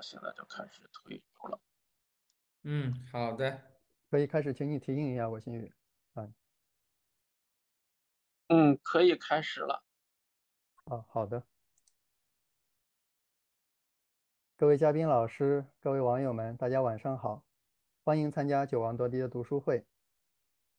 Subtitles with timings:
[0.00, 1.60] 我现在就开始推出了。
[2.62, 3.60] 嗯，好的，
[4.10, 5.70] 可以开始，请你提醒一下我心宇。
[6.14, 6.26] 啊，
[8.48, 9.84] 嗯，可以开始了。
[10.84, 11.42] 啊，好的。
[14.56, 17.44] 各位嘉宾老师，各位网友们，大家晚上好，
[18.02, 19.84] 欢迎参加九王夺嫡的读书会。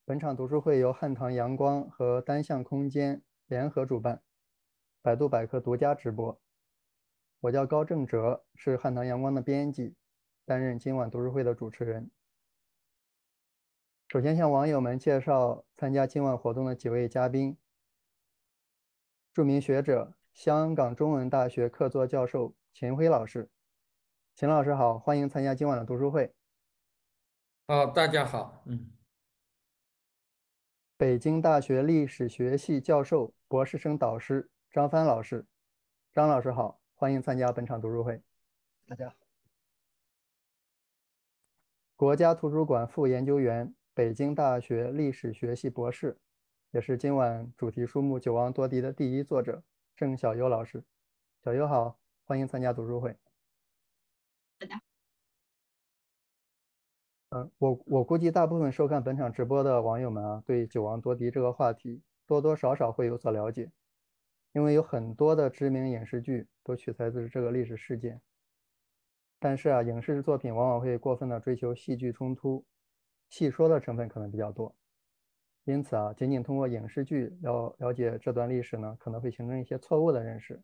[0.03, 4.23] 本场读书会由汉唐阳光和单向空间联合主办，
[5.03, 6.41] 百度百科独家直播。
[7.41, 9.95] 我叫高正哲，是汉唐阳光的编辑，
[10.45, 12.11] 担任今晚读书会的主持人。
[14.09, 17.57] 首先向网友们介绍参加今晚活动的几位嘉宾：
[19.33, 23.49] 著名学者、香港中文大学客座教授秦晖老师。
[24.35, 26.35] 秦老师好，欢迎参加今晚的读书会。
[27.65, 28.61] 好，大家好。
[28.68, 28.91] 嗯，
[30.96, 35.47] 北京大学历史学系教授、博士生导师张帆老师，
[36.13, 38.22] 张老师好，欢迎参加本场读书会。
[38.88, 39.16] 大家好。
[41.95, 46.19] 国家图书馆副研究员、北京大学历史学系博士，
[46.69, 49.63] 也是今晚主题书目《九王夺嫡》的第一作者
[49.95, 50.83] 郑小优老师。
[51.44, 53.17] 小优好，欢迎参加读书会。
[54.59, 54.79] 大家
[57.29, 63.72] 嗯，我我估计大部分收看本场直播的网友们啊，对九王夺嫡这个话题多多少少会有所了解，
[64.53, 68.21] 因为有很多的知名影视剧都取材自这个历史事件。
[69.39, 72.66] 但是啊，影视作品往往会过分的追求戏剧冲突，
[73.29, 74.75] 戏说的成分可能比较多。
[75.63, 80.61] 因此啊，仅仅通过影视剧了了解这段历史呢，可能会形成一些错误的认识。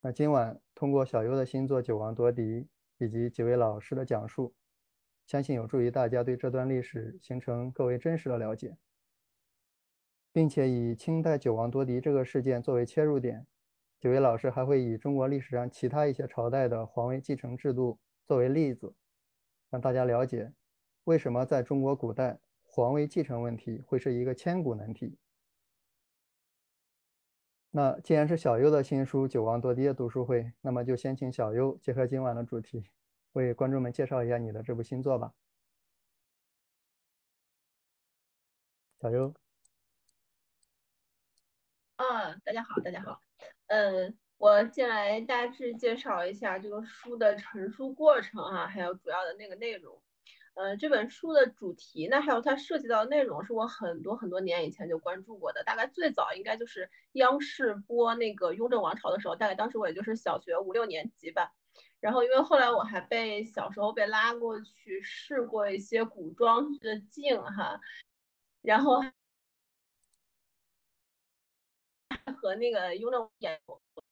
[0.00, 2.42] 那今晚通过小优的新作《九王夺嫡》
[2.98, 4.54] 以及几位老师的讲述。
[5.24, 8.76] 相信有助于大家对这段历史形成更为真实的了解，
[10.32, 13.46] 并且以清代九王夺嫡这个事件作为切入点，
[14.00, 18.94] 几位老师还会以中国历史上其他一些朝代的皇位继承制度作为例子，
[19.70, 20.52] 让大家了解
[21.04, 25.18] 为什么在中国古代皇位继承问题会是一个千古难题。
[27.70, 32.84] 那既然是小优的新书《九王夺嫡》的读书会，那么就先请小优结合今晚的主题。
[33.32, 35.32] 为观众们介绍一下你的这部新作吧，
[39.00, 39.41] 小优。
[42.02, 43.22] 啊，大家好，大家好。
[43.68, 50.02] 嗯，我先来大致介绍一下这个书的成书过程啊，还有主要的那个内容。
[50.54, 55.62] 嗯，这本书的主题呢，还有它涉及到的内容，是我很多很多年以前就关注过的。
[55.62, 61.52] 大概最早应该就是央视播那个《雍正王朝》的时候，大概当时我也就是小学五六年级吧。
[62.00, 67.80] 然后，因为后来我还被小时候被拉过去试过一些古装的镜哈，
[68.60, 69.00] 然后
[72.40, 73.60] 和那个雍正演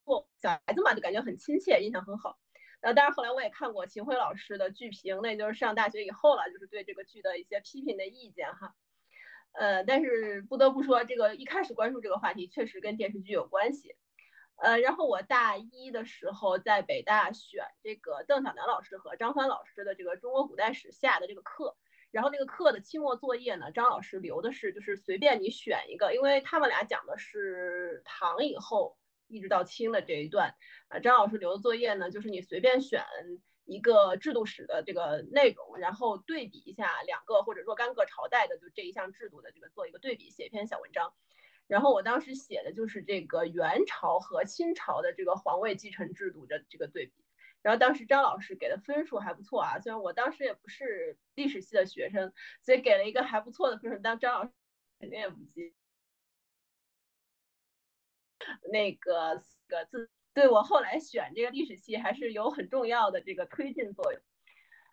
[0.04, 2.38] 过，小孩子嘛就感觉很亲切，印象很好。
[2.82, 8.74] 那，当然后来我也看过秦晖老师的剧评，那就是上大学以后了，就是对这个剧的一些批评的意见哈。
[9.52, 13.96] 呃，但是不得不说，这个一开始关注这个话题确实跟电视剧有关系。
[14.56, 21.76] 呃，然后我大一的时候在北大选这个邓小南老师和张帆老师的这个中国古代史下的这个课，
[22.10, 28.96] 然后那个课的期末作业呢，张老师留的是就是随便你选一个，因为他们俩讲的是唐以后
[29.28, 30.54] 一直到清的这一段，
[30.88, 33.04] 啊，张老师留的作业呢，就是你随便选
[33.64, 41.12] 一个制度史的这个内容，然后对比一下两个或者若干个朝代的就这一项制度的这个做一个对比，写一篇小文章。
[41.68, 47.12] 然后我当时写的就是这个元朝和清朝的这个皇位继承制度的这个对比，
[47.62, 52.32] 然后当时张老师给的分数还不错啊，虽然我当时也不是历史系的学生，
[52.62, 54.52] 所以给了一个还不错的分数，但张老师
[54.98, 55.74] 肯定也不记。
[58.72, 59.36] 那个
[59.68, 64.22] 个字对我后来选这个历史系还是有很重要的这个推进作用。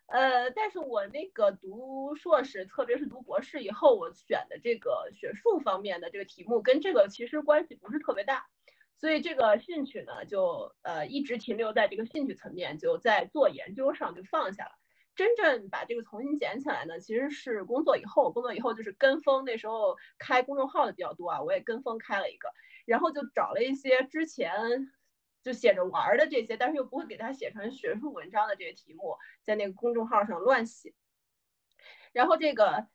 [0.08, 8.48] 呃，但是我那个读硕士，特别是读博士以后，我选的这个学术方面的这个题目跟这个其实关系不是特别大，
[8.98, 14.72] 所以这个兴趣呢，就呃一直停留在这个兴趣层面，就在做研究上就放下了。
[15.16, 22.50] 真正把这个重新捡起来呢，其实是工作以后，工作以后就是跟风，那时候开公众号的比较多啊，我也跟风开了一个，
[22.86, 24.92] 然后就找了一些之前。
[25.44, 30.94] 就写着玩的这些，但是又不会给他写成学术文章的这些题目，在那个公众号上乱写。
[32.12, 32.88] 然后这个，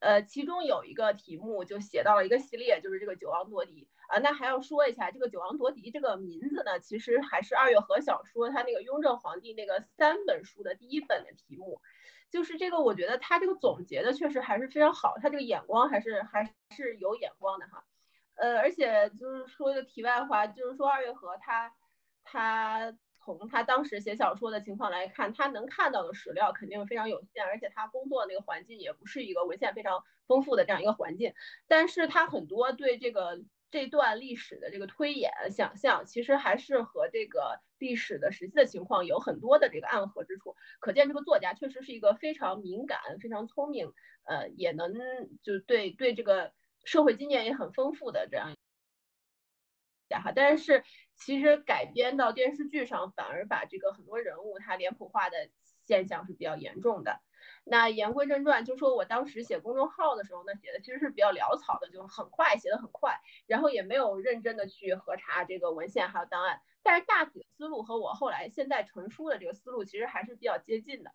[0.00, 4.18] 呃，其中有一个题目就写到了一个系列，就是这个九王夺嫡啊。
[4.18, 11.80] 那还要说一下，这个九王夺嫡这个名字呢，其实还是二月河小说他那个雍正皇帝那个三本书的第一本的题目。
[12.30, 17.84] 就是这个，我觉得他这个总结的确实还是非常好，他这个眼光还是还是有眼光的哈。
[18.34, 21.72] 呃，而且就是说一个题外话，就是说二月河他。
[22.28, 22.92] 他
[23.34, 31.34] 从他当时写小说的情况来看，他能看到的史料肯定非常有限，而且他工作那个环境也不是一个文献非常丰富的这样一个环境。
[31.66, 40.54] 但是他很多对这个这段历史的这个推演想象，其实还是和这个历史的实际的情况有很多的这个暗合之处。
[40.80, 43.92] 可见这个作家确实是一个非常敏感、非常聪明，
[44.24, 44.94] 呃，也能
[45.42, 46.52] 就对对这个
[46.84, 48.54] 社会经验也很丰富的这样。
[50.10, 50.84] 哈，但是
[51.16, 55.48] 其实改编到电视剧上，反而把这个很多人物他脸谱化的
[55.84, 57.20] 现象是比较严重的。
[57.64, 66.60] 那言归正传，就说我当时写公众号的时候呢，写的其实是比较潦草的，就很快写的很快，然后也没有认真的去核查这个文献还有档案。
[66.82, 71.12] 但是大体的思路和我后来现在成书的这个思路其实还是比较接近的。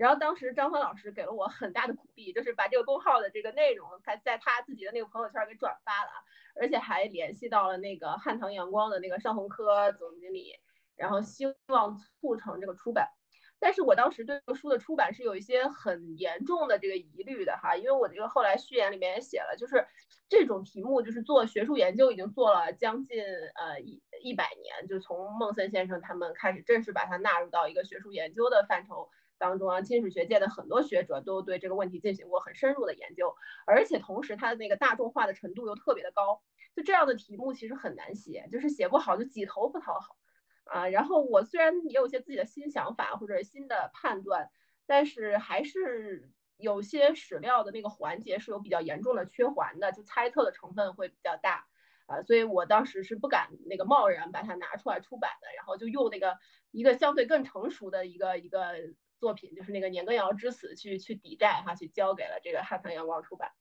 [0.00, 6.10] 然后当时张帆老师给了我很大的鼓励，就是把这个公号的这个内容，他在他自己的那个朋友圈给转发了，
[6.58, 10.54] 而且还联系到了那个汉唐阳光的那个尚红科总经理，
[10.96, 13.10] 然后希望促成这个出版。
[13.58, 19.86] 但是我当时对这个书的出版是有一些很严重的这个疑虑的哈，因为我这个后来序言里面也写了，就是
[20.30, 29.10] 这种题目就是做学术研究已经做了将近呃一一百年，就从孟森先生他们开始正式把它纳入到一个学术研究的范畴。
[29.40, 33.34] 当中啊，金史学界的很多学者都对这个问题进行过很深入的研究，
[33.66, 36.42] 而且同时它的那个大众化的程度又特别的高，
[36.76, 40.18] 就这样的题目其实很难写，就是写不好就几头不讨好
[40.64, 40.88] 啊。
[40.88, 44.50] 然后我虽然也有些自己的新想法或者新的判断，
[44.86, 51.66] 但是还是有些史料的那个环节是有比较严重的缺环的，就猜测的成分会比较大
[52.04, 56.36] 啊，所以我当时是不敢那个贸然把它拿出来出版的，然后就用那个
[56.72, 58.74] 一个相对更成熟的一个一个。
[59.20, 63.52] 作品就是那个年羹尧之死去去抵债哈，去交给了这个汉唐阳光出版。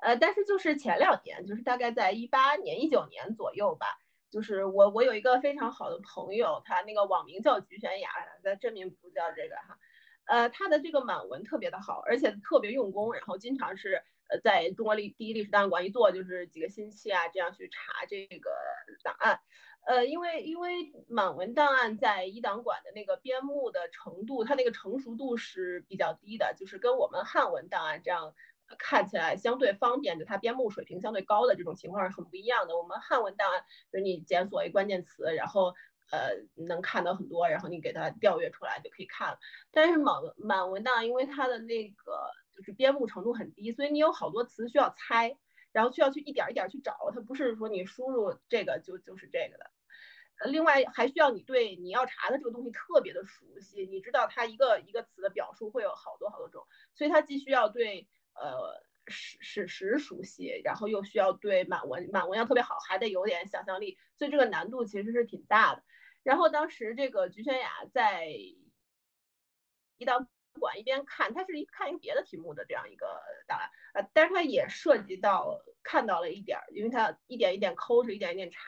[0.00, 3.86] 呃，但是就是前两年，就是大概在一八年、一九年左右吧，
[4.30, 8.10] 就是我我有一个非常好的朋友，他那个网名叫菊玄雅，
[8.42, 9.78] 在真名不叫这个哈。
[10.24, 18.50] 呃，他的这个满文特别的好，而且特别用功，然后经常是呃在中国历第一历史档案馆一坐就是几个星期啊，这样去查这个
[19.02, 19.40] 档案。
[19.84, 28.32] 呃，因为因为满文档案在一档馆的那个编目的程度，它那个成熟度是比较低的，就是跟我们汉文档案这样
[28.78, 32.76] 看起来相对方便，就它编目水平相对高的这种情况是很不一样的。
[32.78, 35.74] 我们汉文档案，就是你检索一关键词，然后
[36.12, 39.38] 呃能看到很多，然后你给它调阅出来就可以看了。
[39.72, 45.36] 但是满满文档案，因为它的那个就是编目程度很低，所以你有好多词需要猜。
[45.72, 49.70] 然后需要去一点一点去找，它不是说你输入这个就就是这个的。
[50.38, 65.82] 呃，另外还需要你对你要查的这个东西特别的熟悉，你知道它一个一个词的表述会有好多好多种，所以它既需要对呃史史实熟悉，然后又需要对满文满文要特别好，还得有点想象力，所以这个难度其实是挺大的。
[66.22, 68.26] 然后当时这个菊玄雅在
[69.96, 70.28] 一档。
[70.60, 78.60] 管一边看，他是一看一个别的题目的这样一个答案，呃，但是他也涉及到看到了一点，因为他一点一点抠着，一点一点查，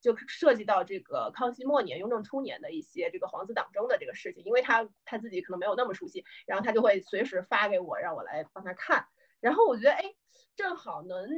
[0.00, 9.06] 就涉及到这个康熙末年、雍正初年的一些这个皇子党争的这个事情，因为他他自己可能没有那么熟悉，然后他就会随时发给我，让我来帮他看，
[9.40, 10.14] 然后我觉得哎，
[10.56, 11.28] 正好能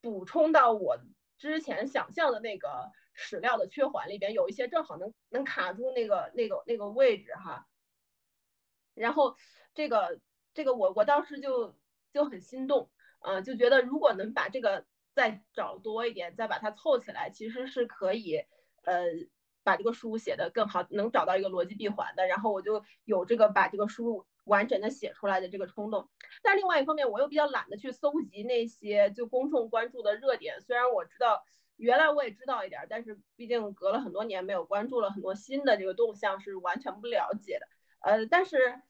[0.00, 0.98] 补充到我
[1.38, 7.66] 之前想象的那个史料的缺环里边，有一些正好能能卡住那个那个那个位置哈。
[8.94, 9.36] 然后，
[9.74, 10.20] 这个
[10.54, 11.74] 这个我我当时就
[12.12, 18.44] 就很心动，啊，就觉得如果能把这个再找多一点，再把它凑起来，其实是可以，
[18.84, 19.04] 呃，
[19.62, 22.26] 把这个书写的更好，能找到一个逻辑闭环的。
[22.26, 26.08] 然后我就有这个把这个书完整的写出来的这个冲动。
[26.42, 30.60] 但另外一方面，我又比较懒得去搜集那些就公众关注的热点。
[30.60, 31.44] 虽然我知道
[31.76, 37.66] 原来我也知道一点，但是毕竟隔了很多年没有关注了很多新的这个动向，是完全不了解的。
[38.04, 38.82] 呃，但是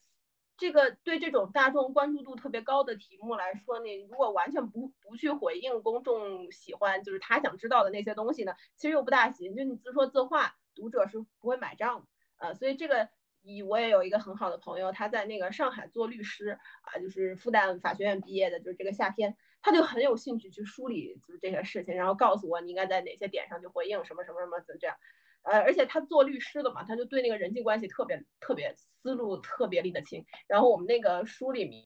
[0.57, 9.55] 这个对这种大众关注度特别高的题目来说，你如果完全不不去回应公众喜欢，就是他想知道的那些东西呢，其实又不大行。
[9.55, 12.07] 就你自说自话，读者是不会买账的。
[12.39, 13.09] 呃，所以这个，
[13.43, 24.97] 以我也有一个很好的朋友，他在那个上海做律师啊，就是复旦法学院毕业的，就是这个夏天，他就很有兴趣去梳理就是这些事情，然后告诉我你应该在哪些点上去回应什么什么什么这样。
[25.45, 30.25] 呃，而且他做律师的嘛，他就对那个人际关系特别特别思路特别理得清。
[30.49, 31.85] 然后我们那个书里面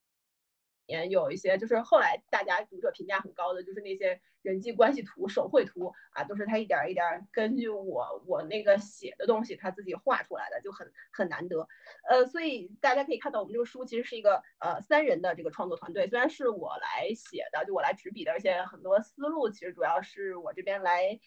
[0.89, 11.69] 面有一些，就是后来大家读者评价很高的，就是那些人际关系图、手绘图啊，都是他一点一点根据我我那个写的东西，他自己画出来的，就很很难得。
[12.09, 21.21] 呃，所以大家可以看到，我们这个书其实是一个呃三人的这个创作团队，虽然是我来写的，就我来执笔的，而且很多思路其实主要是我这边来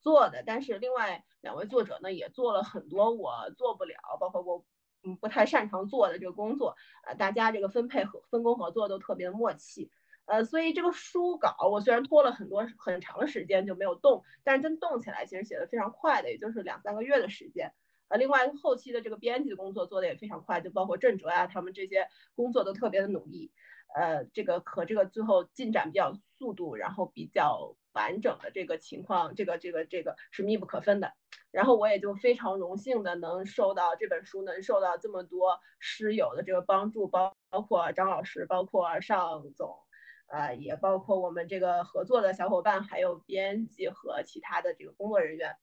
[0.00, 4.64] 做的，但是另外两位作者呢也做了很多我做不了，包括我。
[5.04, 6.76] 嗯，不太擅长做的这个工作，
[7.06, 9.90] 呃，大家这个分配和分工合作都特别的默契，
[10.26, 17.72] 呃，所以这个书稿我虽然拖了很多很长的时间就没有动，但是真动起来其实写的非常快的，也就是两三个月的时间，
[18.08, 23.52] 呃，另外后期的这个编辑的工作做的也非常快，就包括郑哲呀，他们这些工作都特别的努力，
[23.94, 31.12] 呃，这个和这个最后进展比较速度，然后比较完整的这个情况，这个这个这个是密不可分的。
[31.50, 39.76] 然后我也就非常荣幸的能受到这本书能受到这么多师友的这个帮助，包包括张老师，包括尚总，
[40.26, 45.56] 呃，也包括我们这个合作的小伙伴，还有编辑和其他的这个工作人员。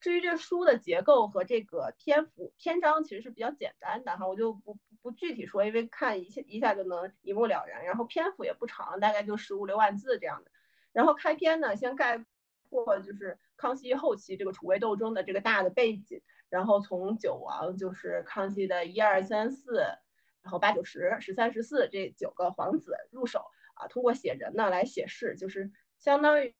[0.00, 7.84] 至于这书的结构和这个篇幅篇章，其实是比较简单的哈，我就不不具体说，因为看一下一下就能一目了然。
[7.84, 10.50] 然后篇幅也不长，大概就十五六万字这样的。
[10.92, 12.24] 然后开篇呢，先概
[12.70, 19.82] 括就是康熙后期这个储位斗争的这个大的背景，然后从九王就是康熙的一二三四，
[20.42, 26.54] 然后八九十十三十四这九个皇子入手啊，通过写人呢来写事，就是相当于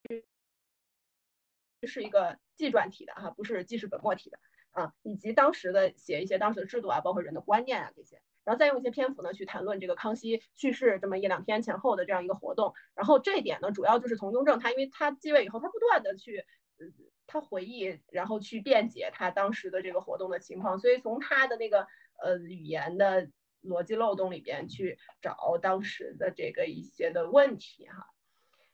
[1.87, 4.39] 是一个纪传体的哈，不是记事本末体的
[4.73, 8.21] 啊，以及当时的写一些当时的制度啊，包括人的观念啊这些。
[8.45, 16.47] 然后再用一些篇幅呢去谈论这个康熙去世这么一两天前后的这样一个活动，然后这一点呢主要就是从雍正他因为他继位以后他不断的去，
[17.27, 21.87] 他回忆然后去辩解他当时的这个活动的情况，所以从他的那个
[22.23, 23.29] 呃语言的
[23.63, 28.07] 逻辑漏洞里边去找当时的这个一些的问题哈，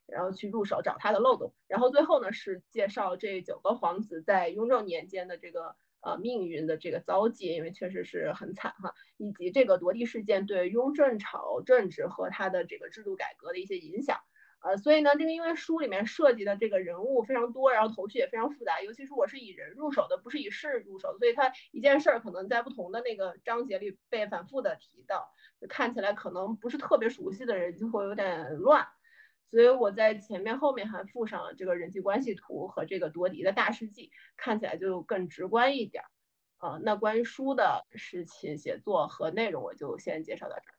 [0.07, 5.77] 然后去入手找他的漏洞，然后最后呢是介绍这九个皇子在雍正年间的这个。
[6.07, 14.21] 呃，命运的这个遭际，因为确实是很惨哈，以及这个夺嫡事件对雍正朝政治和他的这个制度改革的一些影响，
[14.65, 25.29] 呃，所以呢，这个因为书里面涉及的这个人物非常多，然后头绪也非常复杂，尤其是我是以人入手的，不是以事入手，所以它一件事儿可能在不同的那个章节里被反复的提到，
[25.69, 28.87] 看起来可能不是特别熟悉的人就会有点乱。
[29.51, 36.05] 所以我在前面后面还附上了这个人际关系图和这个夺嫡的大事记，看起来就更直观一点。
[36.57, 40.75] 啊，那关于书的事情、写作和内容，我就先介绍到这儿。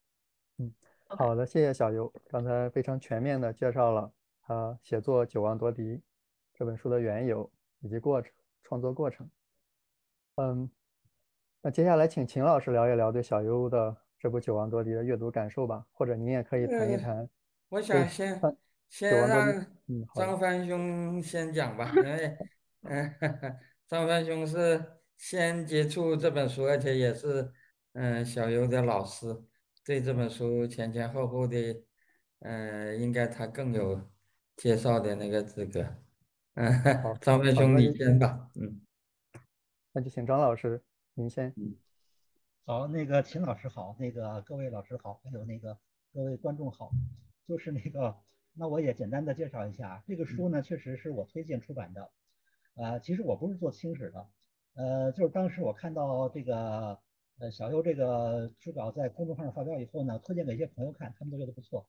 [0.58, 0.74] 嗯，
[1.08, 5.84] 好的，谢谢小游，刚才非常全面的介绍了他写作《九王夺嫡》
[6.54, 8.32] 这本书的缘由以及过程、
[8.64, 9.30] 创作过程。
[10.36, 10.70] 嗯，
[11.62, 17.30] 那接下来请秦老师聊一聊对小游的这部《九王夺嫡》的阅读感受吧，或者您也可以谈一谈。
[17.70, 18.42] 我想先
[18.90, 19.66] 先让
[20.16, 22.38] 张帆兄先讲吧，因为
[22.84, 23.16] 嗯，
[23.88, 24.84] 张帆兄是
[25.18, 27.52] 先接触这本书，而且也是
[27.94, 29.28] 嗯小游的老师，
[29.86, 31.84] 对这本书前前后后的
[32.39, 34.01] 嗯，应该他更有
[34.58, 35.86] 介绍的那个资格。
[36.56, 36.74] 嗯，
[37.22, 38.82] 张文兄你先吧，嗯，
[39.92, 41.54] 那就请张老师您先。
[42.65, 45.77] 好，那个秦老师好，那个各位老师好，还有那个
[46.12, 46.89] 各位观众好。
[47.48, 48.18] 就是那个，
[48.54, 52.10] 那我也简单的介绍一下这个书呢，确实是我推荐出版的。
[52.74, 54.27] 呃，其实我不是做清史的，
[54.74, 57.00] 呃，就是当时我看到这个
[57.39, 61.88] 呃小优这个书稿在公众号上发表以后呢，推荐给一些朋友看，他们都觉得不错，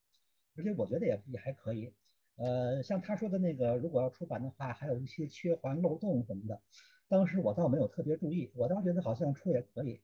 [0.56, 1.92] 而且我觉得也也还可以。
[2.36, 6.60] 呃，像他说的那个，如果要出版的话，还有一些缺环漏洞什么的，
[7.08, 10.00] 当时我倒没有特别注意，我倒觉得好像出也可以。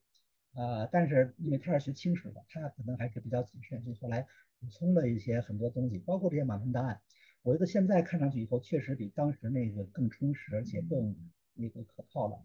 [0.54, 4.26] 呃，但是因为他是学清史的，他可能还是比较谨慎，所以后来。
[4.64, 7.00] 补充了一些很多东西，包括这些满分档案，
[7.42, 11.16] 我觉得现在看上去以后确实比当时那个更充实，而且更
[11.54, 12.42] 那个可靠了。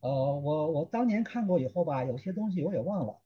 [0.00, 3.20] 呃，我我当年看过以后吧，有些东西我也忘了，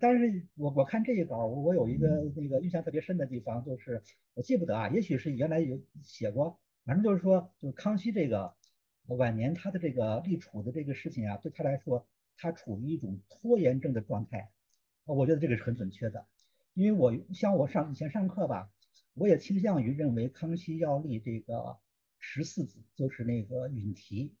[0.00, 4.02] 但是我我看这一稿，我有一个那个印象特别深的地方，就是
[4.34, 8.54] 我记不得啊，也许是原来有写过，反正就是说，就是康熙这个
[9.06, 12.06] 晚年他的这个立储的这个事情啊，对他来说，
[12.36, 14.50] 他处于一种拖延症的状态，
[15.04, 16.26] 我觉得这个是很准确的。
[16.74, 18.70] 因为我像我上以前上课吧，
[19.14, 21.78] 我也倾向于认为康熙要立这个
[22.18, 24.34] 十四子，就是那个允提，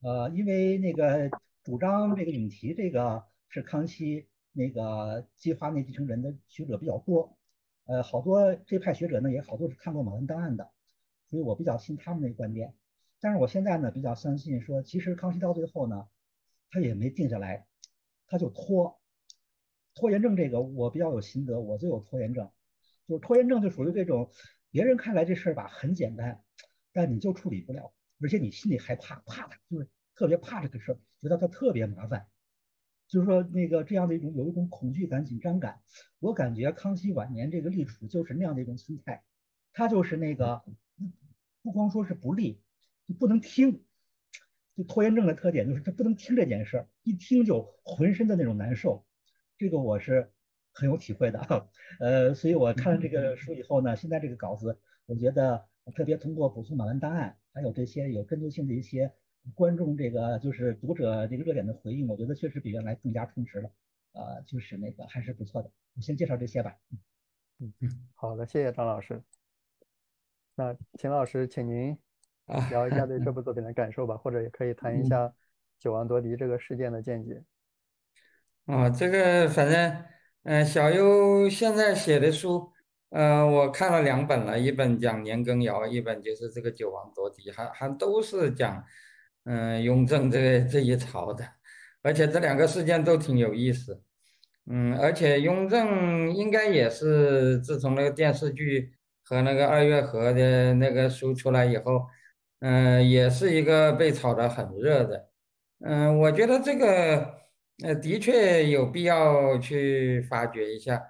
[0.00, 1.30] 呃，因为那个
[1.62, 7.36] 主张这个永琪这个是康熙那个计划内继承人的学者比较多，
[7.86, 10.70] 呃，好多这派学者呢也好多是看过马文档案的，
[11.28, 12.74] 所以我比较信他们那个观点。
[13.20, 16.06] 但是我现在呢比较相信说，其实康熙到最后呢，
[16.70, 17.66] 他也没定下来，
[18.26, 19.00] 他就拖。
[19.94, 22.50] 拖延症这个我比较有心得，我就有拖延症。
[23.08, 24.30] 就是拖延症就属于这种，
[24.70, 26.42] 别人看来这事儿吧很简单，
[26.92, 32.26] 但你就处理不了，而且你心里害怕，怕它，就是特别怕这个事儿，觉得它特别麻烦，
[33.08, 35.80] 就是说那个这样的一种有一种恐惧感、紧张感。
[36.18, 39.24] 我感觉康熙晚年这个立储就是那样的一种心态，
[39.72, 40.62] 他就是那个
[41.62, 42.60] 不光说是不立，
[43.06, 43.82] 就不能听。
[44.76, 49.06] 就拖延症的特点就是他不能听这件事儿，一听就浑身的那种难受，
[49.56, 50.30] 这个我是
[50.74, 51.70] 很有体会的。
[51.98, 59.10] 呃，所以我看了这个书以后呢，现在这个稿子，我觉得特别通过补充马文档案，还有这些有针对性的一些
[59.54, 63.70] 观众这个就是读者这个热点的回应，我觉得确实比原来更加充实了。
[64.12, 65.70] 呃，就是那个还是不错的。
[65.94, 66.76] 我先介绍这些吧。
[67.58, 69.22] 嗯嗯， 好的，谢谢张老师。
[70.54, 71.96] 那秦老师，请您。
[72.70, 75.34] 聊一下对这 部作品的感受吧，或者也可以谈一下
[75.80, 77.42] 九王夺嫡这个事件的见解。
[78.66, 80.04] 啊，这个反正，
[80.44, 82.70] 嗯，小优现在写的书，
[83.10, 88.84] 呃，我看了两本了，一本讲年羹尧，一本就是这个九王夺嫡，还还都是讲，
[89.44, 91.44] 嗯，雍正这这一朝的，
[92.02, 94.02] 而且这两个事件都挺有意思，
[94.66, 98.92] 嗯，而且雍正应该也是自从那个电视剧
[99.24, 102.06] 和那个二月河的那个书出来以后。
[102.60, 105.28] 嗯，也是一个被炒得很热的。
[105.80, 107.34] 嗯，我觉得这个
[107.84, 111.02] 呃的确有必要去发掘一下。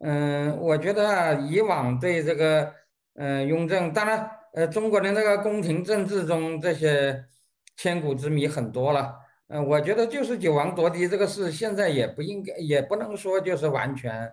[0.00, 2.74] 嗯，我觉得，以往对这个
[3.14, 7.24] 嗯雍正，当然呃中国的那个宫廷政治中这些
[7.76, 9.14] 千古之谜很多了。
[9.48, 14.32] 嗯，我觉得就是九王夺嫡这个事，现在也不应该，也不能说就是完全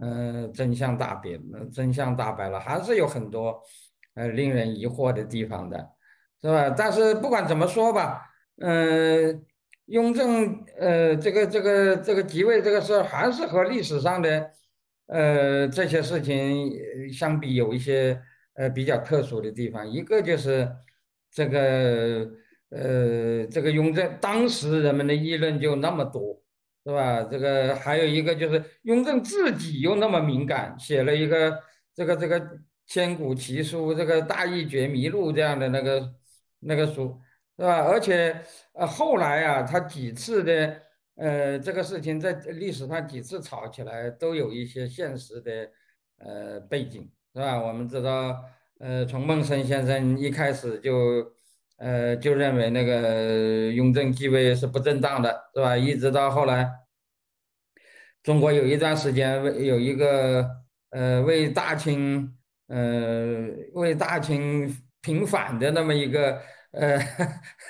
[0.00, 1.30] 嗯真相大白，
[1.72, 3.62] 真相大白了，还是有很多。
[4.14, 5.88] 呃，令人疑惑的地方的，
[6.42, 6.74] 是吧？
[6.76, 8.26] 但是不管怎么说吧，
[8.60, 9.46] 嗯，
[9.86, 14.50] 雍正呃，这个这个这个即位这个事，还是和历史上的
[15.10, 16.72] 呃这些事情
[17.12, 18.18] 相比，有一些
[18.54, 19.86] 呃比较特殊的地方。
[19.86, 20.66] 一个就是
[21.30, 22.30] 这个
[22.70, 26.40] 呃，这个雍正当时人们的议论就那么多，
[26.84, 27.22] 是吧？
[27.24, 31.60] 这个还有一个就是雍正自己又那么敏感，写了一个
[31.94, 32.60] 这个这个。
[32.92, 36.12] 千古奇书，这个《大义觉迷录》这样的那个
[36.58, 37.16] 那个书，
[37.56, 37.84] 是吧？
[37.84, 38.34] 而且
[38.72, 40.76] 呃，后来啊，他几次的
[41.20, 45.70] 呃这个事情在历史上几次吵起来，都有一些现实的
[46.18, 47.60] 呃背景，是吧？
[47.62, 48.42] 我们知道，
[48.78, 51.32] 呃，从孟生先生一开始就
[51.76, 55.76] 呃就认为那个雍正继位是不正当的，是吧？
[55.76, 56.68] 一直到后来，
[58.22, 60.48] 中国有一段时间为有一个
[60.90, 62.36] 呃为大清。
[62.72, 66.96] 呃，为大清平反的那么一个，呃，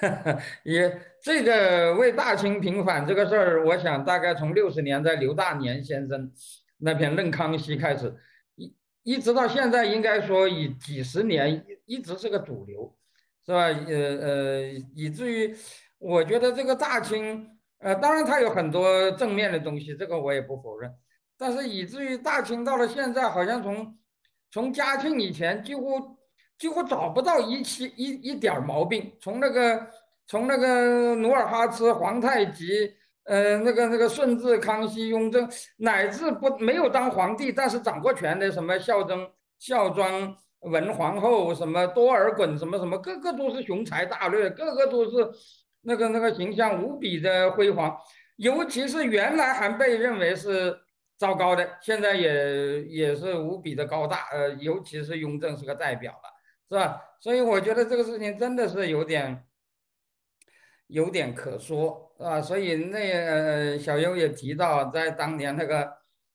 [0.62, 6.33] 也这个为大清平反这个事儿，我想大概从六十年代刘大年先生
[6.78, 8.14] 那篇《论康熙》开始，
[8.56, 12.96] 一一直到现在，应该说以几十年一直是个主流，
[13.44, 13.64] 是吧？
[13.64, 14.62] 呃呃，
[14.94, 15.54] 以至于
[15.98, 17.46] 我觉得这个大清，
[17.80, 20.90] 呃，当然它有很多正面的东西，这个我也不否认，
[21.37, 23.98] 但是以至于大清到了现在，好像从
[24.50, 26.16] 从嘉庆以前，几乎
[26.59, 29.12] 几乎找不到一期一一点毛病。
[29.20, 29.87] 从那个
[30.30, 32.88] 从那个努尔哈赤、皇太极，
[33.24, 45.28] 呃，那个那个顺治、康熙、雍正，乃至不没有当皇帝但是掌过权的，什么孝宗、孝庄、文皇后，什么多尔衮，什么什么，个个都是雄才大略，个个都是
[45.80, 47.98] 那个那个形象无比的辉煌。
[48.36, 50.78] 尤其是原来还被认为是。
[51.18, 56.18] 糟糕的，现在也也是无比的高大，呃，尤其是雍正是个代表了，
[56.70, 56.98] 是吧？
[57.20, 59.44] 所以我觉得这个事情真的是有点，
[60.90, 62.42] 有点可说，是吧？
[62.42, 65.90] 所以那呃小优也提到，在当年那个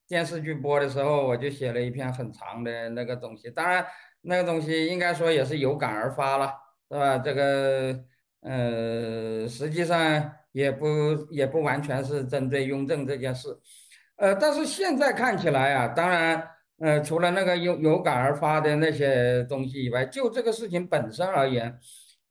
[0.07, 3.51] 电视剧播的时候，我就写了一篇很长的那个东西。
[3.51, 3.85] 当然，
[4.21, 6.53] 那个东西应该说也是有感而发了，
[6.89, 7.17] 是吧？
[7.17, 7.99] 这个
[8.41, 10.87] 呃，实际上也不
[11.31, 13.49] 也不完全是针对雍正这件事。
[14.17, 16.47] 呃，但是现在看起来啊，当然，
[16.79, 21.77] 呃，除了那个有有感而发的那些东西以外，就这个事情本身而言，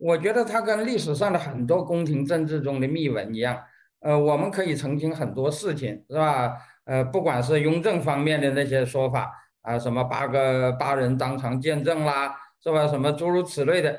[0.04, 3.58] 我觉得它跟历史上的很多宫廷政治中的秘闻一样，
[4.00, 6.58] 呃，我们可以澄清很多事情，是吧？
[6.84, 12.86] 呃，不管是雍正方面的那些说法啊，什么八个八人当场见证啦，是吧？
[12.86, 13.92] 什么诸如此类的，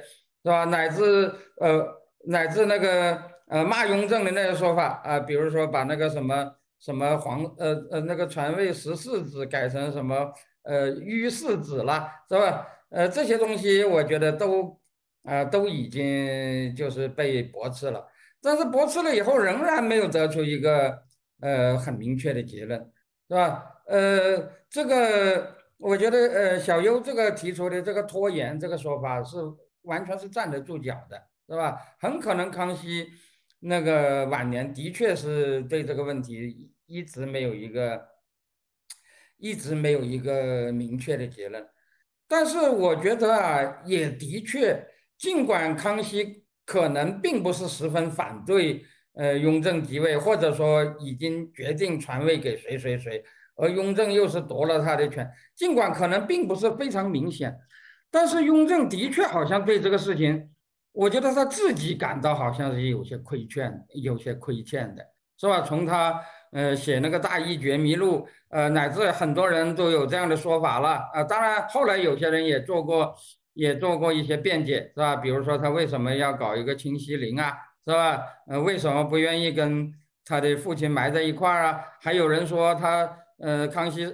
[0.44, 0.66] 是吧？
[0.66, 1.84] 乃至呃，
[2.28, 6.52] 乃至那个呃骂雍正的那些说法啊，比如说把那个什么。
[6.78, 10.32] 什么皇呃呃那个传位十四子改成什么
[10.64, 12.68] 呃御四子啦是吧？
[12.90, 14.78] 呃这些东西我觉得都
[15.26, 18.08] 啊都已经就是被驳斥了，
[18.42, 21.04] 但是驳斥了以后仍然没有得出一个
[21.42, 22.80] 呃很明确的结论
[23.28, 23.82] 是吧？
[23.88, 29.38] 呃这个我觉得呃，小优这个提出的这个拖延这个说法是
[29.82, 31.78] 完全是站得住脚的，是吧？
[32.00, 33.08] 很可能康熙
[33.60, 38.02] 那个晚年的确是对这个问题一直没有一个
[39.38, 41.68] 一直没有一个明确的结论。
[42.28, 44.84] 但是我觉得啊，也的确，
[45.26, 48.86] 尽管康熙可能并不是十分反对
[49.16, 53.24] 呃雍正即位，或者说已经决定传位给谁谁谁，
[53.56, 57.58] 而雍正又是夺了他的权，尽管可能并不是非常明显，
[58.12, 60.48] 但是雍正的确好像对这个事情，
[60.92, 65.04] 我觉得他自己感到好像是有些亏欠，有些亏欠的，
[65.40, 65.62] 是吧？
[65.62, 66.22] 从他。
[66.52, 73.14] 呃，写那个大义觉迷录，呃，乃至很多人都有这样的说法了，啊，当然后来有些人也做过，
[73.56, 75.16] 也做过一些辩解，是吧？
[75.16, 78.24] 比如说他为什么要搞一个清西陵啊，是吧？
[78.48, 79.92] 呃，为什么不愿意跟
[80.24, 81.84] 他的父亲埋在一块儿啊？
[82.00, 84.06] 还有人说他，呃，康熙，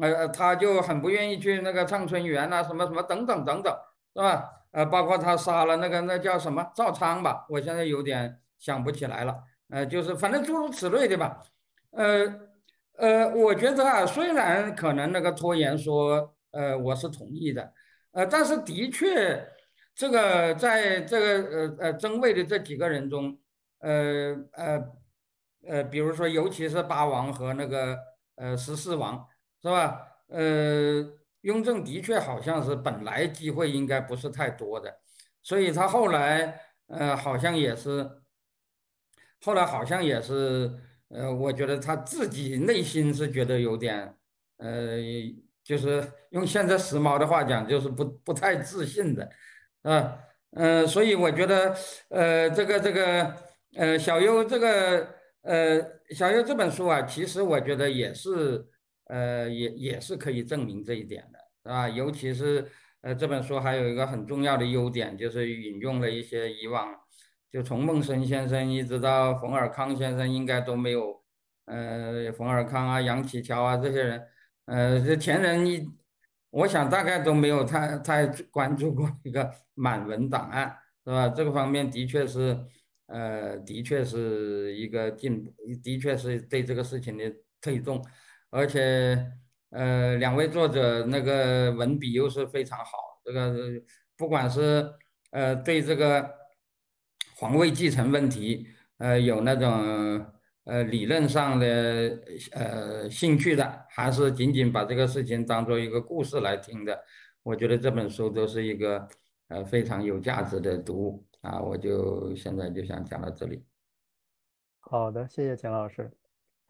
[0.00, 3.74] 呃，他就很不愿意去那个畅春园呐，什么什么等等等等，
[4.14, 4.48] 是吧？
[4.72, 9.36] 呃，包括他杀了那个那叫什么赵昌吧，我现在有点想不起来了，
[9.70, 11.42] 呃，就是反正诸如此类的吧。
[11.92, 12.32] 呃
[12.98, 17.72] 呃，我觉得啊，虽然可能那个拖延说，呃，我是同意的，
[18.12, 19.46] 呃，但是的确，
[19.94, 23.38] 这个在这个呃呃争位的这几个人中，
[23.78, 24.84] 呃呃
[25.66, 27.98] 呃，比如说尤其是八王和那个
[28.36, 29.26] 呃十四王，
[29.62, 30.00] 是吧？
[30.28, 31.04] 呃，
[31.42, 35.00] 雍正的确好像是本来机会应该不是太多的，
[35.42, 38.08] 所以他后来呃好像也是，
[39.40, 40.70] 后来好像也是。
[41.12, 44.14] 呃，我觉得他自己内心是觉得有点，
[44.58, 44.96] 呃，
[45.62, 49.28] 就是用现在时髦的话讲，就是不不太自信的，
[49.82, 50.18] 啊，
[50.52, 51.74] 嗯，所以我觉得，
[52.08, 53.36] 呃，这个这个，
[53.76, 55.08] 呃，小优这个，
[55.42, 58.66] 呃，小优这本书啊，其实我觉得也是，
[59.06, 61.88] 呃，也也是可以证明这一点的，是吧？
[61.88, 62.66] 尤其是，
[63.02, 66.94] 呃，这本书还有一个很重要的优点，就是引用了一些以往。
[67.52, 71.20] 就从孟生先生一直到冯尔康先生，应该都没有，
[71.64, 74.22] 呃，冯尔康啊、杨启桥啊这些人，
[74.70, 75.90] 呃，这前人一，
[76.50, 81.28] 我想大概都没有太太关注过一个满文档案，是吧？
[81.28, 82.56] 这个方面的确是，
[83.06, 85.52] 呃，的确是一个进步，
[85.82, 88.00] 的确是对这个事情的推动，
[88.50, 89.32] 而且，
[89.70, 93.54] 呃，两位作者那个文笔又是非常好，这个
[94.16, 94.92] 不管是
[95.30, 96.38] 呃对这个。
[97.36, 100.26] 皇位继承问题，呃，有那种
[100.70, 101.66] 呃理论上的
[102.52, 106.96] 呃兴趣的，还是仅仅把这个事情当做一个故事来听的？
[107.42, 109.08] 我觉得这本书都是一个
[109.48, 111.60] 呃非常有价值的读物啊！
[111.60, 113.64] 我就现在就想讲到这里。
[114.78, 116.08] 好的，谢谢钱老师，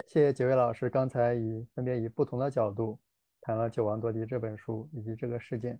[0.06, 2.98] 谢谢几位老师刚才以分别以不同的角度
[3.42, 5.78] 谈了《九王夺嫡》这本书以及这个事件。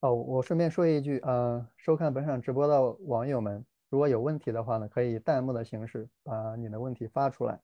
[0.00, 3.62] 哦，我顺便说一句，呃，收看本场直播的网友们。
[3.88, 7.60] 如果有问题的话呢，可以弹幕的形式把你的问题发出来。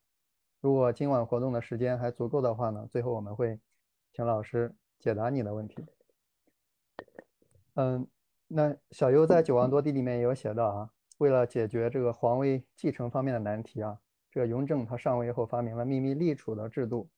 [0.60, 3.58] 如果今晚活动的时间还足够的话呢，最后我们会
[4.12, 5.84] 请老师解答你的问题。
[7.74, 8.06] 嗯，
[8.46, 13.98] 那小优在《九王多地》里面也有写到啊，为了解决这个皇位继承方面的难题啊，
[14.30, 17.10] 这个雍正他上位后发明了秘密立储的制度。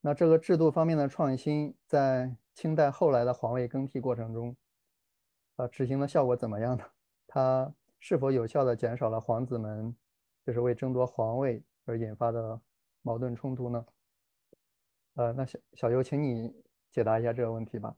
[0.00, 4.56] 那这个制度方面的创新，在清代后来的皇位更替过程中，
[5.54, 6.84] 啊，执行的效果怎么样呢？
[7.28, 7.72] 他。
[8.00, 9.96] 是否有效的减少了皇子们
[10.46, 12.60] 就是为争夺皇位而引发的
[13.02, 13.84] 矛盾冲突呢？
[15.14, 17.96] 呃，那小小优，请你解答一下这个问题吧。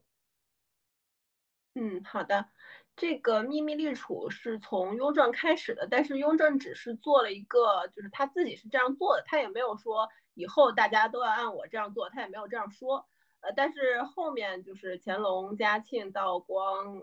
[1.75, 2.49] 嗯，好的。
[2.97, 13.07] 这个秘密立储是从雍正开始的，但是雍正只是做了一个，就是他自己是这样做的，他也没有说以后大家都要按我这样做，他也没有这样说。
[13.41, 17.03] 呃，但是后面就是乾隆、嘉庆、道光，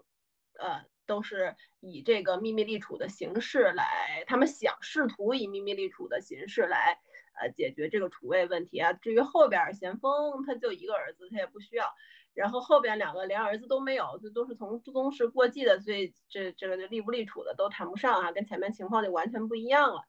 [0.60, 0.84] 呃。
[1.08, 7.00] 都是以这个秘密立储的形式来，他们想试图以秘密立储的形式来，
[7.42, 8.94] 呃，解决这个储位问题啊。
[8.94, 11.92] 至于后边咸丰他就一个儿子，他也不需要，
[12.34, 20.02] 然后后边两个连儿子都没有，就都是从宗室过继的，所以这这个立不立储的都谈不上啊，跟前面情况就完全不一样了。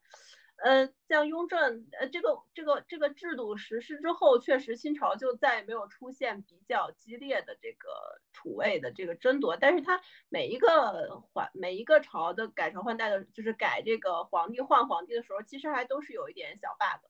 [0.63, 7.89] 呃，像雍正，呃，这个这个这个制度实施之后，确实清朝就再也没有出现比较激烈的这个
[8.33, 9.57] 储位的这个争夺。
[9.57, 17.05] 但是它每一个换每一个朝的改朝换代的，就是改这个皇帝换皇帝的时候，其实还都是有一点小 bug。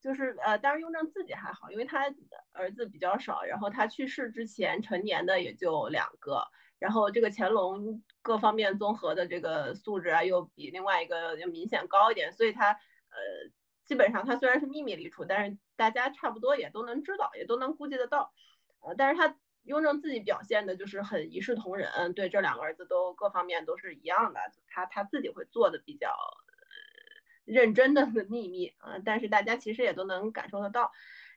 [0.00, 2.14] 就是呃，当然雍正自己还好，因为他
[2.52, 6.46] 儿子比较少，然后他去世之前成年的也就两个，
[6.84, 12.78] 然后这个乾隆各方面综合的这个素质啊，又比另外一个要明显高一点，所以他呃，
[13.86, 18.34] 基本上他虽然是秘密立储，但是大家差不多也都能知道，也都能估计得到。
[18.80, 26.14] 呃，但是他雍正自己表现的就是很一视同仁，对这两个儿子都各方面都是一样的，他他自己会做的比较
[27.46, 30.92] 认真的 秘密啊，但是大家其实也都能感受得到。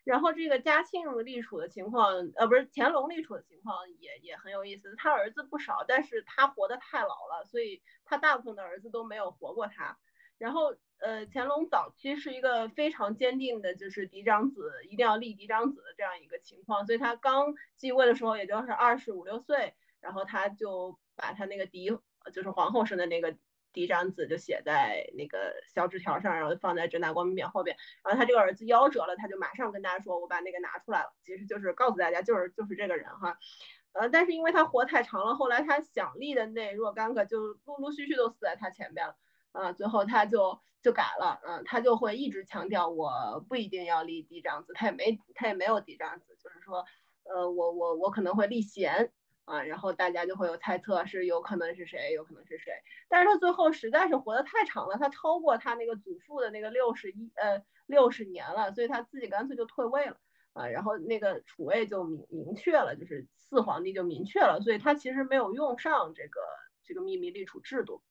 [0.07, 4.95] 然后这个嘉庆立储的情况，呃，不是乾隆立储的情况也也很有意思。
[4.95, 9.97] 他儿子不少，但是他活得太老了，所以他大部分的儿子都没有活过他。
[10.37, 21.89] 然后，呃，乾隆早期是一个非常坚定的，就是嫡长子一定要立嫡长子的这样一个情况，所以他刚继位的时候也就是二十五六岁，然后他就把他那个嫡，
[22.31, 23.35] 就是皇后生的那个。
[23.73, 27.77] 嫡长子就写在那个小纸条上，然后放在正大光明匾后边。
[28.03, 33.37] 然后他这个儿子夭折了，他就马上跟大家说：“我把那个拿出来了。”其实就是告诉大家，就是就是这个人哈。
[33.93, 39.15] 呃，但是因为他活太长了，后来他想立的那若干个就陆陆续续都死在他前边了。
[39.51, 41.39] 啊，最后他就就改了。
[41.43, 46.85] 嗯，他就会一直强调我不一定要立嫡长子，他也没他也没有嫡长子，就是说，
[47.23, 49.11] 呃，我我我可能会立贤。
[49.47, 52.73] 啊，然后大家就会有猜测，是有可能是谁，有可能是谁。
[53.07, 60.17] 但是他最后实在是活得太长了，他超过他那个祖父的那个六十一呃六十年了，所以他自己干脆就退位了
[60.51, 60.67] 啊。
[60.67, 66.41] 然后那个储位就明明确了，就是四皇帝就明确了，所以他其实没有用上这个
[66.83, 68.03] 这个秘密立储制度。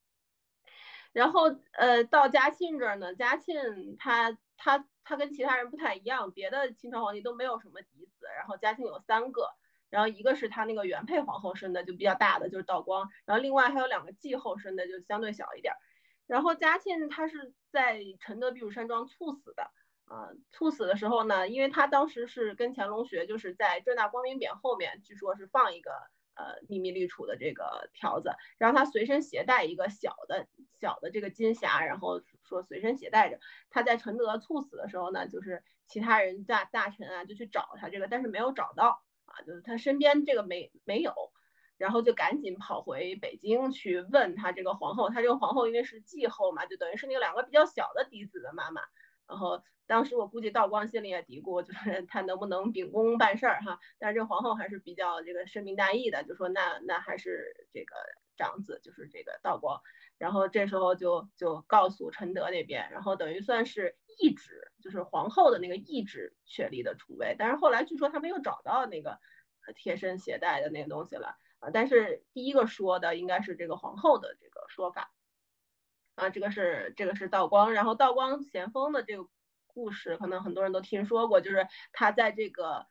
[1.13, 9.51] 然后呃到嘉庆这儿呢，嘉庆他他他跟其他人不太一样，别的清朝皇帝都没有什么嫡子，然后嘉庆有三个。
[9.97, 13.09] 然后一个是他那个原配皇后生的，就比较大的，就是道光。
[13.25, 15.73] 然后另外还有两个继后生的，就相对小一点。
[16.27, 19.71] 然后嘉庆他是在承德避暑山庄猝死的
[20.05, 25.91] 啊，猝死的时候呢，因为他当时是跟乾隆学，就是在正大光明匾后面，据说是放一个
[26.35, 30.47] 呃秘密立储的这个条子，然后他随身携带一个小的
[30.79, 33.41] 小的这个金匣，然后说随身携带着。
[33.71, 39.03] 他在承德猝死的时候呢，就是其他人大大臣啊就去找他这个，但是没有找到。
[39.27, 41.13] 啊，就是他身边这个没没有，
[41.77, 48.81] 然后就赶紧跑回北京去问他这个皇后，他这个皇后因为是继后嘛，就等于是那个两个比较小的嫡子的妈妈。
[49.29, 53.79] 然后当时我估计道光心里也嘀咕，就是他能不能秉公办事儿哈。
[53.99, 57.97] 但是这皇后还是比较这个深明大义的，就说那那还是这个
[58.37, 59.81] 长子，就是这个道光。
[60.19, 67.37] 然后这时候就就告诉承德那边，然后等于算是懿旨，就是皇后的那个懿旨确立的储位。
[67.39, 69.19] 但是后来据说他们又找到那个
[69.75, 71.71] 贴身携带的那个东西了啊。
[71.73, 75.13] 但是第一个说的应该是这个皇后的这个说法
[76.15, 76.31] 啊。
[76.31, 79.29] 这个是这个是道光，然后道光咸丰的这个
[79.67, 82.87] 故事，可能很多人都听说过，就是他在这个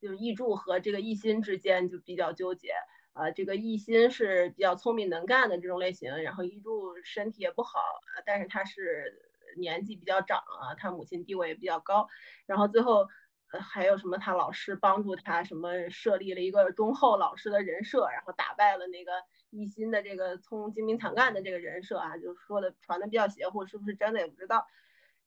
[0.00, 2.74] 就是奕柱和这个奕欣之间就比较纠结。
[3.20, 7.78] 啊，这个一心是比较聪明能干的这种类型，然后一柱身体也不好，
[8.24, 9.28] 但是他是
[9.58, 12.08] 年纪比较长啊，他母亲地位也比较高，
[12.46, 13.06] 然后最后
[13.48, 19.12] 还有什么他老师帮助他什么设立了一个忠厚老实的人设，然后打败了那个
[19.50, 24.66] 一心的这个聪精明惨干的这个人设啊，就是说的传的比较邪乎，是不是真的也不知道。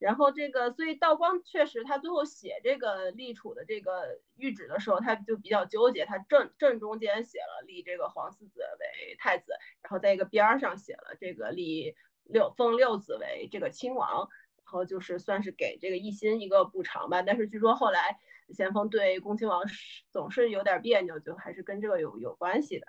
[0.04, 6.04] 然后这个，所以道光确实，他最后写这个立储的这个谕旨的时候，他就比较纠结。
[6.04, 17.22] 他正正中间写了立这个皇四子为太子，然后在一个边儿上写了这个立六封六子为这个亲王，然后就是算是给这个奕欣一个补偿吧。
[17.22, 19.64] 但是据说后来咸丰对恭亲王
[20.12, 22.88] 总是有点别扭，就还是跟这个有有关系的。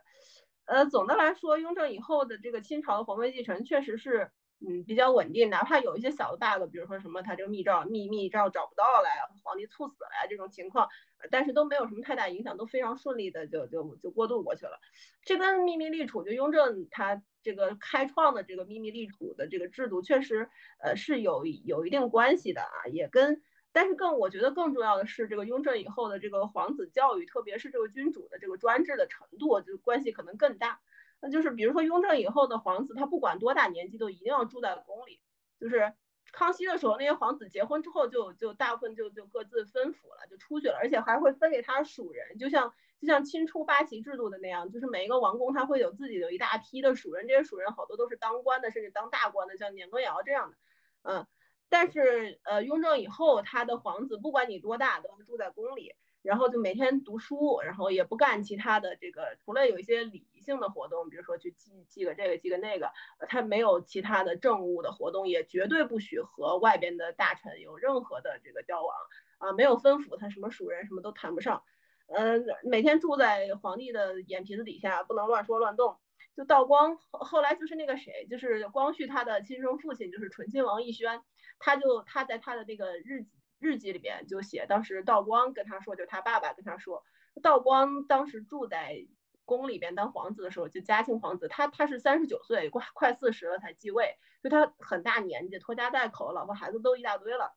[0.65, 4.33] 呃，总的来说，雍正以后的这个清朝的皇位继承确实是。
[4.67, 10.89] 嗯，比较稳定，哪怕有一些小的 bug，比如说什么他这个密诏秘密诏找不到了呀，皇帝猝死了呀这种情况，
[11.31, 14.81] 但是都没有什么太大影响，都非常顺利的就就就过渡过去了。
[15.23, 20.49] 这跟秘密立储就雍正他这个开创的这个秘密立储的这个制度，确实
[20.79, 30.81] 呃是有有一定关系的啊，也跟但是更我觉得更重要的是这个雍正以后的这个皇子教育，特别是这个君主的这个专制的程度，就关系可能更大。
[31.25, 35.23] 那就是比如说雍正以后的皇子，他不管多大年纪，都一定要住在宫里。
[35.59, 35.95] 就是
[36.33, 50.57] 康熙的时候，那些皇子结婚之后，就就大部分就就各自分府了，就出去了，而且还会分给他属人，就像就像清初八旗制度的那样，就是每一个王公他会有自己的一大批的属人，这些属人好多都是当官的，甚至当大官的，像年羹尧这样的。
[51.05, 51.27] 嗯，
[51.71, 55.95] 但是呃，雍正以后他的皇子，不管你多大，都住在宫里。
[56.23, 62.93] 然后就每天读书，然后也不干其他的这个，除了有一些礼性的活动，比如说去记记个这个记个那个，
[63.29, 68.95] 他没有其他的政务的活动，也绝对不许和外边的大臣有任何的这个交往
[69.39, 71.65] 啊，没有分府，他什么属人什么都谈不上，
[72.07, 75.99] 嗯，每天住在皇帝的眼皮子底下，不能乱说乱动。
[76.37, 81.23] 就道光后来就是那个谁，就是光绪他的亲生父亲，就是醇亲王奕轩，
[81.59, 83.31] 他就他在他的那个日记。
[83.61, 87.03] 日记里边就写，当时道光跟他说，就他爸爸跟他说，
[87.43, 89.07] 道光当时住在
[89.45, 97.55] 宫里边当皇子的时候，就嘉庆皇子，他他是三十九岁，快快四十了才继位，就他很大年纪，拖家带口，老婆孩子都一大堆了。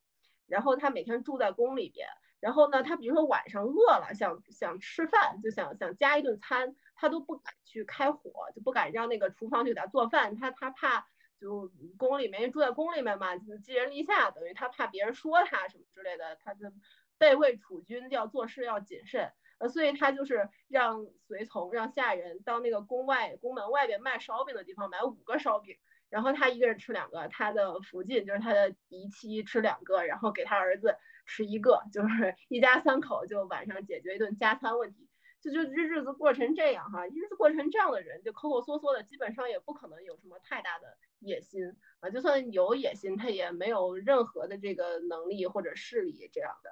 [0.48, 2.08] 然后他每天住在宫里边，
[2.40, 11.06] 然后呢，他比如说晚上饿了，想想吃饭，就想想加一顿餐，他都不敢去开火，就不敢让那个厨房去给他做饭，他他怕
[11.40, 16.72] 就宫里面住在宫里面嘛，寄人篱下，等于他怕别人说他什么之类的，他就
[17.18, 25.76] 备位储君要做事要谨慎，呃，所以他就是让随从让下人到那个宫外宫门外边卖烧饼的地方买五个烧饼。
[26.10, 35.10] 然后他一个人吃两个，他的福晋就是他的姨妻吃两个，然后给他儿子吃一个，就是一家三口就晚上解决一顿加餐问题，
[35.42, 46.70] 就就日日子过成这样哈，日子过成这样的人就抠抠缩缩的，基本上也不可能有什么太大的野心啊，就算有野心，他也没有任何的这个能力或者势力这样的。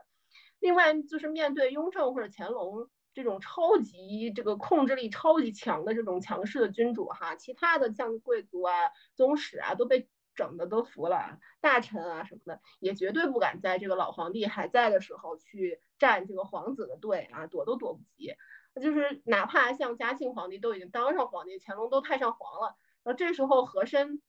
[0.59, 2.89] 另外就是面对雍正或者乾隆。
[3.13, 8.73] 这种超级这个控制力超级强的这种强势的君主哈，其他的像贵族啊、
[9.13, 18.33] 宗室啊都被整的都服了，大臣啊什么的也绝对不敢在这个老皇帝还在的时候去站这个皇子的队啊，躲都躲不及。
[18.81, 24.21] 就是哪怕像嘉庆皇帝都已经当上皇帝，乾隆都太上皇了，然后这时候和珅。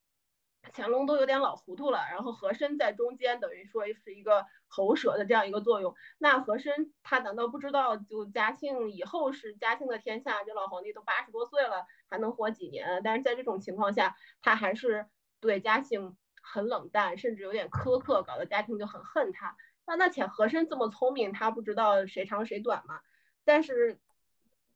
[0.73, 5.95] 乾隆都有点老糊涂了，然后和珅在中间等于说是一个喉舌的这样一个作用。
[6.19, 13.01] 那和珅他难道不知道，就嘉庆以后是嘉庆的天下，这老皇帝都八十多岁了，还能活几年？
[13.05, 15.07] 但是在这种情况下，他还是
[15.41, 19.57] 对嘉庆很冷淡，甚至有点苛刻，搞得嘉庆就很恨他。
[19.87, 23.01] 那那且和珅这么聪明，他不知道谁长谁短嘛？
[23.45, 24.01] 但是，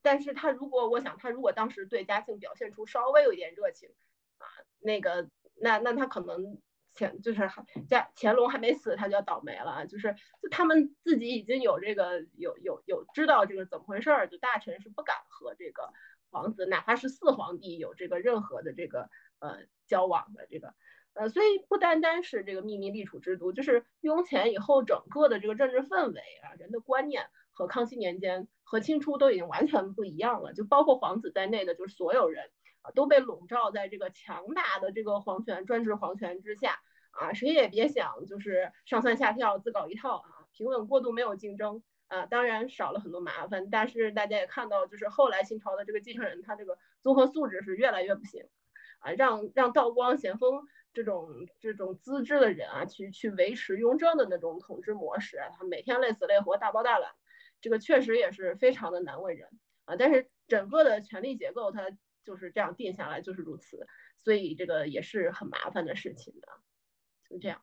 [0.03, 3.91] 但是他如果我想，他如果当时对嘉庆表现出稍微有一点热情
[4.39, 4.47] 啊，
[4.79, 5.29] 那个。
[5.61, 6.59] 那那他可能
[6.95, 7.49] 乾就是
[7.89, 9.87] 在乾隆还没死，他就要倒霉了。
[9.87, 15.93] 就是就他们自己已经有这个有有有知道这个怎么回事儿，就大臣是不敢和这个
[16.31, 20.75] 皇子，哪怕是四皇帝有这个任何的这个呃交往的这个
[21.15, 32.51] 呃，所以不单单是这个秘密立储制度，就是雍乾以后整个的这个政治氛围啊，人的观念和康熙年间和清初都已经完全不一样了，就包括皇子在内的，就是所有人。
[32.83, 36.81] 啊，都被笼罩在这个强大的这个皇权专制皇权之下。
[37.13, 41.83] 啊，谁也别想就是上蹿下跳自搞一套啊，平稳过渡没有竞争。
[42.07, 48.49] 啊，当然少了很多麻烦，但是大家也看到，就是后来新朝的这个继承人，他这个综合素质是越来越不行。
[49.01, 50.63] 啊，让让道光、咸丰
[50.93, 57.11] 这种这种资质的人啊，去去维持雍正的那种统治模式，他每天累死累活、大包大揽，
[57.61, 59.49] 这个确实也是非常的难为人。
[59.85, 61.91] 啊，但是整个的权力结构它。
[62.23, 63.87] 就是这样定下来，就是如此，
[64.19, 66.49] 所以这个也是很麻烦的事情的，
[67.29, 67.61] 就这样。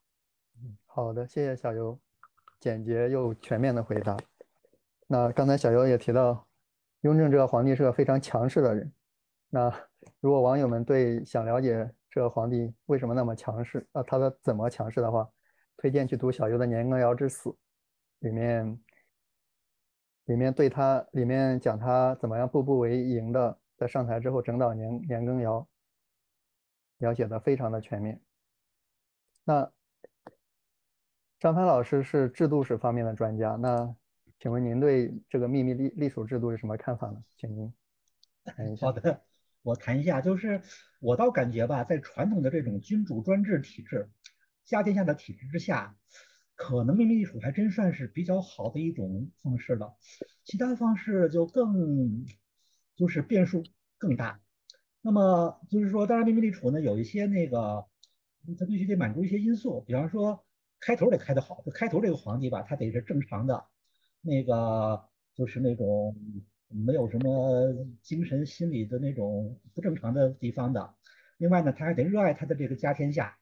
[0.59, 1.99] 嗯，好的，谢谢小优，
[2.59, 4.17] 简洁又全面的回答。
[5.07, 6.47] 那刚才小优也提到，
[7.01, 8.91] 雍正这个皇帝是个非常强势的人。
[9.49, 9.71] 那
[10.19, 15.29] 如果网友们对想了解这个皇帝为什么那么强势啊，他的怎么强势的话，
[15.77, 17.49] 推荐去读小优的《年羹尧之死》，
[18.19, 18.79] 里面
[20.25, 23.59] 里面对他里面讲他怎么样步步为营的。
[23.77, 25.67] 在上台之后，整导年年羹尧
[26.97, 28.19] 了解的非常的全面。
[29.43, 29.71] 那
[31.39, 33.95] 张帆老师是制度史方面的专家，那
[34.39, 37.23] 请问您对这个秘密立立储制度有什么看法呢？
[37.35, 37.71] 请您
[38.43, 38.87] 谈一下。
[38.87, 39.21] 好的，
[39.61, 40.63] 我谈一下，就是
[40.99, 44.09] 我倒感觉吧，在传统的这种君主专制体制、
[44.65, 45.95] 家天下的体制之下，
[46.55, 49.95] 可能秘密立储还真算是比较好的一种方式了。
[50.43, 52.25] 其他方式就更。
[52.97, 53.63] 就是变数
[53.99, 54.41] 更大，
[55.01, 57.85] 那么就是说，当然秘密立储呢有一些那个，
[58.59, 60.43] 他必须得满足一些因素，比方说
[60.79, 63.65] 开头得开得好，就开头这个皇帝吧，他得是正常的，
[64.21, 65.05] 那个
[65.35, 66.15] 就是那种
[66.67, 70.95] 没有什么精神心理的那种不正常的地方的。
[71.37, 73.37] 另外呢，他还得热爱他的这个家天下，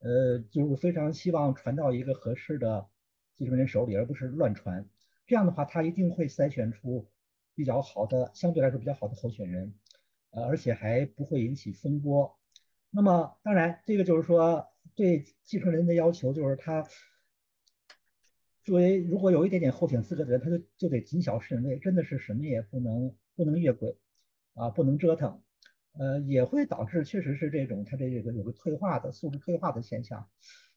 [0.00, 2.86] 呃，就是非常希望传到一个合适的
[3.34, 4.88] 继承人手里，而不是乱传。
[5.26, 7.06] 这样的话，他一定会筛选出。
[7.54, 9.74] 比较好的，相对来说比较好的候选人，
[10.30, 12.36] 呃，而且还不会引起风波。
[12.90, 16.86] 那么，当然，这个就是说，对继承人的要求就是他
[18.62, 23.96] 作为如果有一点点候选资格的人，他就就得谨小慎微，真的是什么也不能不能越轨
[24.54, 25.42] 啊，不能折腾，
[25.98, 30.28] 呃，也会导致确实是这种他这个有个退化的素质退化的现象。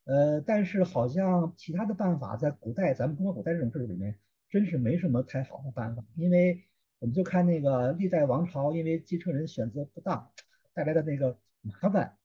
[0.03, 4.17] 呃，但是好像其他的办法在古代，咱们中国古代这种制度里面。
[4.49, 6.63] 真是没什么太好的办法，因为
[6.99, 10.31] 我们就看那个历代王朝，因为继承人选择不当
[10.73, 12.17] 带来的那个麻烦，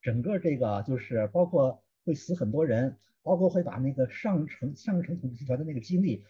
[0.00, 6.24] 整个这个就是包括会死很多人，包括会把那个上层上层统治集团的那个精力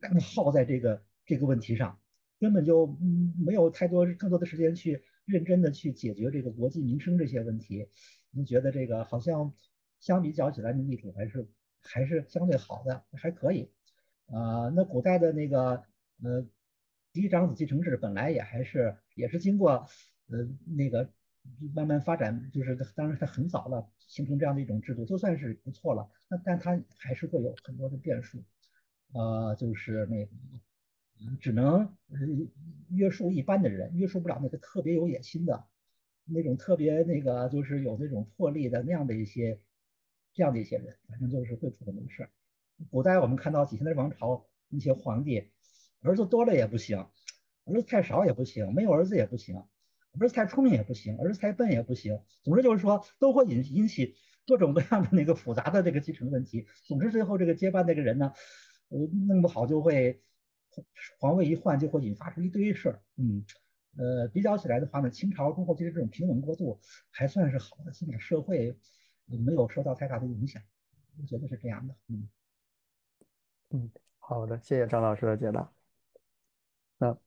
[0.00, 1.98] 大量耗在这个这个问题上，
[2.38, 2.96] 根本就
[3.44, 7.88] 没有太多更多的时间去认真的去解决这个国计民生这些问题。
[8.30, 9.52] 您觉得这个好像
[10.00, 11.48] 相比较起来，命地主还是
[11.82, 13.70] 还是相对好的，还可以。
[14.32, 15.82] 啊，那古代的那个
[16.22, 16.46] 呃
[17.12, 19.86] 嫡长子继承制本来也还是也是经过
[20.28, 21.10] 呃那个
[21.74, 28.44] 慢慢发展，就是当然它很早了形成这样的一种制度，就算是不错了，那但它还是会有很多的变数。
[29.12, 30.30] 呃，就是那个，
[31.40, 32.18] 只能呃
[32.90, 35.64] 约束一般的人，约束不了那个特别有野心的，
[36.24, 39.58] 那种特别那个就是有那种魄力的那样的一些，
[40.32, 42.30] 这样的一些人，反正就是会出很多事儿。
[42.90, 45.50] 古代我们看到几千的王朝那些皇帝，
[46.02, 46.98] 儿子多了也不行，
[47.64, 49.56] 儿子太少也不行，没有儿子也不行，
[50.18, 54.14] 儿子太聪明也不行，儿子太笨也不行，总之就是说都会引引起
[54.46, 56.66] 各种各样的那个复杂的这个继承问题。
[56.86, 58.32] 总之最后这个接班那个人呢？
[58.88, 60.20] 呃，弄不好就会
[61.20, 63.02] 皇位一换，就会引发出一堆事儿。
[63.16, 63.44] 嗯，
[63.96, 66.80] 呃，比较起来的话呢，清朝中后期的这种平稳过渡
[67.12, 68.76] 还算是好的，基本社会
[69.26, 70.60] 没有受到太大的影响。
[71.20, 71.94] 我觉得是这样的。
[72.08, 72.28] 嗯，
[73.70, 75.70] 嗯，好的，谢谢张老师的解答。
[76.98, 77.18] 那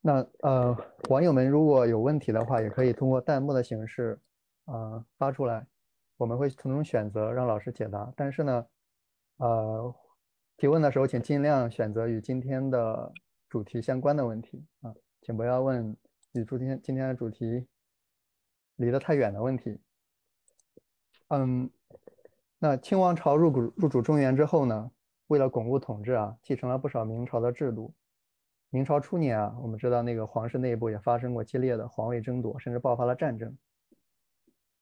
[0.00, 0.76] 那呃，
[1.08, 4.20] 网友们如果有问题的话，也可以通过弹幕的形式
[4.64, 5.66] 啊发出来，
[6.16, 8.12] 我们会从中选择让老师解答。
[8.16, 8.66] 但是呢。
[9.40, 9.94] 呃，
[10.56, 13.12] 提问的时候请尽量选择与今天的
[13.48, 14.92] 主题相关的问题啊，
[15.22, 15.96] 请不要问
[16.32, 17.68] 与今天今天的主题
[18.74, 19.78] 离得太远的问题。
[21.28, 21.70] 嗯，
[22.58, 24.90] 那清王朝入主入主中原之后呢，
[25.28, 27.94] 为了巩固统治啊，继承了不少明朝的制度。
[28.70, 33.56] 明朝初年啊，我们知道那个皇室内部也发生过激烈的皇位争夺，甚至爆发了战争。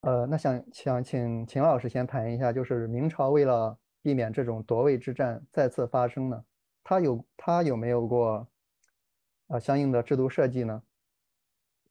[0.00, 6.44] 呃，那想想请秦老师先谈一下，就是明朝为了避免这种夺位之战再次发生呢？
[6.82, 8.48] 他有他有没有过
[9.48, 10.82] 啊相应的制度设计呢？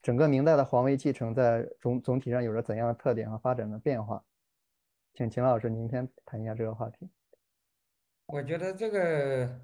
[0.02, 4.24] 整个明代的皇位继承在总总体上有着怎样的特点和发展的变化？
[5.16, 7.08] 请秦老师您先谈一下这个话题。
[8.26, 9.60] 我觉得这个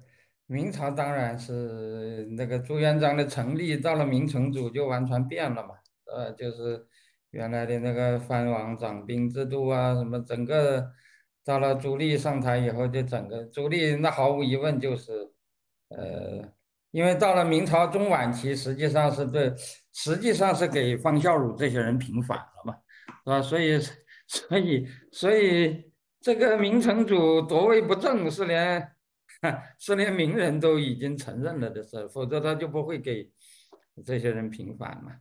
[0.47, 5.75] 明朝当然是那个朱元璋的成立，到了明成祖就完全变了嘛。
[6.11, 6.87] 呃，就是
[7.29, 10.91] 原来的那个藩王掌兵制度啊，什么整个。
[11.45, 15.11] 到了朱棣上台以后，就整个朱棣那毫无疑问就是，
[15.89, 16.41] 呃，
[16.91, 19.53] 因为到了明朝中晚期，实际上是对，
[19.91, 22.73] 实际上是给方孝孺这些人平反了嘛，
[23.25, 23.41] 是吧？
[23.41, 23.77] 所以，
[24.49, 28.95] 所以，所以这个明成祖夺位不正是连，
[29.79, 33.29] 是连名人都已经承认了的事，否则他就不会给
[34.05, 35.11] 这些人平反嘛，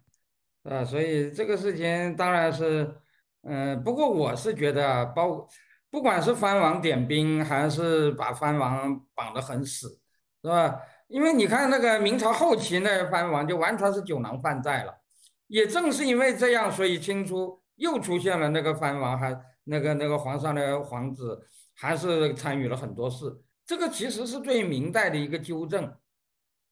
[0.71, 2.95] 啊，所以这个事情当然是，
[3.43, 5.49] 嗯，不过我是觉得啊包。
[5.91, 10.01] 不管是藩王点兵，还是把藩王绑得很死，
[10.43, 10.81] 是吧？
[11.07, 15.03] 因为你看那个明朝后期那藩王就完全是酒囊饭袋了。
[15.49, 21.41] 也正是因为这样，所以清初又出现了那个藩王，还那个那个皇上的皇子，
[21.75, 23.27] 还是参与了很多事。
[23.67, 25.83] 这个其实是对明代的一个纠正，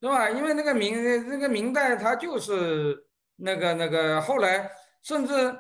[0.01, 0.30] 是吧？
[0.30, 4.70] 因为那个明那个明代他就是那个那个后来
[5.03, 5.59] 甚至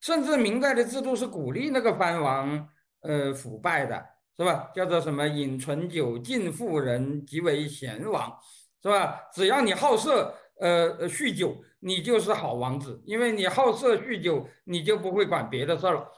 [0.00, 2.68] 甚至明代的制度是鼓励那个藩王。
[3.04, 4.00] 呃，腐败的
[4.36, 4.70] 是吧？
[4.72, 5.26] 叫做什么？
[5.26, 8.32] 饮醇酒，尽妇人，即为贤王，
[8.80, 9.20] 是吧？
[9.34, 16.10] 只要你好色，呃，酗酒，你就是好王子，因为你好色酗酒，你就不会管别的事儿了，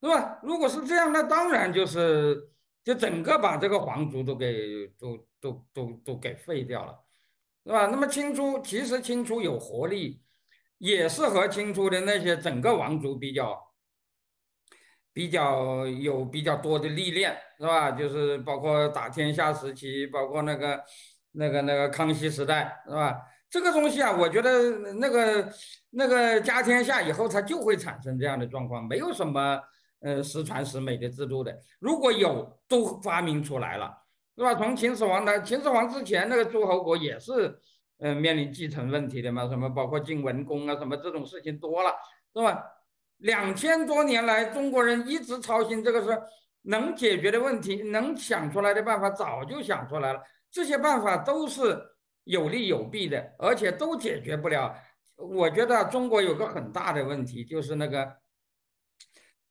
[0.00, 0.38] 是吧？
[0.42, 2.50] 如果是这样，那当然就是
[2.84, 6.98] 就整个把这个皇族都给都都都都给废掉了，
[7.64, 7.86] 是吧？
[7.86, 10.22] 那么清初其实清初有活力，
[10.78, 13.66] 也是和清初的那些整个王族比较。
[15.10, 17.90] 比较有比较多的历练，是吧？
[17.90, 20.80] 就是包括打天下时期，包括那个、
[21.32, 23.20] 那个、那个康熙时代，是吧？
[23.50, 25.48] 这个东西啊，我觉得那个、
[25.90, 29.58] 那个家天下以后，它就会产生这样的状况，没有什么
[30.00, 31.58] 呃十全十美的制度的。
[31.78, 33.90] 如果有，都发明出来了，
[34.36, 34.54] 是吧？
[34.54, 37.58] 从秦始皇的秦始皇之前，那个诸侯国也是
[37.98, 41.90] 呃面临继承问题的嘛，什么包括晋文公啊，什么这种事情多了，
[42.34, 42.62] 是吧？
[43.18, 46.16] 两千多年来，中国人一直操心这个事，
[46.62, 50.20] 能解决的问题，能想出来的办法早就想出来了。
[50.50, 51.82] 这些办法都是
[52.28, 54.76] 有利有弊的，而且都解决不了。
[55.16, 58.06] 我觉得中国有个很大的问题，就是那个，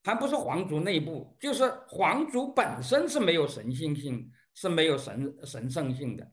[0.03, 6.31] 还不是皇族内部，就是皇族本身是没有神性性，是没有神神圣性的，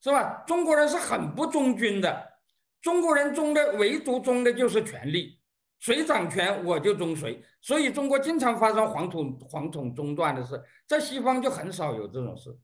[0.00, 0.44] 是吧？
[0.46, 2.24] 中国人是很不忠君的，
[2.80, 5.38] 中国人忠的唯独忠的就是权力。
[5.80, 12.54] 谁掌权我就忠谁，所以中国经常发生皇统皇统中断的事，在西方就很少有这种事，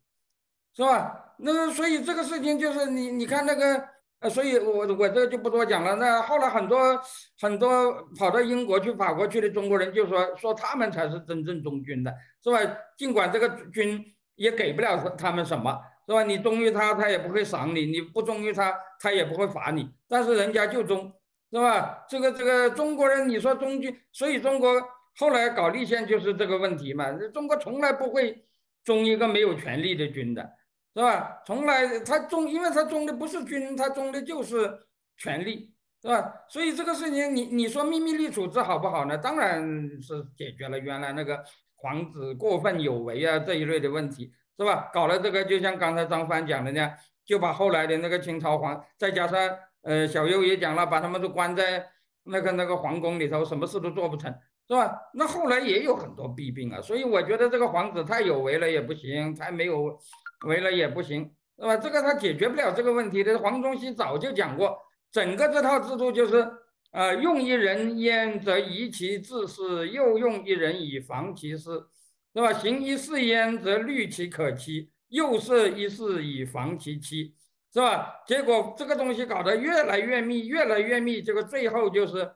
[0.76, 1.32] 是吧？
[1.38, 3.82] 那所以这个事情就是你你看那个
[4.20, 5.96] 呃，所以我我这就不多讲了。
[5.96, 7.00] 那后来很多
[7.40, 12.58] 很多跑到英国去、法国去的中国人就说说他们才是真正忠君的，是吧？
[12.96, 14.04] 尽管这个君
[14.34, 16.22] 也给不了他们什么，是吧？
[16.22, 19.90] 你忠于他，他也不会赏你；你不忠于他，他也不会罚你。
[20.08, 21.12] 但是人家就忠，
[21.50, 22.04] 是吧？
[22.08, 24.70] 这个这个中国人，你说忠君，所以中国
[25.18, 27.12] 后来搞立宪就是这个问题嘛。
[27.32, 28.46] 中国从来不会
[28.84, 30.50] 忠一个没有权利的君的。
[30.96, 31.42] 是吧？
[31.44, 34.80] 从来他忠，因为他忠的不是君，他忠的就是
[35.18, 36.32] 权力，是吧？
[36.48, 39.18] 所以这个事情，你你说秘密立处置好不好呢？
[39.18, 39.60] 当然
[40.00, 41.44] 是解决了原来那个
[41.74, 44.90] 皇子过分有为啊这一类的问题，是吧？
[44.90, 46.90] 搞了这个，就像刚才张帆讲的那样，
[47.26, 49.38] 就把后来的那个清朝皇，再加上
[49.82, 51.86] 呃小优也讲了，把他们都关在
[52.22, 54.34] 那个那个皇宫里头，什么事都做不成，
[54.66, 54.98] 是吧？
[55.12, 60.00] 那后来也有很多弊病啊，所以我觉得这个皇子太有为了也不行，太没有。
[60.44, 61.76] 为了也不行，是吧？
[61.76, 63.38] 这个他解决不了这个问题的。
[63.38, 64.78] 黄宗羲早就讲过，
[65.10, 66.46] 整个这套制度就是，
[66.92, 71.88] 呃，用一人焉则移其自私，又用一人以防其私，
[72.34, 72.52] 是吧？
[72.52, 77.34] 行一事焉则虑其可欺，又设一事以防其欺，
[77.72, 78.22] 是吧？
[78.26, 82.30] 结果这个东西搞得越来越密，越来越密，结果最后就是，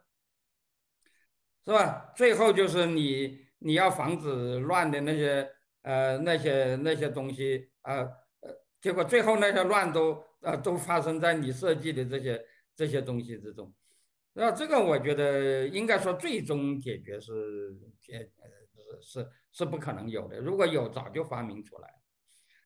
[1.66, 2.12] 是吧？
[2.16, 5.50] 最后就是你你要防止乱的那些
[5.82, 7.69] 呃那些那些东西。
[7.82, 8.08] 啊
[8.40, 8.50] 呃，
[8.80, 13.72] 结果最后那些乱都呃都发生在你设计的这些这些东西之中，
[14.32, 21.88] 那这个我觉得应该说最终解决是解呃是是不可能有的，如果有早就发明出来。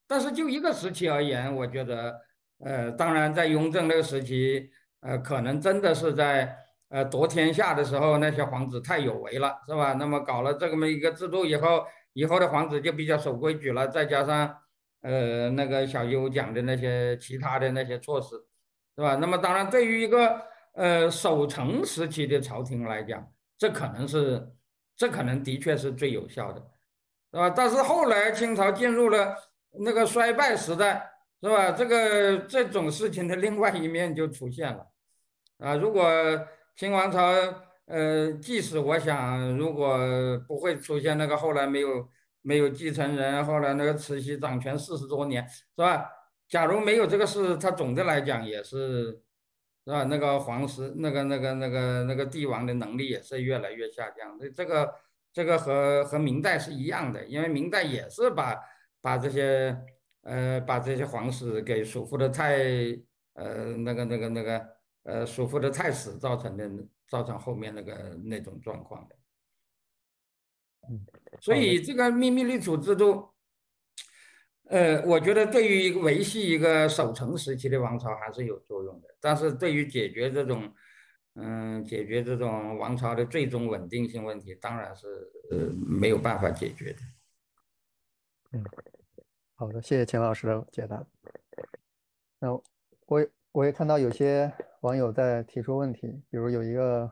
[0.07, 2.21] 但是就一个时期而言，我觉得
[2.59, 6.57] 呃当然在雍正那个时期，呃可能真的是在
[6.89, 9.95] 呃夺天下的时候，那些皇子太有为了，是吧？
[9.95, 14.57] 那么搞了这么一个制度以后，以后的皇子就比较守规矩了，再加上。
[15.05, 18.31] 呃，那个小优讲的那些其他的那些措施，
[18.97, 19.15] 是吧？
[19.17, 20.41] 那么当然，对于一个
[20.73, 24.51] 呃守成时期的朝廷来讲，这可能是，
[24.97, 26.61] 这可能的确是最有效的，
[27.33, 27.51] 是吧？
[27.51, 29.37] 但是后来清朝进入了
[29.73, 31.11] 那个衰败时代，
[31.43, 31.71] 是吧？
[31.73, 34.87] 这个这种事情的另外一面就出现了，
[35.59, 36.09] 啊，如果
[36.77, 37.21] 清王朝，
[37.85, 39.99] 呃，即使我想，如果
[40.49, 42.09] 不会出现那个后来没有。
[42.47, 46.11] 没有继承人，后来那个慈禧掌权四十多年，是吧？
[46.47, 49.11] 假如没有这个事，他总的来讲也是，
[49.87, 50.05] 是吧？
[50.05, 54.39] 那个皇室，那个那个那个那个帝王的能力也是越来越下降。
[54.39, 54.95] 这这个
[55.33, 58.61] 这个和和明代是一样的，因为明代也是把
[59.01, 59.75] 把这些
[60.21, 62.59] 呃把这些皇室给束缚的太
[63.33, 64.69] 呃那个那个那个
[65.05, 66.71] 呃束缚的太死，造成的
[67.09, 69.17] 造成后面那个那种状况的。
[70.91, 71.07] 嗯。
[71.41, 73.31] 所以这个秘密立储制度，
[74.65, 80.75] 呃，我觉得对于维系一个守成时期的王朝还是有作用的，但是对于解决这种，
[81.35, 85.07] 嗯，解决这种王朝的最终稳定性问题，当然是
[85.51, 86.99] 呃没有办法解决的。
[88.53, 88.65] 嗯，
[89.55, 91.05] 好的，谢谢秦老师的解答。
[92.39, 92.53] 那
[93.07, 97.11] 我我也看到有些网友在提出问题，比如有一个。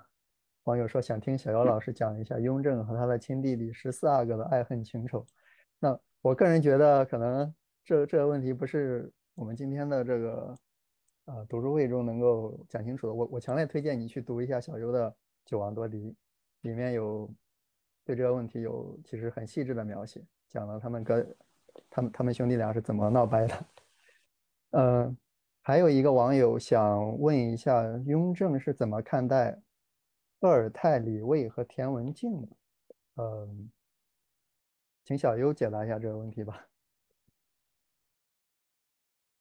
[0.65, 5.27] 网友说想听小姚老师讲一下雍正和他的亲弟弟十四阿哥的爱恨情仇。
[5.81, 7.53] 那我个人觉得，可能
[7.85, 10.59] 这这个问题不是我们今天的这个
[11.25, 13.13] 呃读书会中能够讲清楚的。
[13.13, 15.11] 我我强烈推荐你去读一下小优的
[15.45, 16.11] 《九王夺嫡》，
[16.61, 17.29] 里面有
[18.05, 21.27] 对这个问题有其实很细致的描写，讲了他们哥
[21.91, 23.65] 他们他们兄弟俩是怎么闹掰的。
[24.71, 25.17] 嗯，
[25.61, 29.61] 还有一个网友想问一下，雍正是怎么看待？
[30.43, 32.51] 鄂尔泰、李卫和田文镜，
[33.15, 33.71] 嗯，
[35.05, 36.67] 请小优解答一下这个问题吧。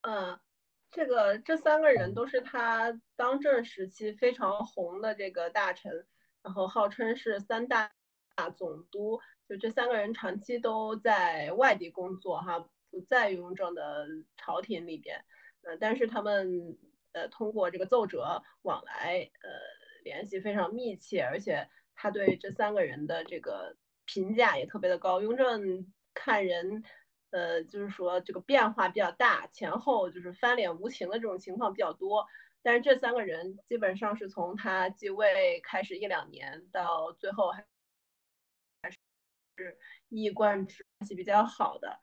[0.02, 0.39] 嗯，
[0.91, 6.06] 这个这三个人都是他当政时期非常红的这个大臣，
[6.43, 7.91] 然后号称是三大
[8.56, 9.20] 总督。
[9.49, 14.06] 就这三个人长期都在外地工作，哈，不在雍正的
[14.38, 15.26] 朝廷里边。
[15.64, 16.78] 呃，但是他们
[17.14, 19.81] 呃通过这个奏折往来，呃。
[20.04, 23.76] 联系非常密切，而且他对这三个人的这个
[24.06, 25.22] 评价也特别的高。
[25.22, 26.84] 雍正看人，
[27.30, 32.26] 呃，就是说这个变化比较大，前后就是翻脸无情的这种情况比较多。
[32.64, 37.66] 但是这三个人基本上是从他继位开始一两年到最后还
[38.84, 39.78] 还是
[40.10, 41.99] 一贯关系比较好的。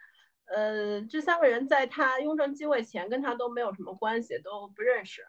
[0.47, 5.23] 呃，这三个人在他雍正继位前跟他都没有什么关系，都不认识。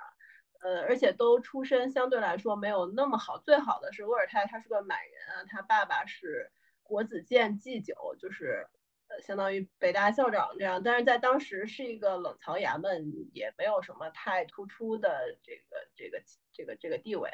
[0.62, 3.38] 呃，而且都出身相对来说没有那么好。
[3.38, 6.52] 最好的是沃尔泰，他是个满人啊，他爸爸是
[6.84, 8.68] 国子监祭酒，就是
[9.08, 16.22] 呃，相当于北大校长这样，但是在当时是一个冷藏衙门，也没有什么太突出的这个这个
[16.54, 17.32] 这个这个地位，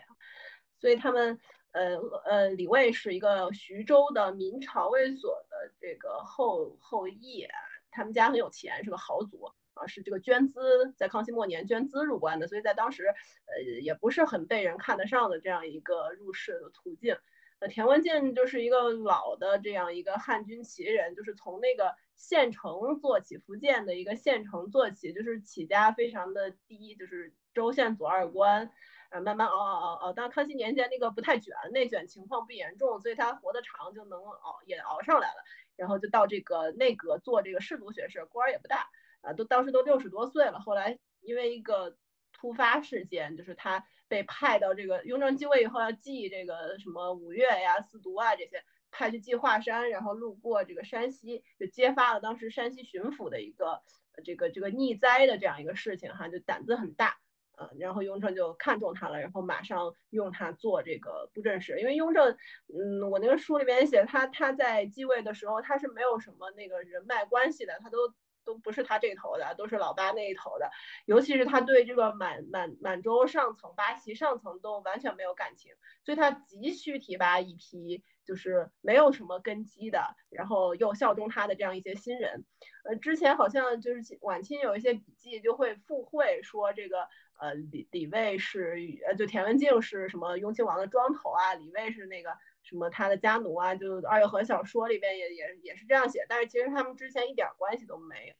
[0.80, 1.39] 所以他们
[1.71, 7.47] 呃呃李卫是一个徐州的明朝卫所的这个后后裔，
[7.91, 17.17] 他们家很有钱，是个豪族啊，是这个捐资，在康熙末年捐资入关的，所以在当时呃也不是很被人看得上的这样一个入仕的途径。
[17.59, 28.69] 那，田文镜就是一个老的这样一个汉军旗人，就是从那个县城做起，福建的一个县城做起，就是起家非常的低，就是州县左二官，
[29.09, 35.41] 呃，慢慢熬熬熬熬，但康熙年间那个不太卷，内卷情况不严重，所以他活得长，就能熬也熬上来了，
[35.78, 38.89] 然后就到这个内阁做这个侍读学士，官儿也不大，
[39.26, 41.97] 啊，都当时都六十多岁了，后来因为一个
[42.32, 43.86] 突发事件，就是他。
[44.07, 53.82] 被派到这个雍正继位以后，要记这个什么五岳呀、四渎啊这些，派去记华山，然后路过这个山西，就揭发了当时山西巡抚的一个
[54.23, 57.17] 这个这个逆灾的这样一个事情哈，就胆子很大，
[57.57, 68.13] 呃，然后雍正就看中他了，然后马上用他做这个布政使，因为雍正，嗯，我那个书里面写他他在继位的时候，他是没有什么那个人脉关系的，他都。
[68.45, 70.69] 都不是他这头的，都是老八那一头的。
[71.05, 75.73] 尤其是他对这个满满满洲上层、八旗上层都完全没有感情，
[76.03, 82.45] 所以他急需提拔一批就是没有什么根基的，然后又效忠他的这样一些新人。
[82.83, 87.07] 呃，之前好像就是晚清有一些笔记就会附会说这个
[87.39, 88.77] 呃李李卫是
[89.07, 92.37] 呃就田文镜是什么雍亲王的庄头啊，李卫是那个。
[92.68, 98.36] 什么他的家奴啊，就二月河小说里边也也也是这样写，但是其实他们之前一点关系都没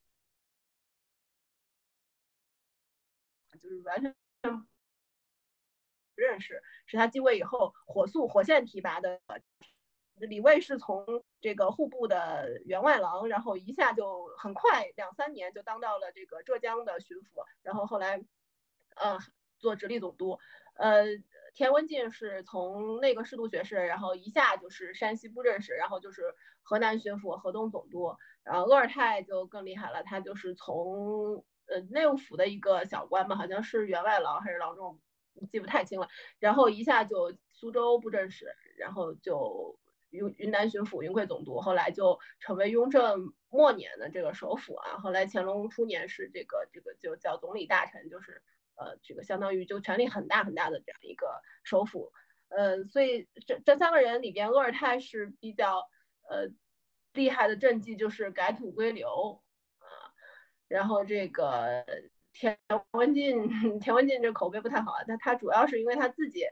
[3.50, 9.22] 有，就是完全不认识，是他继位以后火速火线提拔的。
[10.16, 18.24] 李卫是从这个户部的员外郎，然后一下就很快两三年就当到了这个浙江的巡抚，然后后来，
[18.96, 19.20] 呃，
[19.60, 20.40] 做直隶总督，
[20.74, 21.06] 呃。
[21.56, 28.14] 田文镜是从那个侍读学士，然后一下就是山西布政使，然后就是河南巡抚、河东总督。
[28.43, 34.99] 然后鄂尔泰就更厉害了，他就是从呃内务府的一个小官吧，好像是员外郎还是郎中，
[35.49, 36.10] 记不太清了。
[36.39, 39.80] 然后一下就苏州布政使，然后就
[40.10, 44.97] 云云南巡抚、云贵总督，后来就成为雍正末年的这个首辅啊。
[44.97, 48.43] 后来乾隆初年是这个这个就叫总理大臣，就是。
[48.78, 52.12] 呃，这个相当于就权力很大很大的这样一个首辅，
[52.50, 55.88] 呃，所以这这三个人里边，鄂尔泰是比较
[56.30, 56.50] 呃
[57.14, 59.42] 厉害的政绩，就是改土归流
[59.80, 59.88] 啊。
[60.68, 61.86] 然后这个
[62.34, 62.60] 田
[62.92, 66.46] 文镜，田文镜 这口碑不太好啊，但他主要是因为他自己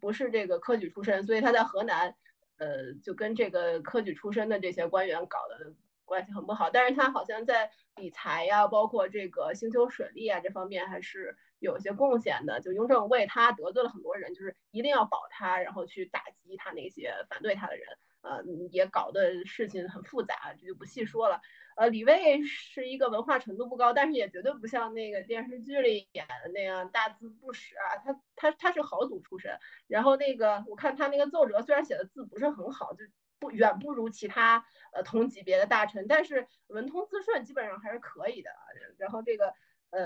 [0.00, 2.16] 不是这个科举出身，所以他在河南
[2.56, 5.74] 呃就跟这个科举出身的这些官员搞的
[6.06, 6.70] 关系很不好。
[6.70, 11.36] 但是他好像在理财呀，包括这个兴修水利啊这方面还是。
[11.60, 17.86] 有些贡献的，就雍正为他得罪了很多人，就是一定要保他，然后去打击他那些反对他的人，
[18.22, 21.40] 呃，也搞的事情很复杂，这就不细说了。
[21.76, 27.96] 呃，李卫是一个文化程度不高，但是也绝对不像那个电视剧里演的那样大字不识啊。
[28.04, 29.56] 他他他是豪族出身，
[29.86, 33.04] 然后那个我看他那个奏折，虽然写的字不是很好，就
[33.38, 38.50] 不远不如其他呃同级别的大臣，但是文通字顺基本上还是可以的。
[38.96, 39.54] 然后这个
[39.90, 40.00] 呃。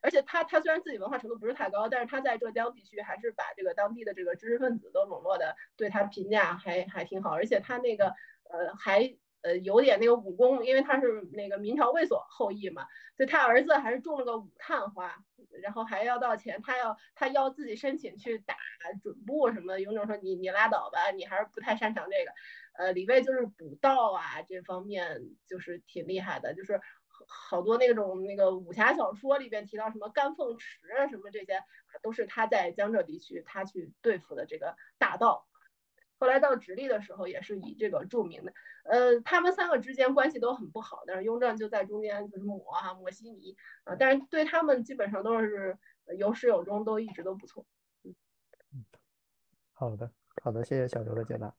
[0.00, 7.34] 而且他他虽然自己文化程度不是太高，但是他在浙江地区还是把这个当地的这个知识分子都笼络的，对他评价还还挺好。
[7.34, 8.14] 而且他那个
[8.48, 12.86] 呃还呃有点那个武功，因为他是那个明朝卫所后裔嘛，
[13.16, 15.16] 所以他儿子还是种了个武探花，
[15.62, 18.54] 然后还要到钱，他要他要自己申请去打
[19.02, 19.80] 准部什么。
[19.80, 22.32] 雍正说你你拉倒吧，你还是不太擅长这个。
[22.74, 26.80] 呃，李卫就是补道啊这方面就是挺厉害的，就是。
[27.26, 31.62] 好多那种那个武侠小说里边提到什么甘凤池啊，什么这些
[32.02, 35.46] 都是他在江浙地区他去对付的这个大盗。
[36.20, 38.52] 后来到直隶的时候也是以这个著名的。
[38.84, 45.78] 呃，他们三个之间关系都很不好，但是雍正就在中间就是抹啊抹稀泥啊，但是对他们基本上都是
[46.16, 47.64] 有始有终，都一直都不错。
[48.02, 48.14] 嗯，
[49.72, 50.10] 好的
[50.42, 51.54] 好的，谢谢小刘的解答。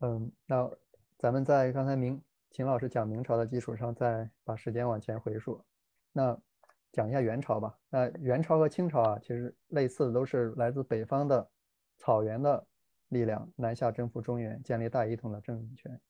[0.00, 0.70] 嗯，那
[1.18, 2.22] 咱们在刚才明。
[2.54, 5.60] 秦老师讲明朝的基础上，再把时间往前回溯，
[6.12, 6.38] 那
[6.92, 7.76] 讲一下元朝吧。
[7.90, 11.50] 那元朝和清朝啊，其实类似的，都是来自北方的
[11.98, 12.64] 草原的
[13.08, 16.00] 力量南下征服中原，建立大一统的政权。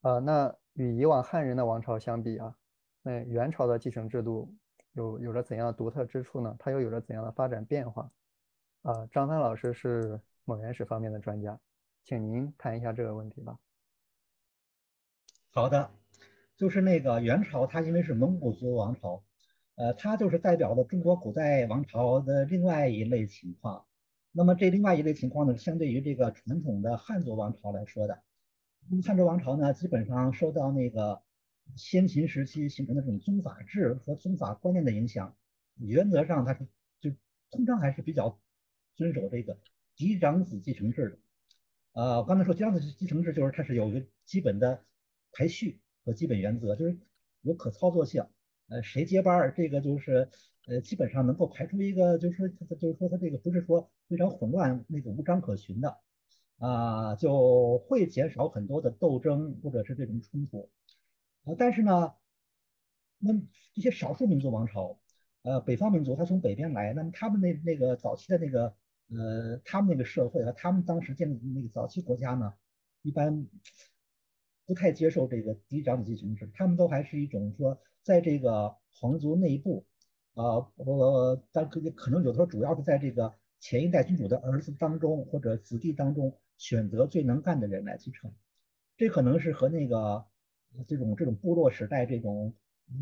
[0.00, 2.56] 啊，那与以往汉人的王朝相比啊，
[3.02, 4.50] 那元朝的继承制度
[4.92, 6.56] 有有着怎样独特之处呢？
[6.58, 8.10] 它又有着怎样的发展变化？
[8.80, 11.60] 啊，张帆老师是蒙元史方面的专家，
[12.02, 13.58] 请您谈一下这个问题吧。
[15.52, 15.90] 好的，
[16.56, 19.24] 就是那个元朝，它因为是蒙古族王朝，
[19.74, 23.84] 呃，它就是代表了中国古代王朝的另外一类情况。
[24.30, 28.22] 那么这另外一类情况呢，相对于这个传统的汉族王朝来说的，
[29.04, 31.20] 汉族王朝呢，基本上受到那个
[31.74, 35.34] 先秦时期形成的这种宗法制和宗法观念的影响，
[35.78, 36.68] 原则上它是
[37.00, 37.10] 就
[37.50, 38.38] 通常还是比较
[38.94, 39.58] 遵守这个
[39.96, 41.18] 嫡长子继承制的。
[41.94, 44.84] 呃，我刚才说嫡长子继承制就是它是有一个基本的
[45.32, 46.98] 排序和基本原则，就是
[47.42, 48.26] 有可操作性。
[48.68, 50.28] 呃，谁接班儿，这个就是
[50.66, 55.98] 呃，基本上能够排出一个，就是说，就是说他这个不是说非常混乱，那个无章可循的，
[56.58, 60.70] 啊，就会减少很多的斗争或者是这种冲突。
[61.44, 62.14] 呃，但是呢，
[63.18, 63.32] 那
[63.74, 65.00] 这些少数民族王朝，
[65.42, 68.76] 呃，北方民族他从北边来，那么他们那那个早期的那个
[69.08, 72.54] 呃，他们那个社会和他们当时建立的那个早期国家呢，
[73.02, 73.48] 一般
[74.70, 77.76] 不太接受这个嫡长子继承制，他们都还是一种说。
[78.04, 79.84] 在这个皇族内部，
[80.34, 88.32] 啊，我但可可能有的时候主要是在这个前一代君主的儿子当中或者子弟当中选择最能干的人来继承，
[88.96, 90.24] 这可能是和那个
[90.86, 92.54] 这种这种部落时代这种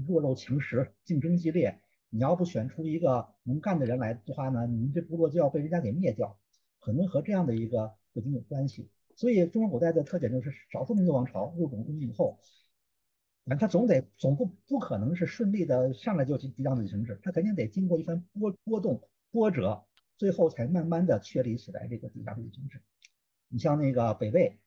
[0.07, 6.39] 弱肉强食、竞争激烈，你要不选出一个能干的人来的话呢，你们这部落就要被人家给灭掉，
[6.81, 8.89] 可能和这样的一个背景有关系。
[9.19, 12.39] 所以中国古代的特点就是少数民族王朝入种以后。
[13.51, 19.87] 那他总得总不不可能是顺利的上来就去嫡长子继承制，他肯定得经过一番波波动波折，
[20.19, 22.83] 最后才慢慢的确立起来这个嫡长子继承制。
[23.49, 24.61] 你像那个北魏，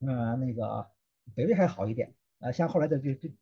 [0.00, 0.90] 呃，那个
[1.34, 3.32] 北魏还好一点啊，像后来的这这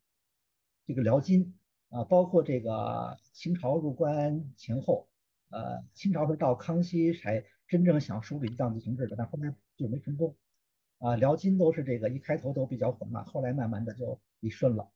[0.86, 5.08] 这个辽金啊，包括这个清朝入关前后，
[5.48, 10.36] 呃，清朝是到康熙才真正想树立嫡长子继承制的，但后面就没成功。
[10.98, 14.90] 啊，辽金都是这个一开头都比较混乱，后来慢慢的就理顺了。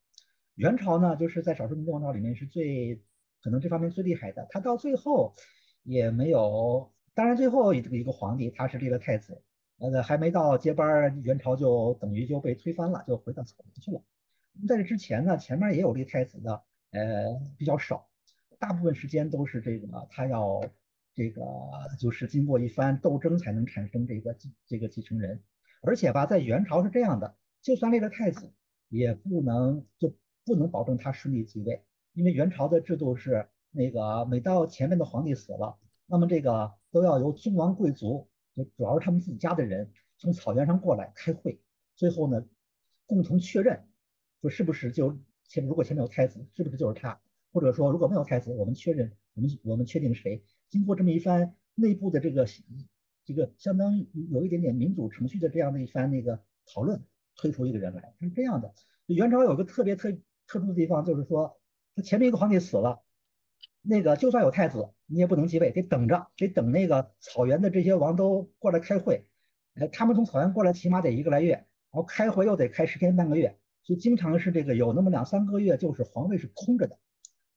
[0.56, 3.00] 元朝呢，就是在少数民族王朝里面是最
[3.40, 4.46] 可能这方面最厉害的。
[4.50, 5.34] 他到最后
[5.82, 9.40] 也没有，当然最后一个一个皇帝他是立了太子，
[9.78, 14.02] 呃，还没到接班，元朝就等于就被推翻了，就回到草原去了。
[14.68, 18.08] 在这之前呢，前面也有立太子的，呃，比较少，
[18.58, 20.60] 大部分时间都是这个他要
[21.14, 21.42] 这个
[21.98, 25.42] 就是经过一番斗争才能产生这个继这个继承人。
[25.82, 28.52] 而且吧，在元朝是这样的，就算立了太子，
[28.88, 41.60] 也不能就不能保证他顺利继位，因为元朝的制度是那个每到前面的皇帝死了，那么这个都要由宗王贵族，就主要是他们自己家的人，从草原上过来开会，
[41.96, 42.46] 最后呢，
[43.06, 43.86] 共同确认，
[44.40, 47.20] 说是不是就前如果前面有太子，是不是就是他，
[47.52, 50.42] 或者说如果没有太子，我们确认，我们我们确定谁，
[50.74, 52.44] 经过这么一番内部的这个。
[53.26, 57.02] 这个相当于有一点点民主程序的这样的一番那个讨论，
[57.36, 58.74] 推出一个人来是这样的。
[59.06, 60.12] 元朝有个特别特
[60.46, 61.58] 特殊的地方，就是说
[61.96, 63.00] 他前面一个皇帝死了，
[63.80, 69.26] 那个就算有太子，你也不能继位，得等着，得等那个草原的这些王都过来开会。
[69.72, 76.98] 呃，他们从草原过来起码得一个来月，然后开会又得开十天半个月，所以经常是这个有那么两三个月就是皇位是空着的。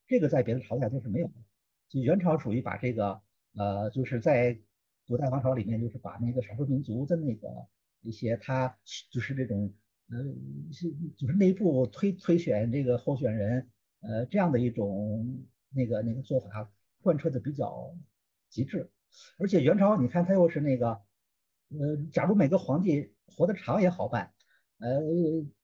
[0.07, 1.33] 这个在别的朝代都是没有的。
[1.89, 3.21] 就元朝属于把这个
[3.55, 4.59] 呃，就是在
[5.07, 7.47] 古代王朝里面，就是把那个少数民族的那个
[8.01, 8.77] 一些，他
[9.09, 9.73] 就是这种，
[10.09, 10.17] 呃，
[10.71, 13.69] 是就是内部推推选这个候选人，
[14.01, 16.69] 呃，这样的一种那个那个做法
[17.01, 17.95] 贯彻的比较
[18.49, 18.91] 极致。
[19.37, 21.01] 而且元朝，你看他又是那个，
[21.69, 24.33] 呃，假如每个皇帝活得长也好办，
[24.79, 25.01] 呃，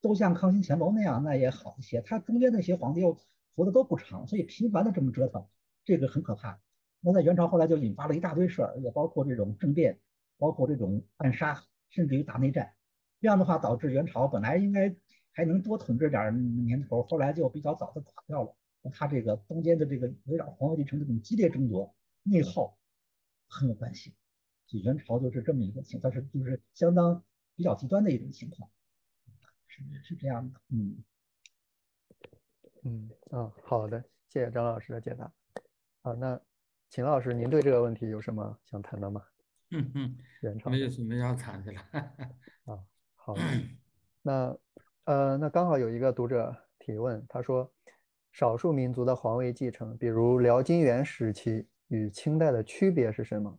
[0.01, 2.01] 都像康熙、乾隆那样，那也好一些。
[2.01, 3.19] 他中间那些皇帝又
[3.55, 5.45] 活得都不长，所以频繁的这么折腾，
[5.83, 6.59] 这个很可怕。
[6.99, 9.99] 那在元朝后来就引发了一大堆事儿，也包括这种政变，
[10.37, 12.73] 包括这种暗杀，甚至于打内战。
[13.19, 14.95] 这样的话导致元朝本来应该
[15.31, 18.55] 还能多统治点年头，后来就比较早的垮掉了。
[18.91, 22.77] 他这个中间的这个围绕皇位继承这种激烈争夺、内耗
[23.47, 24.13] 很有关系。
[24.65, 27.23] 所以元朝就是这么一个情，况，是就是相当
[27.55, 28.69] 比较极端的一种情况，
[29.67, 30.59] 是是这样的。
[30.69, 31.03] 嗯
[32.83, 35.31] 嗯啊，好的，谢谢张老师的解答。
[36.03, 36.39] 好，那。
[36.89, 39.19] 秦老师，您对这个问题有什么想谈的吗？
[39.71, 41.81] 嗯嗯，元朝没有什么要谈的了。
[42.71, 42.79] 啊，
[43.15, 43.33] 好，
[44.21, 44.55] 那
[45.05, 47.67] 呃，那刚好有一个读者提问，他说，
[48.31, 53.57] 少数民族的皇位继承，比如辽金元时期与清代的区别是什么？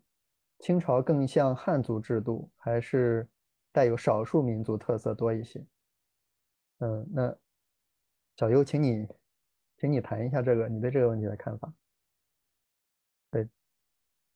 [0.60, 3.28] 清朝更像汉族制度，还是
[3.72, 5.66] 带有少数民族特色多一些？
[6.78, 7.36] 嗯，那
[8.36, 9.08] 小优，请你，
[9.76, 11.74] 请你谈一下这个，你对这个问题的看法。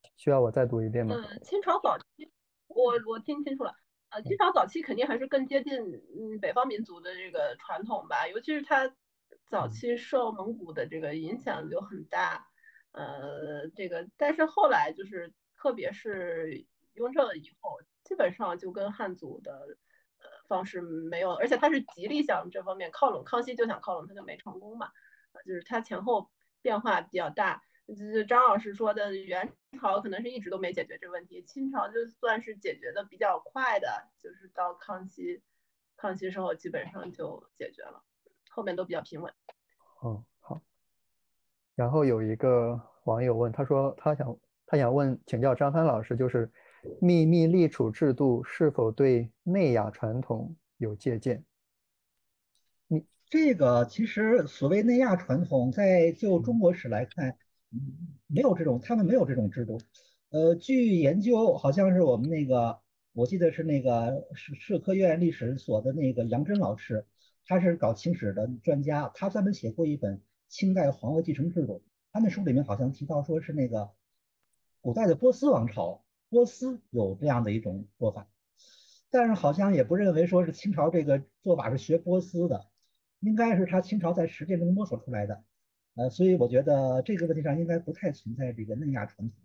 [0.02, 1.14] 对，需要我再读一遍吗？
[1.16, 2.30] 嗯，清朝早期，
[2.66, 3.74] 我我听清楚了。
[4.10, 8.90] 呃，清朝早期肯定还是更接近嗯北方民族的这个传统吧，尤其是它
[9.50, 12.46] 早期受蒙古的这个影响就很大，
[12.92, 19.76] 呃，这个但是后来就是特别是雍正以后，基本上就跟汉族的
[20.20, 24.90] 呃方式没有，而且他是极力向这方面靠拢，康熙就想靠拢，他就没成功嘛，
[25.44, 26.30] 就是他前后
[26.62, 27.62] 变化比较大。
[27.88, 35.42] 就是张老师说的，元朝可能是一直都没解决这个问题，清朝就算是解决的比较快的，就是到康熙，
[35.96, 38.04] 康熙时候基本上就解决了，
[38.50, 39.32] 后面都比较平稳。
[40.02, 40.60] 哦，好。
[41.74, 46.52] 然后有一个网友问，他说他想他想问请教张帆老师，就是
[47.00, 51.42] 秘密立储制度是否对内亚传统有借鉴？
[52.86, 57.38] 你这个其实所谓内亚传统，在就中国史来看。
[57.70, 59.78] 嗯，没有这种，他们没有这种制度。
[60.30, 62.80] 呃，据研究，好像是我们那个，
[63.12, 67.06] 我记得是那个社社科院历史所的那个杨真老师，
[67.46, 73.90] 他是搞清史的专家，他专门写过一本《清代皇位继承制度》，他那书里面好像提到说是那个
[74.80, 78.28] 古代的波斯王朝，波斯有这样的一种做法，
[79.10, 82.66] 但是好像也不认为说是清朝这个做法是学波斯的，
[83.20, 85.42] 应该是他清朝在实践中摸索出来的。
[85.98, 89.36] 呃，所以我觉得这个问题上应该不太存在这个内亚传统，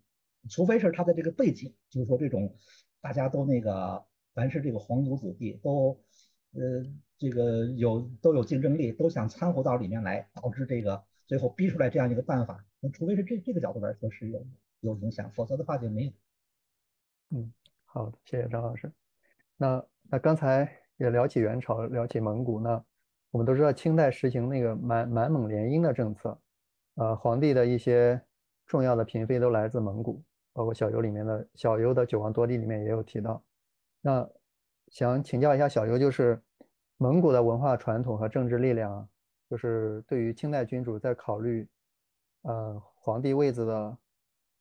[0.52, 2.56] 除非是他的这个背景，就是说这种
[3.02, 6.00] 大家都那个凡是这个皇族子弟都，
[6.52, 6.86] 呃，
[7.18, 12.64] 这个有都有竞争力，都想掺和到里面来，导致这个最后逼出来这样一个办法。
[12.80, 14.46] 那除非是这这个角度来说是有
[14.82, 16.12] 有影响，否则的话就没有。
[17.32, 17.52] 嗯，
[17.86, 18.92] 好的，谢谢张老师。
[19.58, 22.86] 那那刚才也聊起元朝，聊起蒙古，那
[23.32, 26.40] 我们都知道清代实行那个满满蒙联姻的政策。
[26.96, 28.22] 呃，皇帝的一些
[28.66, 30.22] 重要的嫔妃都来自蒙古，
[30.54, 33.44] 包括小游里面的小游的《九王多地》里面也有提到。
[34.00, 34.30] 那
[34.90, 36.40] 想请教一下小游，就是
[36.98, 39.10] 蒙古的文化传统和政治力量，
[39.50, 41.68] 就是对于清代君主在考虑
[42.44, 43.98] 呃皇帝位子的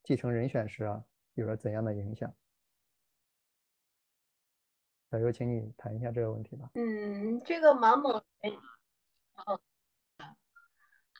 [0.02, 1.04] 继承人选时啊，
[1.34, 2.32] 有了怎样的影响？
[5.10, 6.70] 小游，请你谈一下这个问题吧。
[6.74, 9.58] 嗯，这个满蒙，嗯。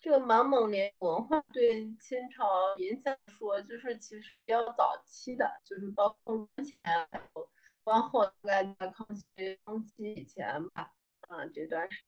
[0.02, 7.48] 这个满蒙联文化对清朝影响说，就是其实比较早期的，就是包括之前还有
[7.84, 9.24] 光后，大概在康熙、
[9.64, 10.92] 康熙以前吧，
[11.28, 12.02] 啊这段时，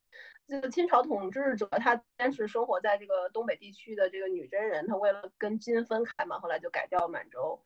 [0.45, 7.63] 这个清朝统治者他先是生活在这个东北地区的这个女真人，他为了跟金分开嘛，后来就改掉满洲，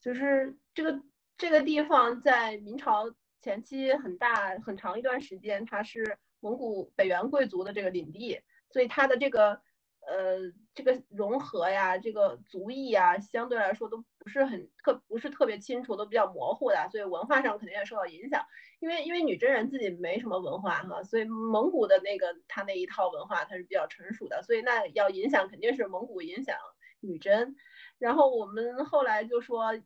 [0.00, 1.02] 就是这个
[1.38, 3.10] 这个地方在明朝
[3.40, 8.38] 前期很大很长一段时间，它是蒙古北元贵族的这个领地。
[8.72, 9.60] 所以它的这个
[10.06, 10.38] 呃
[10.74, 18.44] 这个融合呀，这个族裔呀，相对来说都不是很特不是特别清楚，都比较模糊的，所以文化上肯定也受到影响。
[18.80, 26.56] 因为因为女真人自己没什么文化哈，所以蒙古的那个他那一套文化它是比较成熟的，所以那要影响肯定是蒙古影响
[27.00, 27.54] 女真。
[27.98, 29.80] 然后我们后来就说，呃，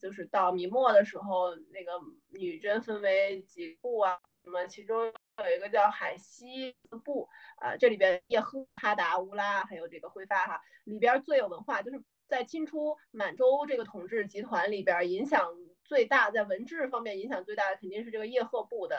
[0.00, 1.92] 就是到明末的时候，那个
[2.28, 5.12] 女真分为几部啊，什么其中。
[5.44, 6.74] 有一个叫海西
[7.04, 15.52] 部啊，这里边叶赫、哈达、乌拉，还有这个辉发哈，里边最有文化，就是在清初满洲这个统治集团里边影响
[15.84, 18.96] 最大，在文治方面影响最大的肯定是这个叶赫部的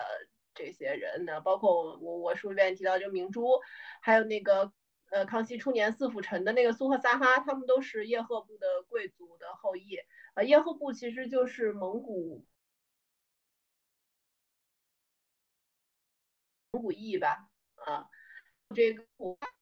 [0.53, 3.59] 这些人呢，包括我我书里面提到就明珠，
[4.01, 4.71] 还有那个
[5.09, 9.97] 呃康熙初年四辅臣的那个苏赫萨哈，他们都是叶赫部的贵族的后裔
[10.35, 12.45] 啊，叶赫部其实就是蒙古。
[16.77, 18.05] 蒙古裔吧，啊，
[18.75, 19.03] 这个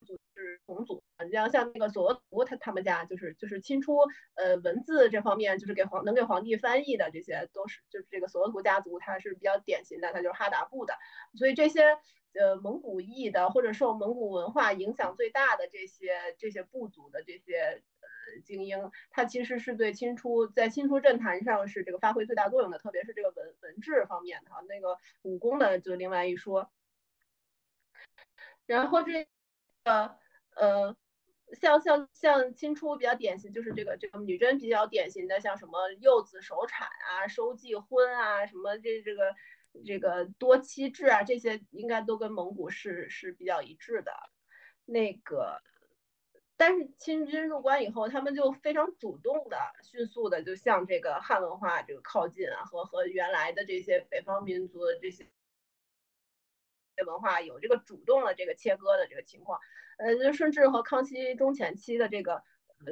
[0.06, 4.00] 就是同族，你像像那个索额图，他他们家就是就是清初，
[4.34, 10.96] 呃，文字这方面就是给皇能给皇帝翻译的，这些都是就是这个索额图家族，他是比较典型的，他就是哈达部的，
[11.38, 11.98] 所以这些
[12.34, 26.70] 呃蒙古裔的或者受蒙古文化影响最大的这些这些部族的这些呃精英，他其实是对清初在清初政坛上是这个发挥最大作用的，特别是这个文文治方面的哈，那个武功的就另外一说。
[28.66, 29.28] 然后这
[29.84, 30.16] 个
[30.56, 30.96] 呃，
[31.54, 39.36] 像像像清初比较典型，就是这个这个女真比较典型的，像什么幼子守产啊、收继婚啊，什么这这个
[39.86, 44.12] 这个多妻制啊，这些应该都跟蒙古是是比较一致的。
[44.86, 45.62] 那个，
[46.58, 55.28] 但是清军入关以后，他们就非常主动的、迅速的就向这个汉文化这个靠近啊，和和原来的这些北方民族的这些。
[57.04, 59.60] 文化有这个主动的这个切割的这个情况，
[59.98, 62.44] 呃，就顺治和康熙中前期的这个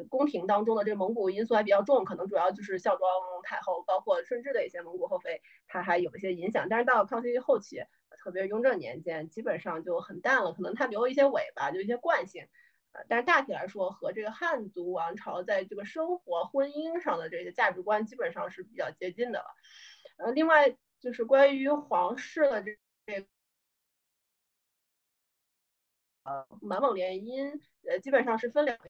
[0.10, 3.10] 宫廷当中的这个蒙古因素还比较重，可能主要就是孝庄
[3.44, 6.68] 太后，包括顺治的一些蒙古后妃，它还有一些影响。
[6.70, 7.84] 但是到了康熙后期，
[8.18, 12.48] 特别是雍正年间，基本上就很淡了，可能它留一些尾巴，就一些惯性。
[12.94, 19.46] 呃，但是大体来说，和这个汉族王朝在这个生活、婚姻上的这些价值观基本上是比较接近的了。
[20.18, 23.28] 呃，另外就是关于皇室的这这。
[26.24, 28.86] 呃，满蒙联姻，呃，基本上是分两个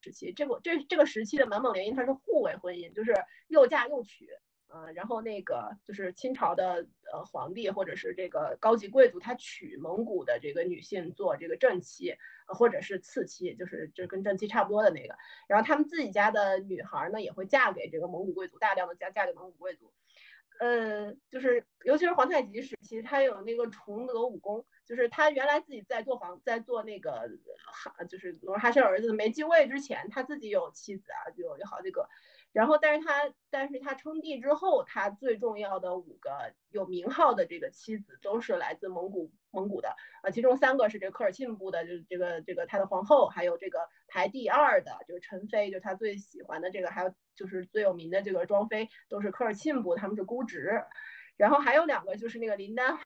[0.00, 0.32] 时期。
[0.32, 3.14] 这个这这个时期的满蒙联姻，它是互为婚姻，就是
[3.48, 4.28] 又嫁又娶。
[4.68, 15.14] 呃，然后那个就是清朝的呃皇帝或者是这个高级贵族，他娶蒙古的这个女性做这个正妻，或者是次妻，就是这跟正妻差不多的那个。
[15.46, 19.92] 然后他们自己家的女孩呢，也会嫁给这个蒙古贵族，大量的嫁嫁给蒙古贵族。
[20.62, 24.64] 呃，就是尤其是皇太极时期，他有那个崇德武功。
[24.86, 27.28] 就是他原来自己在做房，在做那个
[27.66, 32.08] 哈，就是努尔哈赤儿子没继位之前，他自己有妻子啊，就有好几个。
[32.52, 50.84] 然后，但是他，但是他称帝之后，他最重要的五个有名号的这个妻子都是来自蒙古，蒙古的啊，其中三个是这个科尔沁部的，就是这个这个他的皇后，还有这个排第二的就是陈妃，就是他最喜欢的这个，还有就是最有名的这个庄妃，都是科尔沁部，他们是姑侄。
[51.36, 52.98] 然后还有两个就是那个林丹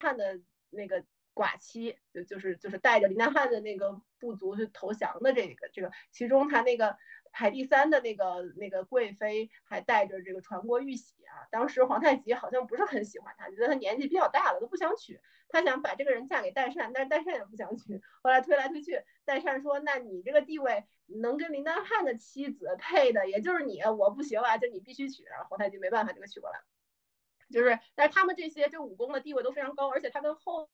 [0.00, 0.40] 汗的。
[0.70, 6.98] 那个寡妻就就是就是带着林丹汗的那个部族去投降的这个这个，其中他那个
[7.32, 11.46] 排第三的那个那个贵妃还带着这个传国玉玺啊。
[11.50, 18.00] 当时皇太极好像不是很喜欢她，觉得她年纪比较大了都不想娶，他想把这个人嫁给代善，但是代善也不想娶。
[18.22, 26.64] 后来推来推去，代善说：“那你这个地位能跟林丹汗的妻子配的，也就是你，我不行啊，就你必须娶。”然后皇太极没办法，就给娶过来了。
[27.50, 30.68] 就是，但是他们这些这武功的地位都非常高，而且他跟后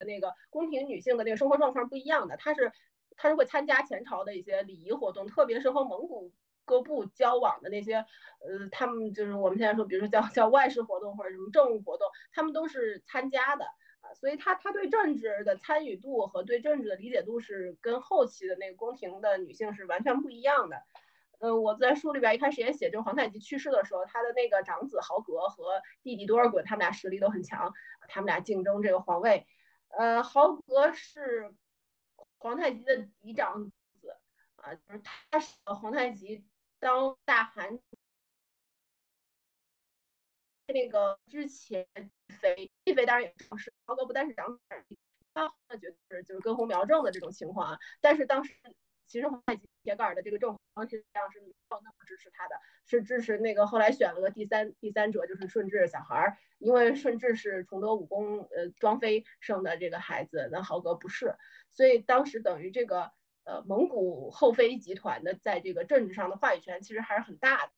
[0.00, 2.70] 那个宫廷女性的那个生活状况不一样的，他是
[3.18, 6.32] 他是会参加前朝的一些礼仪活动，特别是和蒙古
[6.64, 13.64] 各部交往的那些，呃，他们就是我们现在说，比如说叫叫外事活动或者什么政务活动，他们都是参加的
[14.00, 20.76] 啊，所以他他对政治的参与度和对政治的理解度是跟后期的那个宫廷的女性是完全不一样的。
[21.40, 27.72] 嗯，我在书里边一开始也写，就皇太极去世的时候，他的那个长子豪格和弟弟多尔衮，他们俩实力都很强，
[28.08, 29.46] 他们俩竞争这个皇位。
[29.96, 31.54] 呃，豪格是
[32.38, 33.70] 皇太极的嫡长
[34.00, 34.16] 子
[34.56, 36.44] 啊，就是他是皇太极
[36.78, 37.78] 当大汗
[40.66, 41.86] 那个之前，
[42.40, 44.62] 妃一妃当然也是高哥，不但是长子，
[45.34, 45.48] 他
[45.80, 48.54] 绝对就是根红苗正的这种情况啊，但是当时。
[49.10, 61.36] 其实皇太极铁杆的这个政皇实际上是没有那么支持他的，是支持那个后来选了个第三第三者，就是顺治小孩儿，因为顺治是崇德武功呃庄妃生的这个孩子，那豪格不是，
[61.70, 63.12] 所以当时等于这个
[63.44, 67.72] 呃蒙古后妃集团的在这个政治上的话语权其实还是很大的，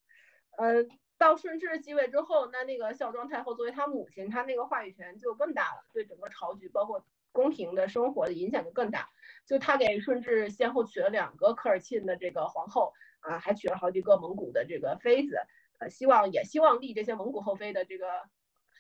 [0.57, 0.85] 呃
[1.17, 7.07] 到顺治继位之后，那那个孝庄太后作为他母亲，她那个话语权就更大了，对整个朝局包括。
[7.33, 9.09] 宫廷的生活的影响就更大，
[9.47, 15.39] 就他给顺治先后娶了两个科尔沁的这个皇后啊，还娶了好几个蒙古的这个妃子，
[15.79, 18.07] 呃，希望也希望立这些蒙古后妃的这个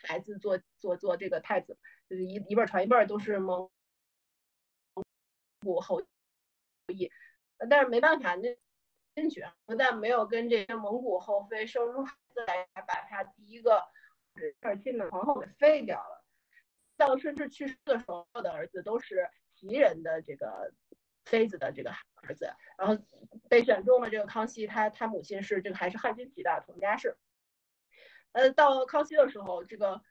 [0.02, 1.78] 孩子做做做这个太子，
[2.08, 3.70] 就是一一辈传一辈都是蒙
[5.60, 6.02] 古后
[6.88, 7.10] 裔，
[7.68, 8.56] 但是没办法，那
[9.14, 13.80] 真选不但没有跟这些蒙古后妃生出孩子来，还把他第一个
[14.60, 16.24] 科尔沁的皇后给废掉了。
[17.00, 20.70] 到顺治去世的时候的儿子都是袭人的这个
[21.24, 23.02] 妃子的这个儿子，然后
[23.48, 27.16] 被选中了这个康熙，他他母亲是这个还是汉军旗的佟家氏。
[28.32, 30.02] 呃，到康熙的时候，这个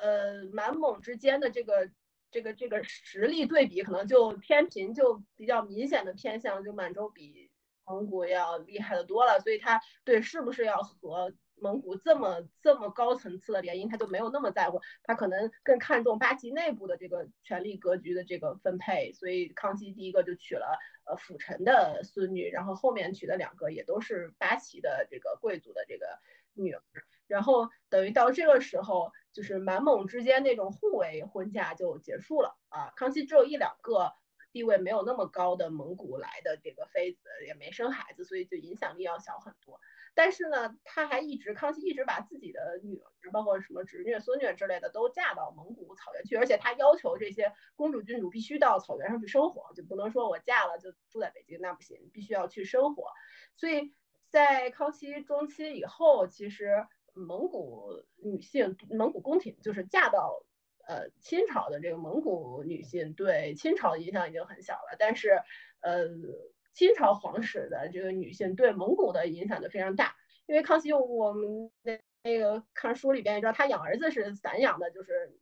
[0.00, 1.90] 呃满蒙之间的这个
[2.30, 7.50] 这个这个实力对比，可能就天平就比较明显的偏向，就满洲比
[7.84, 11.34] 蒙古要厉害的多了，所以他对是不是要和。
[11.62, 26.06] 蒙古这么这么高层次的联姻，他就没有那么在乎，他可能更看重八旗内部的这个权力格局的这个分配，所以康熙第一个就娶了呃辅臣的孙女，然后后面娶的两个也都是八旗的这个贵族的这个
[26.54, 26.82] 女儿，
[27.28, 34.12] 然后等于到这个时候，就是满蒙之间那种互为婚嫁就结束了啊，康熙只有一两个
[34.50, 39.80] 地位没有那么高的蒙古来的这个妃子，也没生孩子，所以就影响力要小很多。
[40.14, 53.10] 但是呢，他还一直，康熙一直把自己的女儿，包括什么侄女、孙女之类的，都嫁到蒙古草原去，而且他要求这些公主、郡主必须到草原上去生活，就不能说我嫁了就住在北京，那不行，必须要去生活。
[53.56, 53.94] 所以
[54.28, 60.44] 在康熙中期以后，其实蒙古女性、蒙古宫廷就是嫁到
[60.86, 65.40] 呃清朝的这个蒙古女性对清朝的影响已经很小了，但是
[65.80, 66.06] 呃
[66.72, 70.16] 清朝皇室的这个女性对蒙古的影响就非常大，
[70.46, 75.38] 因为康熙我们那那个看书里边也知道他养儿子是散养的，就是。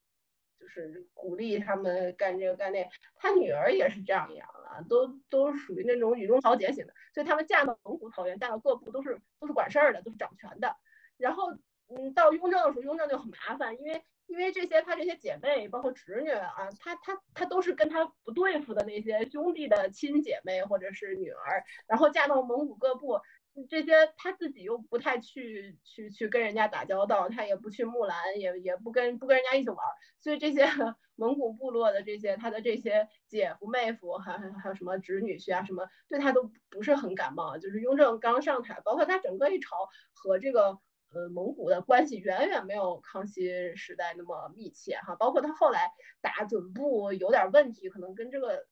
[0.61, 10.77] 就是鼓励他们干这个干那，他女儿也是这样养的，都都属于那种雨中豪杰型的，所以他们嫁到蒙古草原，嫁到各部都是都是管事儿的，都是掌权的。
[11.17, 11.51] 然后，
[11.89, 23.21] 嗯，到雍正的时候，雍正就很麻烦，因为因为这些他这些姐妹，包括侄女啊，他他他都是跟他不对付的那些兄弟的亲姐妹或者是女儿，然后嫁到蒙古各部。
[23.69, 29.77] 这些他自己又不太去去去跟人家打交道，他也不去木兰，也也不跟不跟人家一起玩，
[30.21, 30.65] 所以这些
[31.17, 37.59] 蒙古部落的这些他的这些姐夫妹夫，还还还有什么侄女婿啊什么，对他都不是很感冒。
[37.59, 40.79] 就是雍正刚上台，包括他整个一朝和这个
[41.13, 45.91] 呃蒙古的关系远远没有康熙时代那么密切哈，包括他后来
[46.21, 48.67] 打准部有点问题，可能跟这个。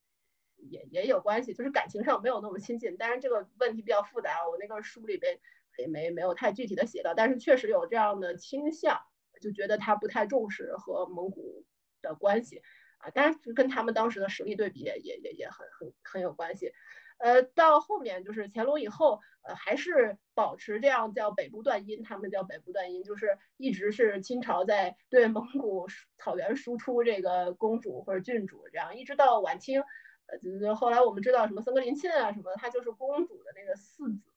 [0.61, 2.97] 也也有关系，就是感情上没有那么亲近。
[2.97, 5.39] 当然这个问题比较复杂，我那个书里边
[5.79, 8.99] 也没没有太具体的写到，但是确实有这样的倾向，
[9.41, 11.65] 就觉得他不太重视和蒙古
[12.03, 12.61] 的关系
[12.99, 13.09] 啊。
[13.11, 16.73] 当然跟他们当时的实力对比也也也很很很有关系。
[17.19, 29.83] 呃，到后面就是乾隆以后，呃，还是保持这样叫北部断音，他们叫北部断音，就是一直是清朝在对蒙古草原输出这个公主或者郡主，这样一直到晚清。
[30.27, 34.31] 呃，就是后来我们知道什么森格林沁啊什么，他就是公主的那个四子，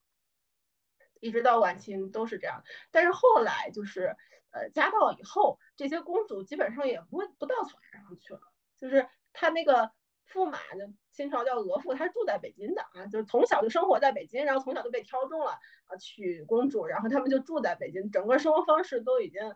[1.19, 2.63] 一直到晚清都是这样。
[2.91, 4.15] 但是后来就是
[4.51, 8.39] 呃，家道以后，这些公主基本上也不不到草原上去了。
[8.77, 9.91] 就是他那个
[10.33, 15.51] 驸马，就清朝叫额驸，他是住在北京的啊，就是从小就生活在北京，然后从小就被挑中了
[15.85, 19.55] 啊，娶公主，然后他们就住在北京，整个生活方式都已经呃，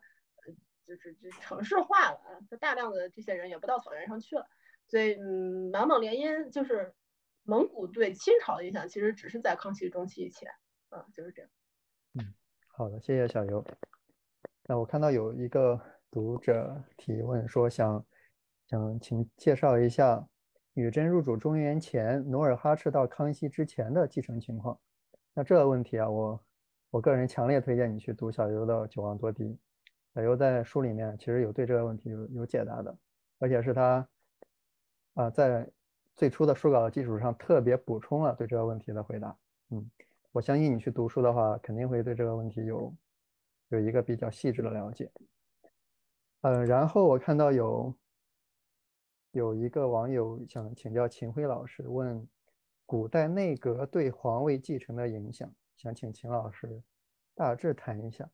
[0.85, 4.47] 就是就城市化了啊，就大量的这些人也不到草原上去了。
[4.87, 6.93] 所以，嗯，满蒙联姻就是
[7.43, 10.51] 蒙古对清朝的影响，其实只是在康熙中期以前，
[10.89, 11.51] 啊，就是这样。
[12.13, 12.33] 嗯，
[12.67, 13.65] 好的，谢谢小游。
[14.67, 15.79] 那我看到有一个
[16.11, 18.05] 读者提问说，想
[18.67, 20.27] 想请介绍一下
[20.77, 24.77] 女真入主中原前，努尔哈赤到康熙之前的继承情况。
[25.33, 26.45] 那这个问题啊，我
[26.91, 29.43] 我个人强烈推荐你去读小游的《九王夺嫡》，
[30.13, 32.95] 小游在书里面其实有对这个问题有有解答的，
[33.39, 34.07] 而且是他。
[35.13, 35.65] 啊，在
[36.13, 39.33] 最初的书稿的基础上，特别补充了对这个问题的回答。
[39.69, 39.89] 嗯，
[40.33, 42.93] 我相信你去读书的话，肯定会对这个问题有
[43.69, 45.09] 有一个比较细致的了解。
[46.41, 47.95] 呃，然后我看到有
[49.35, 52.25] 有一个网友想请教秦晖老师，问
[52.85, 56.81] 古代内阁对皇位继承的影响，想请秦老师
[57.33, 58.29] 大致谈一下。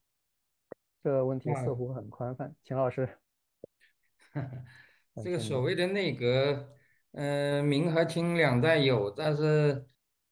[1.03, 3.09] 这个问题似乎很宽泛，秦老师。
[5.23, 6.69] 这个所谓的内阁，
[7.13, 9.83] 嗯，明和清两代有，但是，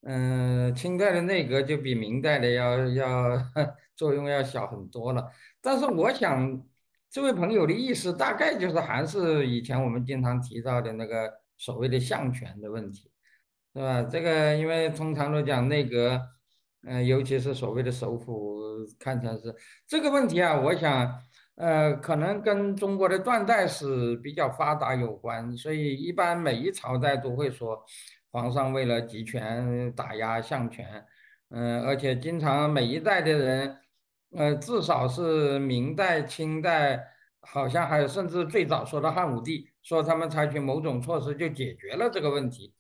[0.01, 3.37] 嗯，清代的内阁就比明代的要要
[3.97, 5.31] 作用要小很多了。
[5.61, 6.63] 但是我想，
[7.09, 13.11] 这位朋友的意思大概就是还是以前我们经常提到的那个所谓的相权的问题，
[13.73, 14.03] 是吧？
[14.03, 16.21] 这个因为通常都讲内阁，
[16.87, 18.59] 嗯，尤其是所谓的首辅，
[18.99, 19.55] 看成是
[19.87, 21.21] 这个问题啊，我想。
[21.59, 27.77] 呃，可能跟中国的断代史比较发达有关，所以一般每一朝代都会说，
[28.31, 31.03] 皇上为了集权打压相权，
[31.49, 33.75] 嗯，而且经常每一代的人，
[34.31, 37.03] 呃，至少是明代、清代，
[37.41, 42.73] 好像还有甚至最早说的汉武帝，说他们采取某种措施就解决了这个问题，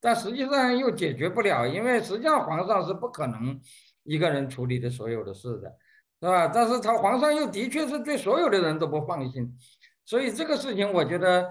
[0.00, 3.60] 但实际上又解决不了，因为实际上皇上是不可能
[4.02, 5.76] 一个人处理的所有的事的。
[6.22, 6.48] 是吧？
[6.48, 9.56] 但是他皇上又的确是对所有的人都不放心，
[10.04, 11.50] 所以这个事情我觉得，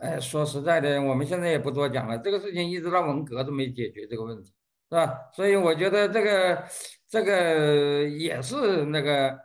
[0.00, 2.16] 呃，说实在的，我们现在也不多讲了。
[2.16, 4.50] 这个事情一直到文革都没解决这个问题，
[4.88, 5.30] 是吧？
[5.32, 6.64] 所以我觉得这个
[7.08, 9.38] 这个也是那个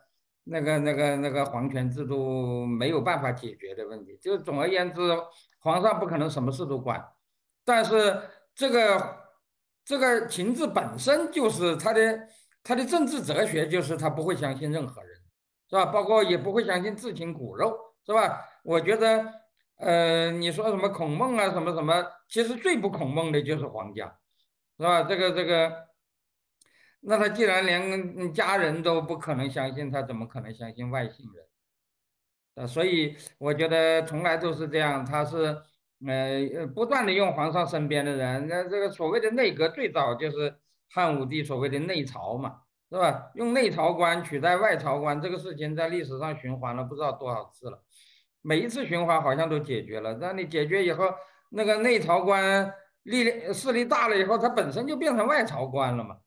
[0.43, 4.17] 那个那个那个皇权制度没有办法解决的问题。
[4.21, 4.99] 就总而言之，
[5.59, 7.05] 皇上不可能什么事都管，
[7.63, 8.21] 但是
[8.55, 9.17] 这个
[9.85, 12.27] 这个情志本身就是他的。
[12.65, 15.11] 他的政治哲学就是他不会相信任何人，
[15.69, 15.87] 是吧？
[15.87, 18.39] 包括也不会相信至亲骨肉，是吧？
[18.63, 19.25] 我觉得，
[19.79, 24.15] 呃，你说什么孔孟啊，什么什么，其实最不孔孟的就是皇家，
[24.77, 25.03] 是吧？
[25.03, 25.87] 这个这个，
[27.01, 32.63] 那他既然连家人都不可能相信，他怎么可能相信外姓人？
[32.63, 35.61] 啊，所以我觉得从来都是这样，他是
[36.05, 40.55] 呃不断的用皇上身边的人，那这个所谓的内阁最早就是。
[40.95, 43.31] 汉武帝所谓的内朝嘛，是吧？
[43.33, 47.83] 用内朝官取代外朝官，这个事情在历史上循环了不知道多少次了。
[48.43, 50.13] 每一次循环好像都解决了。
[50.21, 51.11] 那你解决以后，
[51.49, 52.71] 那个内朝官
[53.03, 56.17] 力量势力大了以后，他本身就变成外朝官了嘛，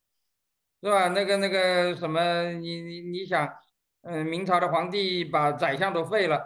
[0.83, 1.09] 是吧？
[1.09, 3.49] 那个那个什么，你你你想，
[4.03, 6.41] 嗯，明朝的皇帝把宰相都废了，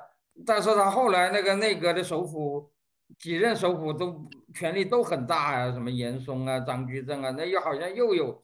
[0.47, 2.71] 但是他后来那个内阁的首辅。
[3.19, 4.25] 几任首辅都
[4.55, 8.41] 权力都很大啊，什么严嵩啊、张居正啊，那又好像又有，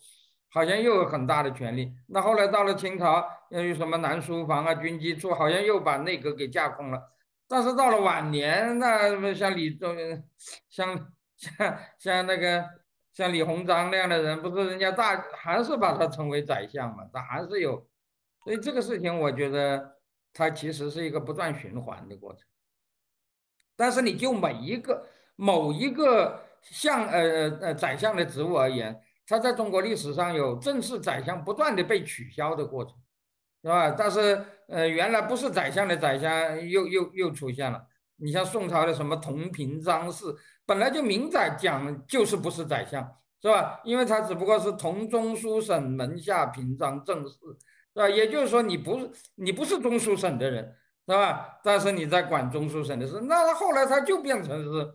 [0.51, 1.93] 好像又有很大的权力。
[2.09, 7.01] 那后来到了清朝，又有什么南书房啊、军机处，好像又把内阁给架空了。
[7.47, 9.97] 但是到了晚年，那像李宗，
[10.69, 12.65] 像像像那个
[13.13, 17.05] 像李鸿章那样的人，不是人家大还是把他称为宰相嘛？
[17.13, 17.87] 他还是有，
[18.43, 19.99] 所以这个事情我觉得
[20.33, 22.43] 它其实是一个不断循环的过程。
[23.75, 32.95] 但是你就每一个某一个相呃呃呃宰相的职务而言，他在中国历史上有正式宰相不断的被取消的过程，
[33.63, 33.91] 是吧？
[33.91, 37.87] 但是呃原来不是宰相的宰相又又又出现了。
[38.17, 40.25] 你像宋朝的什么同平章事，
[40.67, 43.03] 本来就明载讲就是不是宰相，
[43.41, 43.81] 是吧？
[43.85, 47.39] 因为他只不过是同中书省门下平章政事，
[47.95, 48.09] 是吧？
[48.09, 50.77] 也就是说你不是你不是中书省的人。
[51.09, 51.61] 是吧？
[51.63, 54.93] 但是你在管中书省的事，那他后来他就变成是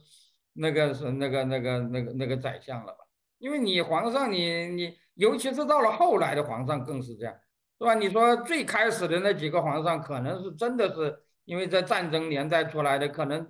[0.52, 2.98] 那个是那个那个那个那个宰相了吧？
[3.38, 7.34] 因为你皇上，你你，尤其是到了后来的皇上更是这样，
[7.80, 7.94] 是吧？
[7.94, 13.50] 你说最开始的那几个皇上，可能是真的是因为在战争年代出来的，可能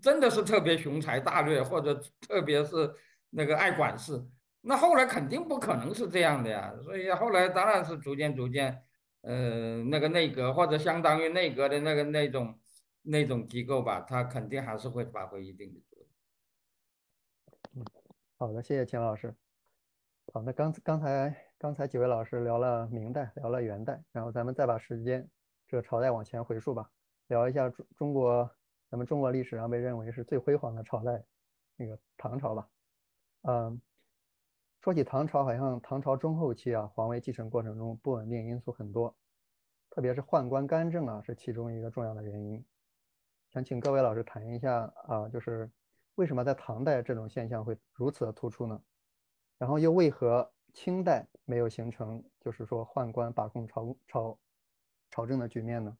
[0.00, 2.94] 真的是特别雄才大略，或者特别是
[3.30, 4.24] 那个爱管事。
[4.60, 8.82] 那后来肯定不可能是这样的呀，所以后来当然是逐渐逐渐。
[9.22, 12.56] 呃，那个内阁或者相当于内阁的那个那种
[13.02, 16.08] 那种机构吧，它肯定还是会发挥一定的作用。
[17.74, 17.84] 嗯，
[18.38, 19.34] 好的，谢谢秦老师。
[20.32, 25.28] 好，那刚刚才刚才几位老师聊了明代，聊了元代，然后咱们再把时间
[25.66, 26.88] 这个朝代往前回溯吧，
[27.26, 28.48] 聊一下中中国
[28.90, 31.24] 咱们中国历史上被认为是最辉煌的朝代，
[31.76, 32.68] 那个唐朝吧。
[33.42, 33.80] 嗯。
[34.82, 39.12] 说起唐朝，好像唐朝中后期啊，皇位继承过程中不稳定因素很多，
[39.90, 42.64] 特别是宦官干政啊，是其中一个重要的原因。
[43.50, 45.68] 想请各位老师谈一下啊，就是
[46.14, 48.80] 为什么在唐代这种现象会如此的突出呢？
[49.58, 54.38] 然后又为何清代没有形成就是说宦官把控朝朝
[55.10, 55.98] 朝政的局面呢？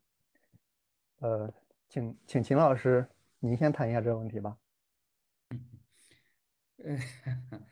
[1.19, 1.53] 呃，
[1.89, 3.09] 请请秦老师
[3.39, 4.57] 您先谈一下这个问题吧。
[5.51, 6.99] 嗯。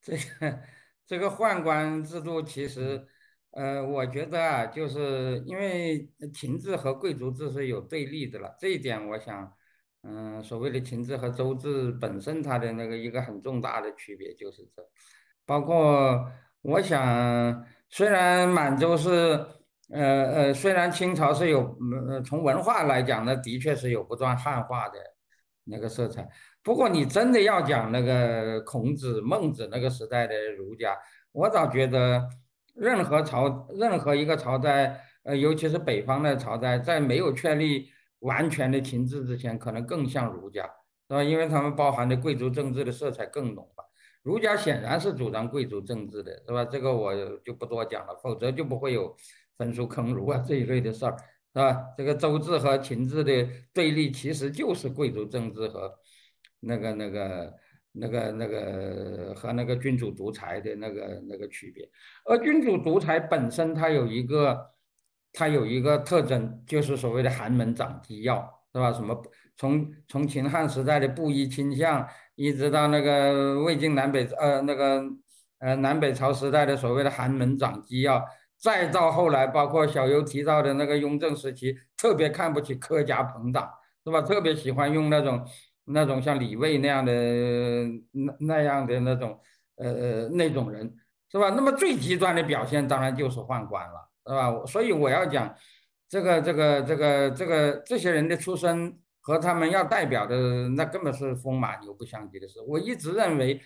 [0.00, 0.62] 这个
[1.06, 3.06] 这个宦官制度其实，
[3.52, 8.54] 呃，我觉得啊，就是因为秦制和贵族制是有对立的了。
[8.60, 9.50] 这一点，我想，
[10.02, 14.86] 嗯，所谓的秦制和周制本身它的那个一个很重大的区别就是这，
[15.46, 16.30] 包括
[16.60, 19.46] 我想，虽然满洲是，
[19.92, 20.02] 呃
[20.32, 21.76] 呃，虽然清朝是有，
[22.08, 24.98] 呃，从文化来讲呢，的确是有不断汉化的
[25.64, 26.26] 那个色彩。
[26.62, 30.96] 不过你真的要讲那个孔子、孟子那个时代的儒家，
[31.32, 32.26] 我倒觉得
[32.74, 37.90] 任何朝、任何一个朝代，呃，尤其是北方的朝代，在没有确立
[38.20, 40.62] 完全的秦制之前，可能更像儒家，
[41.08, 41.22] 是吧？
[41.22, 43.84] 因为他们包含的贵族政治的色彩更浓了。
[44.22, 46.64] 儒家显然是主张贵族政治的，是吧？
[46.64, 49.14] 这个我就不多讲了，否则就不会有
[49.56, 51.16] 焚书坑儒啊 这一类的事儿，
[51.52, 51.84] 是吧？
[51.96, 55.92] 这个周制和秦制的对立，其实就是贵族政治和。
[56.66, 57.54] 那个、那个、
[57.92, 61.86] 那个、那个和那个君主独裁的那个、那个区别，
[62.24, 64.70] 而君主独裁本身它有一个，
[65.30, 68.40] 它有一个特征，就是所谓的寒门长机要，
[68.72, 68.90] 是吧？
[68.94, 69.22] 什么
[69.58, 75.04] 从从秦汉时代的布衣倾向，一直到那个魏晋南北呃那个
[75.58, 78.24] 呃南北朝时代的所谓的寒门长机要，
[78.64, 83.70] 再到后来包括小游提到的那个雍正时期，特别看不起科家朋党，
[84.02, 84.22] 是吧？
[84.22, 85.46] 特别喜欢用那种。
[85.86, 87.12] 那种像李卫那样的
[88.10, 89.38] 那那样的那种
[89.76, 90.90] 呃呃那种人
[91.30, 91.50] 是吧？
[91.50, 94.64] 那么最极端的表现当然就是宦官了，是吧？
[94.64, 95.54] 所以我要讲
[96.08, 102.58] 这个这个这个这个这些人的出身和他们要代表的那根本是风马牛不相及的事。
[102.66, 103.60] 我一直认为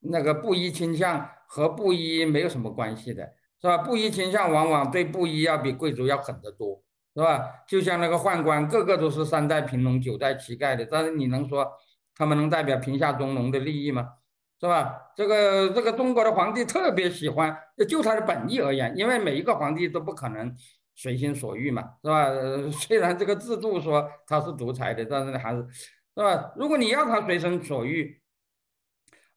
[0.00, 3.26] 那个布衣倾向和布衣没有什么关系的，
[3.64, 3.78] 是吧？
[3.78, 6.84] 布衣倾向往往对布衣要比贵族要狠得多。
[7.16, 7.62] 是吧？
[7.68, 11.64] 就像那个宦官，个个都是三代平农、九代乞丐的，但是你能说
[12.16, 14.14] 他们能代表贫下中农的利益吗？
[14.60, 15.12] 是吧？
[15.16, 17.56] 这个这个中国的皇帝特别喜欢，
[17.88, 20.52] 就他的本意而言，因为每一个皇帝都不可能
[20.96, 22.26] 随心所欲嘛，是吧？
[22.72, 25.64] 虽然这个制度说他是独裁的，但是还是，
[26.16, 26.52] 是吧？
[26.56, 28.20] 如果你要他随心所欲，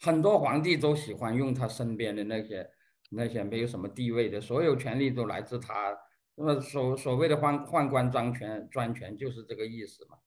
[0.02, 2.68] 很多皇帝都喜欢用他身边的那些
[3.10, 5.98] 那些没有什么地位的，所有权力都来自他。
[6.36, 10.18] 那么所所谓的宦宦官专权专权就是这个意思嘛，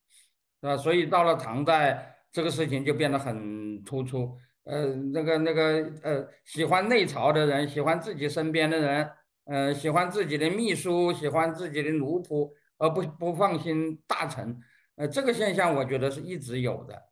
[0.61, 0.77] 是吧？
[0.77, 4.37] 所以到了唐代，这个事情就变得很突出。
[4.65, 9.11] 呃，那个那个呃，喜欢内朝的人，喜欢自己身边的人，
[9.45, 14.59] 呃，喜欢自己的秘书，喜欢自己的奴仆，而不不放心大臣。
[14.97, 17.03] 呃，这个现象我觉得是一直有的。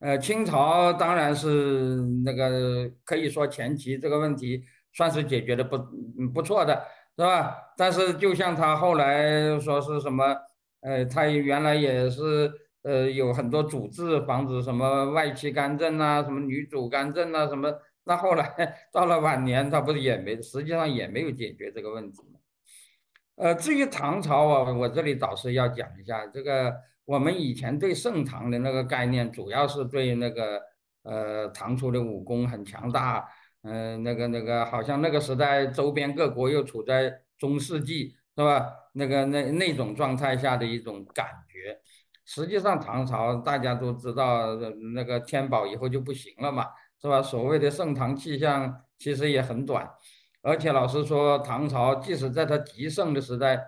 [0.00, 4.62] 呃，清朝当然是那个可以说前期这个问题
[4.98, 5.78] 算是解决的不
[6.34, 6.74] 不错的，
[7.16, 7.56] 是吧？
[7.76, 10.36] 但是就像他后来说是什么，
[10.80, 12.52] 呃，他原来也是
[12.82, 17.72] 呃有很多主治防止什么外戚干政啊，什么女主干政啊，什么，
[18.02, 18.44] 那后来
[18.92, 22.18] 到了晚年，他不是也没，实际上也没有解决这个问题。
[23.36, 26.74] 呃，至于唐朝啊，我这里倒是要讲一下这个。
[27.04, 30.60] 我们以前对盛唐的那个概念，主要是对那个
[31.04, 33.26] 呃唐初的武功很强大，
[33.62, 38.66] 嗯，那个那个好像那个时代周边各国又处在中世纪，是吧？
[38.92, 41.78] 那个那那种状态下的一种感觉。
[42.24, 44.54] 实际上唐朝大家都知道，
[44.94, 46.66] 那个天宝以后就不行了嘛，
[47.00, 47.22] 是吧？
[47.22, 49.88] 所谓的盛唐气象其实也很短，
[50.42, 53.58] 而且老实说，唐朝即使在它极盛的时代。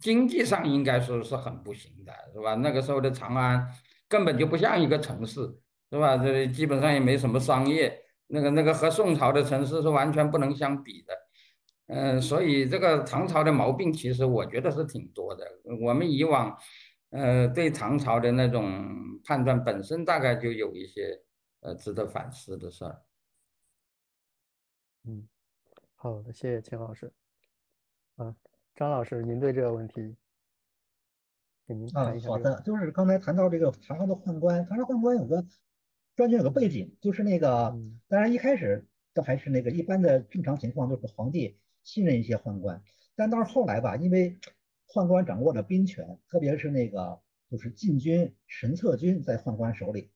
[0.00, 2.56] 经济上应该说是很不行的，是吧？
[2.56, 3.64] 那个时候的长安
[4.08, 5.40] 根本就不像一个城市，
[5.88, 6.16] 是吧？
[6.16, 7.96] 这基本上也没什么商业，
[8.34, 11.14] 那个那个和宋朝的城市是完全不能相比的。
[11.86, 15.46] 嗯，所以这个唐朝的毛病其实我觉得是挺多的。
[15.80, 16.58] 我们以往，
[17.10, 21.22] 呃，对唐朝的那种判断本身大概就有一些
[21.60, 23.02] 呃值得反思的事儿。
[25.04, 25.28] 嗯，
[25.94, 27.12] 好的，谢谢秦老师。
[28.16, 28.34] 啊。
[28.76, 30.16] 张老师，您对这个问题，
[31.64, 35.44] 给您啊，好的，就是刚才谈到这个唐朝的宦官，唐朝宦官有个
[36.16, 37.76] 专权有个背景，就是那个，
[38.08, 42.82] 当然一开始都还是那个一般的正常情况，就是皇帝信任一些宦官，
[43.16, 44.38] 但到后来吧，因为
[44.88, 47.20] 宦官掌握了兵权，特别是那个
[47.50, 50.10] 就是禁军神策军在宦官手里，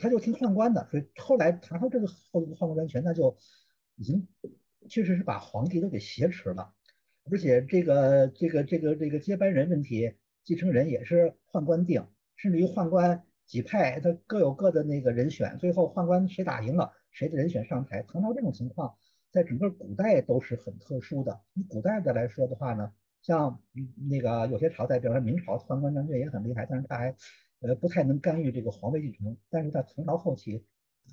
[0.00, 3.36] 他就听宦官的，所以后来唐朝这个后宦官专权，那就
[3.96, 4.28] 已经
[4.88, 6.74] 确实是把皇帝都给挟持了。
[7.30, 10.14] 而且这个这个这个这个接班人问题，
[10.44, 12.06] 继承人也是宦官定，
[12.36, 18.04] 甚至于宦官几派他各有各的那个人选，最后宦官谁打赢了，谁的人选上台。
[18.04, 18.94] 唐朝这种情况，
[19.32, 21.40] 在整个古代都是很特殊的。
[21.54, 23.60] 以古代的来说的话呢，像
[24.08, 27.16] 那个有些朝代，比方说明朝宦官专权也很厉害，但是他还
[27.58, 29.36] 呃不太能干预这个皇位继承。
[29.50, 30.64] 但是在唐朝后期，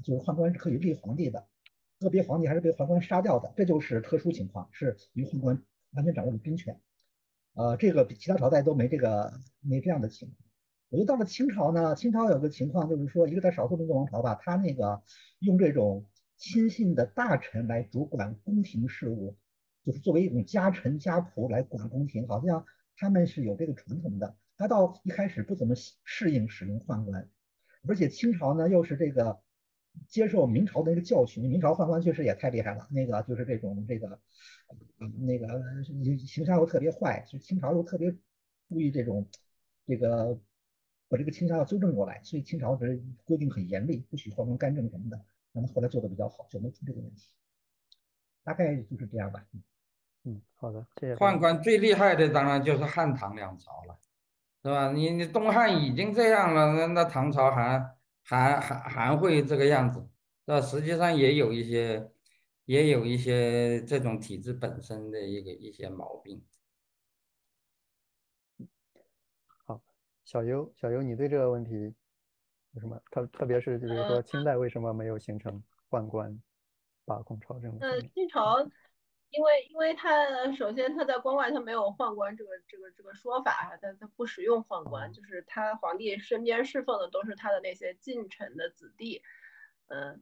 [0.03, 1.47] 就是宦官是可以立皇帝的，
[1.99, 5.63] 个别皇帝还是被宦官杀掉的，这就是特殊情况，是与宦官。
[5.91, 6.79] 完全掌握了兵权，
[7.55, 10.46] 呃，这个比其他朝代都没这个没这样的情况。
[10.89, 15.01] 我觉得到了清朝呢，清朝有个情况就是说，一个在少数民族王朝吧，他那个
[15.39, 16.05] 用这种
[16.37, 19.35] 亲信的大臣来主管宫廷事务，
[19.85, 22.65] 就是作为一种家臣家仆来管宫廷，好像
[22.95, 24.35] 他们是有这个传统的。
[24.57, 27.29] 他到一开始不怎么适应使用宦官，
[27.87, 29.39] 而且清朝呢又是这个。
[30.07, 32.87] 接受明朝的那个教训，明朝宦官确实也太厉害了。
[32.91, 34.19] 那个就是这种这个，
[35.25, 35.83] 那个
[36.19, 38.15] 形象又特别坏，所以清朝又特别
[38.69, 39.27] 注意这种
[39.87, 40.39] 这个
[41.09, 42.87] 把这个清朝要纠正过来，所以清朝的
[43.25, 45.19] 规定很严厉，不许宦官干政什么的。
[45.51, 47.33] 那么后来做的比较好，就没出这个问题。
[48.43, 49.45] 大概就是这样吧。
[50.23, 51.15] 嗯，好的，谢谢。
[51.15, 53.99] 宦官最厉害的当然就是汉唐两朝了，
[54.63, 54.91] 是吧？
[54.91, 57.93] 你你东汉已经这样了，那那唐朝还？
[58.29, 60.05] 还还还会这个样子，
[60.43, 62.11] 那实际上也有一些，
[62.65, 66.43] 也有一些这种体制本身的一个一些毛病。
[69.65, 69.81] 好，
[70.27, 71.95] 小优，小优，你对这个问题
[72.73, 73.25] 有什么特？
[73.27, 76.37] 特别是就是说，清代为什么没有形成宦官
[77.05, 77.77] 把控朝政？
[77.79, 78.59] 呃，清朝。
[79.29, 89.21] 因为，因为他首先他在关外他没有宦官这个这个这个说法，他他不使用宦官，就是他皇帝身边侍奉的都是他的那些近臣的子弟，
[89.87, 90.21] 嗯，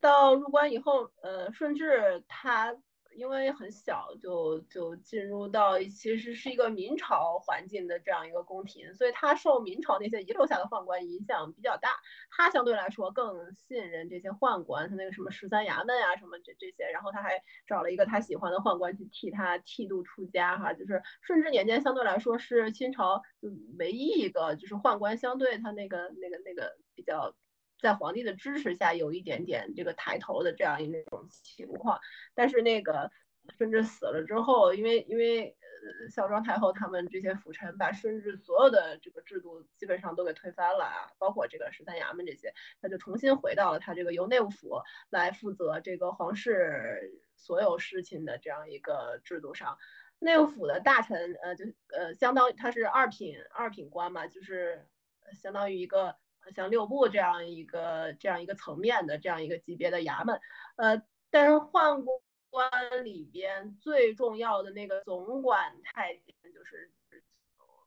[0.00, 2.74] 到入关以后，呃，顺治他。
[3.14, 11.90] 因为很小就就进入到其实是一个明朝环境的这样一个宫廷，所以他受明朝那些遗留下的宦官影响比较大。
[12.30, 20.72] 他相对来说更信任这些宦官，他那个什么十三衙门啊什么这这些，然后他还找了一个他喜欢的宦官去替他剃度出家哈。
[20.72, 23.48] 就是顺治年间相对来说是清朝就
[23.78, 27.34] 唯一一个就是宦官相对他那个那个那个比较。
[27.82, 32.00] 在皇帝的支持下，有一点点这个抬头的这样一种情况，
[32.34, 33.10] 但是那个
[33.58, 44.80] 顺治死了之后，因为因为呃孝庄太后他们这些辅臣把顺治所有的这个制度基本上都给推翻了啊，包括这个十三衙门这些，他就重新回到了他这个由内务府
[45.10, 49.76] 来负责这个皇室所有事情的这样一个制度上。
[50.20, 54.86] 内务府的大臣，呃，就呃，相当于他是二品二品官嘛，就是
[55.34, 56.14] 相当于一个
[56.54, 60.40] 像六部这样一个这样一个层面的这样一个级别的衙门，
[60.76, 62.04] 呃，但是宦
[62.50, 66.90] 官里边最重要的那个总管太监，就是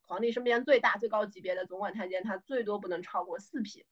[0.01, 3.83] 皇帝身边最大最高级别的总管太监，他最多不能超过四品，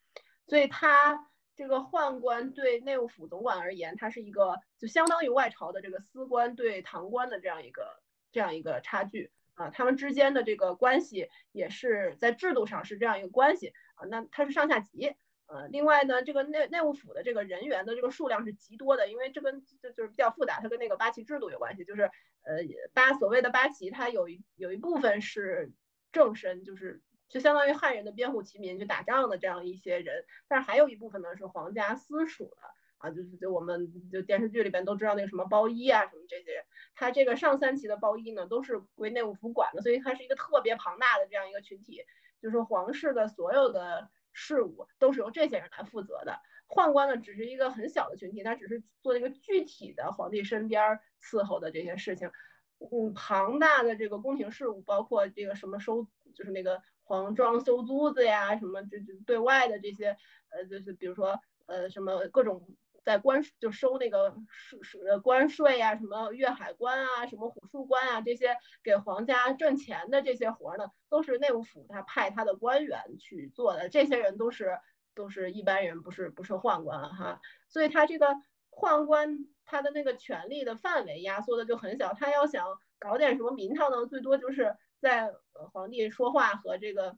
[0.48, 1.30] 所以他。
[1.56, 15.16] 这个宦官对内务府总管而言，他是一个就相当于外朝的这个司官对堂官的这样一个这样一个差距啊，他们之间的这个关系也是在制度上是这样一个关系啊，那他是上下级，
[15.48, 22.58] 呃，另外呢，这个内内务府的这个人员的这个数量是极多的，因为这跟就就是比较复杂，它跟那个八旗制度有关系，就是呃
[22.94, 25.72] 八所谓的八旗，它有一有一部分是
[26.12, 27.02] 正身，就是。
[27.30, 32.58] 就相当于汉人的边户齐民去打仗的这样一些人，但是还有一部分呢是皇家私属的
[33.04, 36.64] 啊，就是就我们就电视剧里边都知道那个什么包衣啊什么这些，
[36.96, 42.02] 他这个上三旗的包衣呢都是归内务府管的，所以它是一个特别庞大的这样一个群体，
[42.42, 46.40] 就是皇室的所有的事务都是由这些人来负责的，
[46.70, 52.32] 宦官呢只是一个很小的群体，他只是做一个具体的皇帝身边伺候的这些事情，
[52.80, 56.82] 嗯，庞大的这个宫廷事务包括这个什么收就是那个。
[57.06, 60.16] 皇庄收租子呀，什么就就对外的这些，
[60.48, 62.66] 呃，就是比如说，呃，什么各种
[63.04, 73.90] 在关就收那个税税关税呀，什么粤海关啊，什么虎树关啊，这些给皇家挣钱的这些活呢，都是内务府他派他的官员去做的。
[73.90, 74.80] 这些人都是
[75.14, 77.40] 都是一般人，不是不是宦官哈。
[77.68, 78.28] 所以他这个
[78.70, 82.66] 宦官他的那个权力的范围压缩的就很小，他要想
[83.00, 84.76] 搞点什么名堂呢，最多就是。
[85.04, 85.34] 在
[85.74, 87.18] 皇帝说话和这个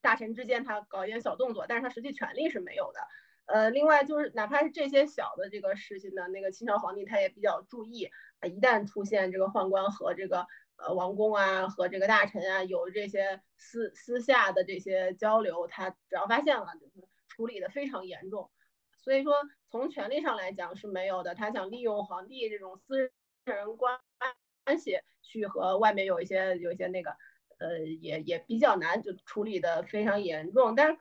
[0.00, 3.00] 大臣之间，他搞一点小动作，但是他实际权力是没有的。
[3.52, 8.04] 呃，另外就是哪怕是这些小的这个事情呢，那个清朝皇帝他也比较注意
[8.40, 10.46] 啊，一旦出现这个宦官和这个
[10.76, 18.50] 呃王公啊和这个大臣啊有这些私私下的这些交流，他只要发现了，就是处理的非常严重。
[18.96, 19.34] 所以说
[19.70, 23.10] 从权力上来讲是没有的，他想利用皇帝这种私
[23.44, 23.98] 人关。
[24.62, 27.10] 关系去和外面有一些有一些那个，
[27.58, 30.76] 呃，也也比较难，就处理的非常严重。
[30.76, 30.98] 但是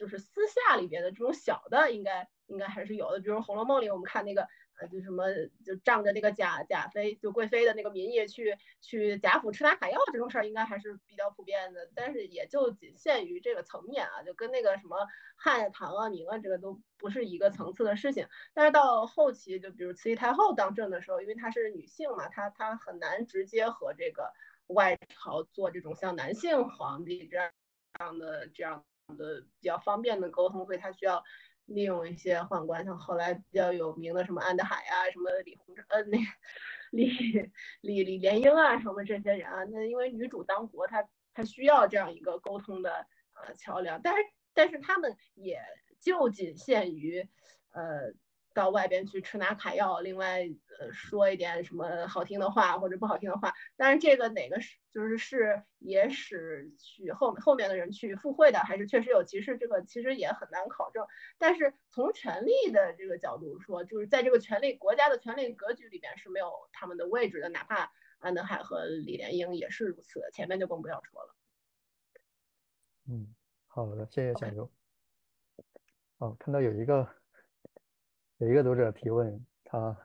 [0.00, 3.20] 就是私下里边的这种小的，应该应该还是有的。
[3.20, 4.48] 比如《红楼梦》里，我们看那个
[4.80, 4.88] 呃。
[4.88, 5.26] 就什么
[5.62, 14.96] 就仗着那个贾贾妃就贵妃的那个名义去去贾府吃拿卡要这种事儿，应该还是比较普遍的，但是也就仅限于这个层面啊，就跟那个什么
[15.36, 18.26] 汉唐啊、明啊这个都不是一个层次的事情。
[18.54, 24.32] 但是到后期，就比如慈禧太后当政的时候，因为她是女性嘛，她她很难直接和这个
[24.68, 27.52] 外朝做这种像男性皇帝这样
[27.98, 28.82] 这样的这样
[29.16, 31.22] 的比较方便的沟通，所以他需要。
[31.66, 36.18] 利用一些宦官，像后来比较有名的什么安德海啊，什么李鸿章，呃，那
[36.90, 37.08] 李
[37.80, 44.22] 李李莲英啊，什么这些人啊，那因为女主当国，她她需要这样一个沟通的呃桥梁，但是
[44.52, 45.62] 但是他们也
[46.00, 47.28] 就仅限于
[47.70, 48.12] 呃。
[48.60, 50.46] 到外边去吃拿卡要，另外
[50.78, 61.06] 呃说一点什么好听的话或者不好听的话，但是这个哪个是就是是也使去后后面的人去附会的，还是确实有歧视，这个其实也很难考证。
[61.38, 71.34] 但是从权力的这个角度说，就是在这个权力国家的权力格局里边是没有他们的位置的，哪怕安德海和李莲英也是如此，前面就更不要说了。
[73.08, 73.34] 嗯，
[73.68, 74.70] 好的，谢谢小优。
[76.18, 77.19] 哦，看到有一个。
[78.40, 79.96] 有一个读者提问，他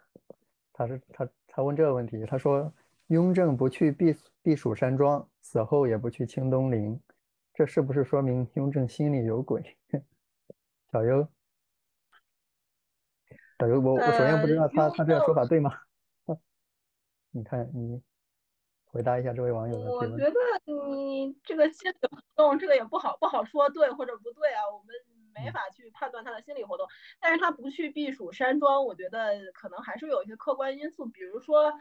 [0.74, 2.70] 他是他他问这个问题，他说
[3.08, 7.00] 雍正不去避避暑山庄，死后也不去清东陵，
[7.54, 9.78] 这是不是说明雍正心里有鬼？
[10.92, 11.26] 小优，
[13.58, 15.72] 小优，我我首先不知道他他这个说法对吗？
[17.32, 18.02] 你看你
[18.84, 20.12] 回答一下这位网友的提问。
[20.12, 20.34] 我觉得
[20.66, 24.88] 你这个心理活动，这个也不好不好说对或者不对啊，我们。
[25.36, 26.88] 没法去判断他的心理活动，
[27.20, 31.72] 但是他不去避暑山庄，我觉得可能还是有一些客观因素，比如说，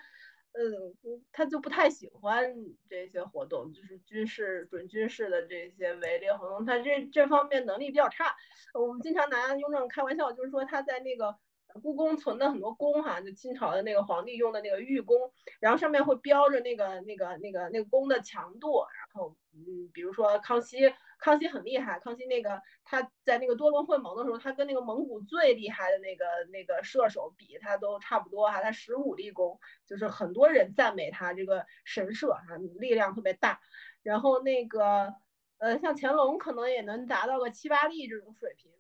[0.53, 2.55] 嗯，他就不太喜欢
[2.89, 8.37] 这些活动，就是军事、准军事的这些围猎活动，他这这方面能力比较差。
[8.73, 11.37] 我们经常拿雍正开玩笑，就是说他在那个
[11.83, 15.17] 故宫存的很多弓哈，就清朝的那个皇帝用的那个玉弓，
[15.61, 20.93] 然后上面会标着那个那个那个那个弓的强度，然后嗯，比如说康熙。
[21.17, 33.59] 康熙很厉害，康熙那个他在那个多伦会盟的时候，他跟那个蒙古最厉害的那个那个射手比，他都差不多哈，他十五立功，就是很多人赞美他这个神射哈，力量特别大。
[34.03, 35.15] 然后那个
[35.57, 38.71] 呃，像乾隆可能也能达到个七八粒这种水平，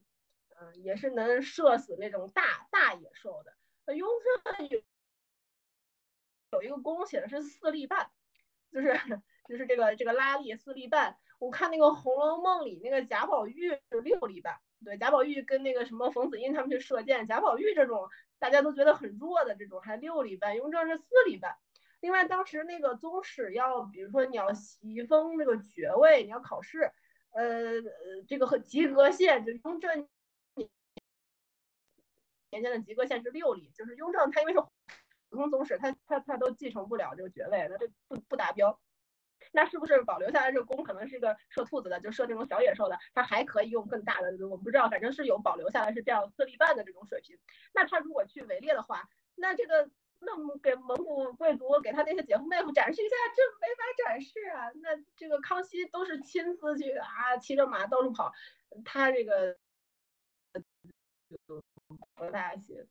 [0.60, 3.94] 嗯，也是能射死那种大大野兽的。
[3.94, 4.08] 雍
[4.44, 4.80] 正有
[6.52, 8.10] 有一个弓写的是四粒半，
[8.72, 8.98] 就是
[9.48, 11.18] 就是这个这个拉力四力半。
[11.38, 18.08] 我看那个《红楼梦》里那个贾宝玉是六力半，对，贾宝玉跟那个什么冯子英他们去射箭，贾宝玉这种
[18.38, 21.56] 大家都觉得很弱的这种还六力半，雍正是四力半。
[22.00, 26.92] 另外当时那个宗室要，比如说你要袭封这个爵位，你要考试，
[27.32, 27.82] 呃，
[28.28, 30.08] 这个和及格线就雍正
[32.54, 34.60] 年间的及格线是六里，就是雍正他因为是
[35.28, 38.78] 普通宗室，他他他都继承不了这个爵位，那这不不达标。
[39.52, 47.36] 那是不是保留下来这个弓可能是一个射兔子的，就射那种小野兽的，它还可以用更大的，我们不知道，反正是有保留下来是这样四力半的这种水平。
[47.72, 49.90] 那他如果去围猎的话，那这个
[50.20, 54.70] 那给蒙古贵族给他那些姐夫妹夫展示一下，这没法展示啊。
[54.82, 58.32] 那这个康熙都是亲自去啊，骑着马到处跑，
[58.84, 59.56] 他这个
[62.14, 62.86] 不太行。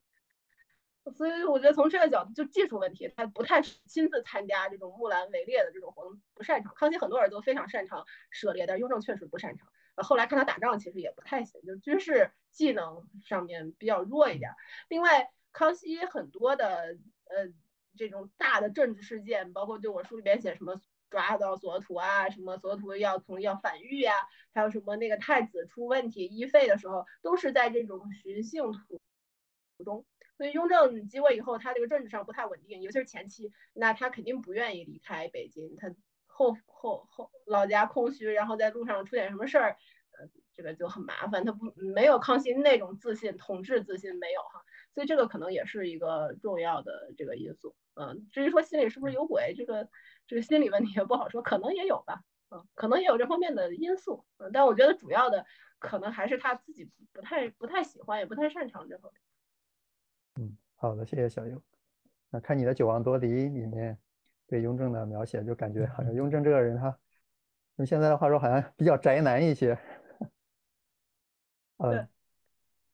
[1.15, 6.73] 所以我觉得从这个角度，就技术问题，他不太亲自参加这种木兰围猎的这种活动，不擅长。
[6.75, 9.67] 康熙很多人都非常擅长射猎，但雍正确实不擅长。
[9.97, 14.51] 后来看他打仗，其实也不太行，就军事技能上面比较弱一点。
[14.87, 17.51] 另外，康熙很多的呃
[17.97, 24.15] 这种大的政治事件，包括就我书里边写什么抓到索图啊，什么索图要从要反狱啊，
[24.53, 29.01] 还有什么那个太子出问题医废的时候，都是在这种巡幸途
[29.83, 30.05] 中。
[30.35, 35.77] 所以雍正继位以后，他这个政治上不太稳定，尤其是前期，那他肯定不愿意离开北京。
[35.77, 35.93] 他
[36.25, 39.77] 后后后老家空虚，然后在路上出点什么事儿，
[40.17, 41.45] 呃，这个就很麻烦。
[41.45, 44.63] 他不没有康熙那种自信，统治自信没有哈。
[44.91, 47.75] 所以这个可能也是一个重要的这个因素。
[47.93, 49.87] 嗯，至于说心里是不是有鬼，这个
[50.25, 52.21] 这个心理问题也不好说，可能也有吧。
[52.49, 54.25] 嗯，可能也有这方面的因素。
[54.37, 55.45] 嗯，但我觉得主要的
[55.77, 59.21] 可能还是他自己不太不太喜欢，也不太擅长这方面。
[60.83, 61.61] 嗯，好的，谢谢小优。
[62.29, 63.97] 那看你的《九王夺嫡》里面
[64.45, 66.99] 对雍正的描写，就感觉好像雍正这个人，他
[67.77, 69.77] 用现在的话说，好像比较宅男一些。
[71.79, 72.05] 对，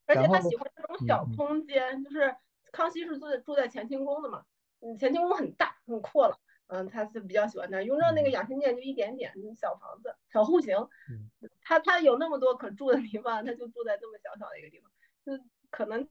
[0.06, 2.36] 而且他喜欢这种小空间，就是
[2.72, 4.46] 康熙是住在住在乾清宫的嘛，
[4.82, 6.38] 嗯，乾清宫很大很阔了，
[6.68, 7.82] 嗯，他是比较喜欢那。
[7.82, 10.78] 雍正那个养心殿就一点点小房子，小户型，
[11.64, 14.92] 他他有那么多可住的地方，他就住在这么小小的一个地方，
[15.26, 16.08] 就可能。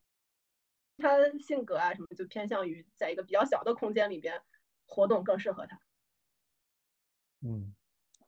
[0.99, 4.43] 他性格啊什么就偏向于在一个比较小的空间里边
[4.85, 5.81] 活动更适合他。
[7.41, 7.75] 嗯，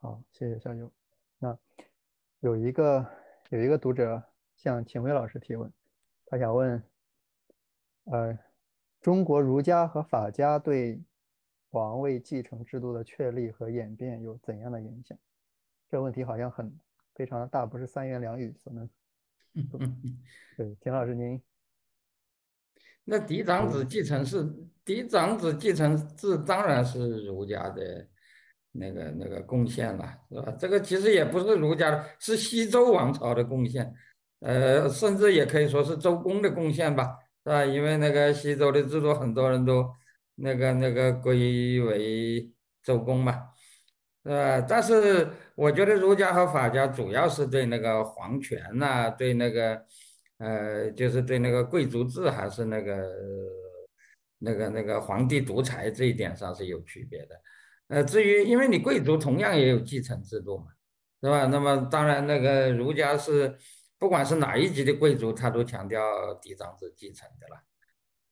[0.00, 0.90] 好，谢谢小优。
[1.38, 1.58] 那
[2.38, 3.04] 有一个
[3.48, 4.22] 有一个读者
[4.54, 5.72] 向秦晖老师提问，
[6.26, 6.82] 他想问，
[8.04, 8.38] 呃，
[9.00, 11.02] 中国儒家和法家对
[11.70, 15.18] 王位继承制度的确立和演变有怎样的影响？
[15.88, 16.78] 这个问题好像很
[17.14, 18.88] 非常的大，不是三言两语所能。
[20.56, 21.42] 对，秦老师您。
[23.10, 24.48] 那嫡长子继承是
[24.84, 28.06] 嫡长子继承制，当然是儒家的
[28.70, 30.52] 那个那个贡献了，是吧？
[30.56, 33.92] 这个其实也不是儒家的，是西周王朝的贡献，
[34.38, 37.64] 呃，甚至也可以说是周公的贡献吧，是吧？
[37.64, 39.84] 因为那个西周的制度，很多人都
[40.36, 42.48] 那个那个归为
[42.84, 43.42] 周公嘛，
[44.22, 44.60] 是吧？
[44.68, 49.84] 但是我觉得儒家和法家主要是对那个皇权呐，对那个。
[50.40, 53.06] 呃，就是对那个贵族制还是那个
[54.38, 57.40] 那个那个皇帝独裁这一点上是有区别的。
[57.88, 60.66] 呃，至于因为你贵族同样也有继承制度嘛，
[61.22, 61.44] 是吧？
[61.46, 63.54] 那么当然那个儒家是
[63.98, 66.00] 不管是哪一级的贵族，他都强调
[66.40, 67.62] 嫡长子继承的了，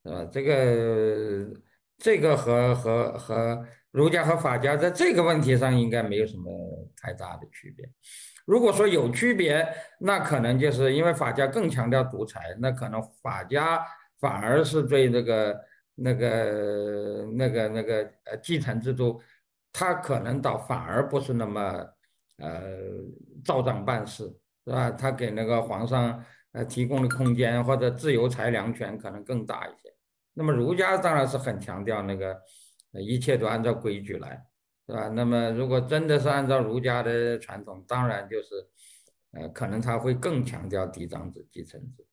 [0.03, 0.31] 是吧？
[0.31, 1.61] 这个
[1.97, 7.87] 这个和和和儒家和法家在这个问题上应该没有什么太大的区别。
[8.49, 9.63] 如果说有区别，
[9.99, 13.85] 那可能就是因为法家更强调独裁，那可能法家
[14.19, 15.55] 反而是对这个、
[15.93, 19.21] 那个、那个、那个呃继承制度，
[19.71, 21.61] 他可能倒反而不是那么
[22.39, 22.59] 呃
[23.45, 24.23] 照章办事，
[24.65, 24.89] 是吧？
[24.89, 26.19] 他给那个皇上
[26.53, 29.93] 呃提供的空间或者自由裁量权可能更大一些。
[30.33, 32.35] 那么儒家当然是很强调那个
[32.93, 34.43] 一切都按照规矩来。
[34.89, 35.07] 是吧？
[35.09, 38.67] 那么，如果真的是按照儒家的传统，当然就是，
[39.33, 42.07] 呃，可能他会更强调嫡长子继承制。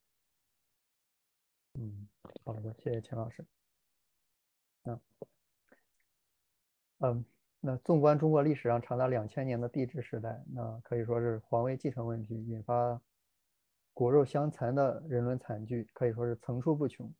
[1.72, 2.06] 嗯，
[2.44, 3.46] 好的，谢谢钱老师。
[4.84, 5.00] 嗯，
[6.98, 7.24] 嗯，
[7.60, 13.00] 那纵观中国历史上长达两千年的帝制时代，那可以说是皇位继承问题引发
[13.94, 17.10] 骨肉相残的人伦惨剧，可以说是层出不穷。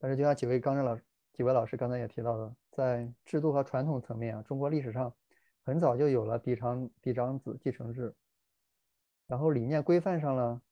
[0.00, 0.98] 但是，就像几位刚正老。
[1.32, 5.14] 几位老师刚才也提到了，在制度和传统层面啊，中国历史上
[5.62, 8.14] 很早就有了嫡长嫡长子继承制。
[9.28, 10.62] 然后理念规范上呢，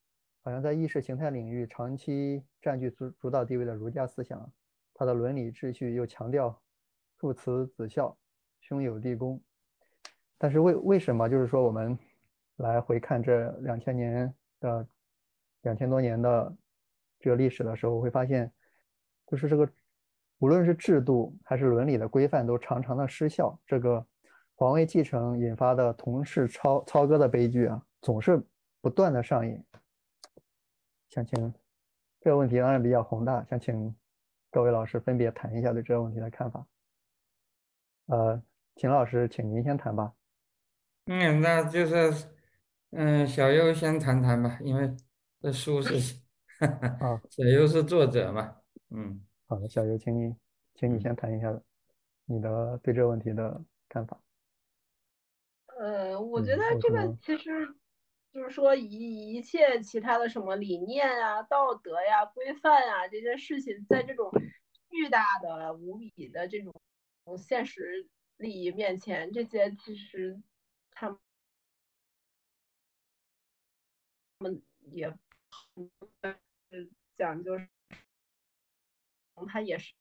[0.43, 4.51] 好像在意识形态领域长期占据主主导地位的儒家思想，
[4.94, 6.60] 它的伦理秩序又强调
[7.16, 8.16] 父慈子孝、
[8.60, 9.40] 兄友弟恭。
[10.36, 11.98] 但是为为什么就是说我们
[12.56, 14.86] 来回看这两千年的
[15.62, 16.56] 两千多年的
[17.18, 18.51] 这个历史的时候，会发现，
[19.27, 19.70] 就是这个
[20.41, 23.59] 无论是制度还是伦理的规范都常常的失效。
[23.67, 24.05] 这个
[24.57, 28.43] 皇位继承引发的同室操操戈的悲剧啊，总是
[28.81, 29.65] 不断的上演。
[31.11, 31.55] 想请
[32.21, 33.95] 这个问题当然比较宏大，想请
[34.51, 36.67] 各位老师分别谈一下对这个问题的看法。
[38.07, 38.43] 呃，
[38.77, 40.12] 秦老师，请您先谈吧。
[41.07, 42.12] 嗯，那就是，
[42.91, 44.95] 嗯，小优先谈谈吧，因为
[45.41, 46.17] 这书是，
[46.61, 48.57] 啊， 小优是作者嘛。
[48.91, 50.32] 嗯，好的，小游，请你，
[50.74, 51.60] 请你先谈一下
[52.24, 54.22] 你的对这个问题的看法。
[55.66, 57.77] 呃，我觉得这个其实。
[58.32, 64.31] 就是说，一一切其他的什么理念啊、道德呀、规范啊这些事情，在这种
[64.89, 66.72] 巨大的、无比的这种
[67.36, 70.40] 现实利益面前，这些其实
[70.93, 71.18] 他
[74.39, 74.62] 们
[74.93, 75.12] 也
[77.18, 77.59] 讲究，
[79.47, 79.93] 他也是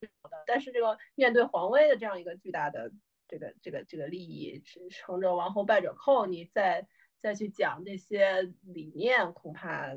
[0.00, 0.44] 的。
[0.46, 2.92] 但是这个面对皇位的这样一个巨大的
[3.28, 6.86] 这个这个这个利益，是成者王后败者寇，你再。
[7.22, 9.90] 再去讲这些理念，恐怕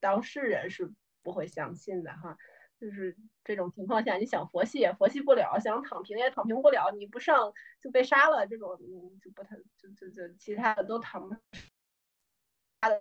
[0.00, 0.90] 当事人是
[1.22, 2.38] 不会相信的哈。
[2.80, 8.78] 就是这种情况下，你想佛系也佛系不了，想躺平也躺平不了，你不上就被杀了，这种
[9.20, 11.36] 就不太就就就其他的都躺不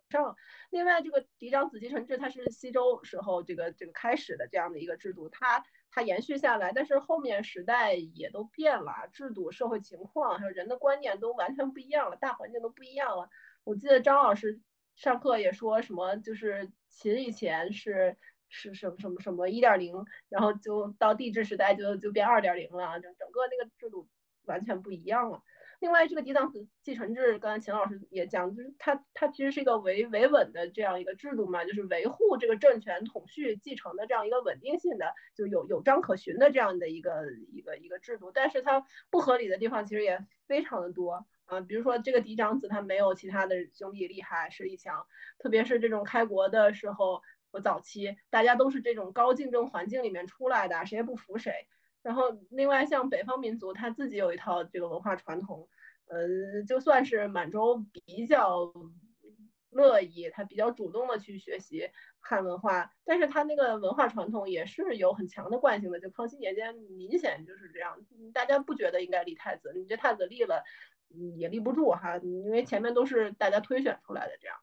[0.10, 0.36] 上。
[0.70, 13.30] 另外，这个嫡长子继承制，它是西周时候这个这个开始的这样的一个制度，它它延续下来，但是后面时代也都变了，制度、社会情况还有人的观念都完全不一样了，大环境都不一样了。
[13.64, 14.62] 我记得张老师
[14.96, 18.18] 上课也说什么，就是秦以前是
[18.50, 24.08] 是什么什么什么一点零，然后就到帝制时代就就变二点零了，就整个那个制度
[24.44, 25.42] 完全不一样了。
[25.80, 38.32] 另外，这个嫡长子继承制，刚才秦老师也讲，就是它它其实是一个维维稳的这样一个制度嘛，就是维护这个政权统序继承的这样一个稳定性的，就有有章可循的这样的一个一个一个制度。
[38.32, 41.26] 但是它不合理的地方其实也非常的多。
[41.46, 45.06] 啊，比如说这个嫡长子他没有其他的兄弟厉害实力强，
[45.38, 47.22] 特别是这种开国的时候
[47.52, 51.68] 和早期，大家都是这种高竞争环境里面出来的，谁也不服谁。
[52.06, 55.68] 然后另外像北方民族，他自己有一套这个文化传统，
[56.06, 58.72] 呃，就算是满洲比较
[59.72, 67.98] 乐意，他比较主动的去学习汉文化，但是他那个文化传统也是有很强的惯性的，就康熙年间明显就是这样，
[68.34, 70.64] 大家不觉得应该立太子，你这太子立了。
[71.38, 74.58] 也立不住哈，因为前面都是大家推选出来的这样。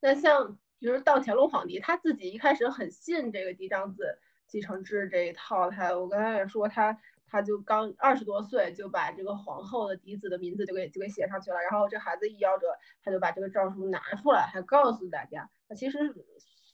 [0.00, 12.68] 那像比如到乾隆皇帝，他自己一开始很信这个嫡长子继承制这一套，他我刚才也说他他就刚二十多岁就把这个皇后的嫡子的名字就给就给写上去了，然后这孩子一夭折，
[13.02, 16.14] 他就把这个诏书拿出来，还告诉大家，他其实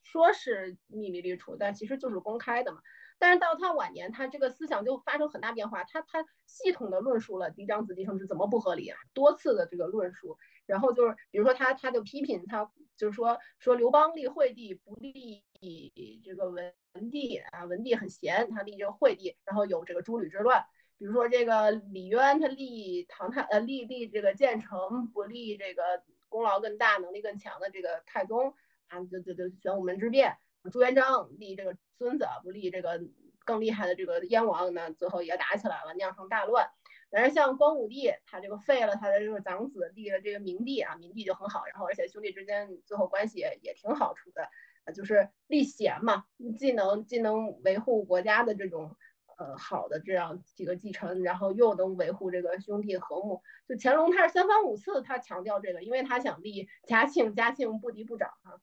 [0.03, 2.81] 说是秘密立储，但其实就是公开的嘛。
[3.19, 5.85] 但是到他晚年，他这个思想就发生很大变化。
[5.85, 10.37] 他他系统的论述了嫡长子继承制怎么不合理啊，多次的这个论述。
[10.67, 16.75] 然后就是比如说他他就批评他，就是说说刘邦立惠帝不立以这个文
[17.11, 20.65] 帝啊，文帝很闲，他立这个惠帝，然后有这个诸吕之乱。
[20.99, 28.55] 比如说这个李渊他立唐太呃立立这个建成不立这个功劳更大能力更强的这个太宗
[28.89, 30.37] 啊，就就就玄武门之变。
[30.73, 33.01] 朱元璋立这个孙子，不立这个
[33.45, 36.71] 更厉害的这个燕王，那最后也打起来了，酿成大乱。
[37.11, 44.49] 但是像光武帝，他这个废了他的这个长子，立了这个明帝啊，明帝就很好，然后而且兄弟之间最后关系也也挺好处的，
[44.91, 46.25] 就是立贤嘛，
[46.59, 48.97] 既能既能维护国家的这种
[49.39, 53.43] 呃好的这样几个继承，然后又能维护这个兄弟和睦。
[53.69, 58.61] 就乾隆他是三番五次他强调这个，因为他想立嘉庆，嘉庆不敌不长啊。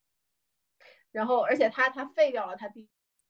[1.10, 2.88] 然后，而且他他废掉了他第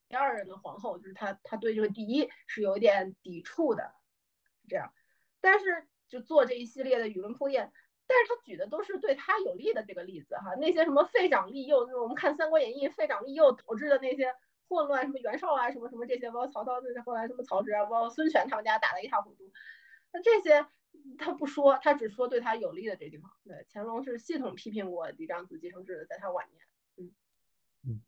[0.09, 3.95] 第二任的皇后，就是他他对这个第一是有一点抵触的，
[4.69, 4.93] 这样。
[5.41, 7.73] 但是就做这一系列的舆论铺垫，
[8.11, 14.35] 但是他举的都是对他有利的这个例子哈，那些什么废长立幼，我们看《三国演义》，废长立幼导致的那些
[14.69, 19.45] 混乱，什么袁绍啊，什么什么这些，包括曹操，就是后来什么曹植啊，包括孙权他们家打得一塌糊涂，
[20.13, 20.67] 那这些
[21.19, 23.31] 他不说，他只说对他有利的这地方。
[23.45, 27.13] 对，乾隆是系统批评过嫡长子继承制的，在他晚年。
[27.87, 28.03] 嗯，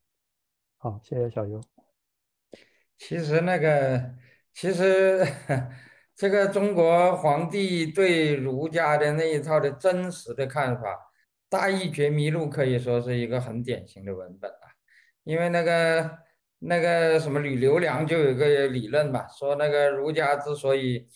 [0.79, 1.61] 好，谢谢小优。
[2.99, 4.15] 其实那个，
[4.53, 5.25] 其实
[6.23, 10.89] 这个中国皇帝对儒家的那一套的真实的看法，
[11.49, 14.71] 《大义觉迷录》可以说是一个很典型的文本啊。
[15.25, 16.19] 因为那个
[16.61, 21.09] 那个什么吕留良就有个理论嘛，说那个儒家之所以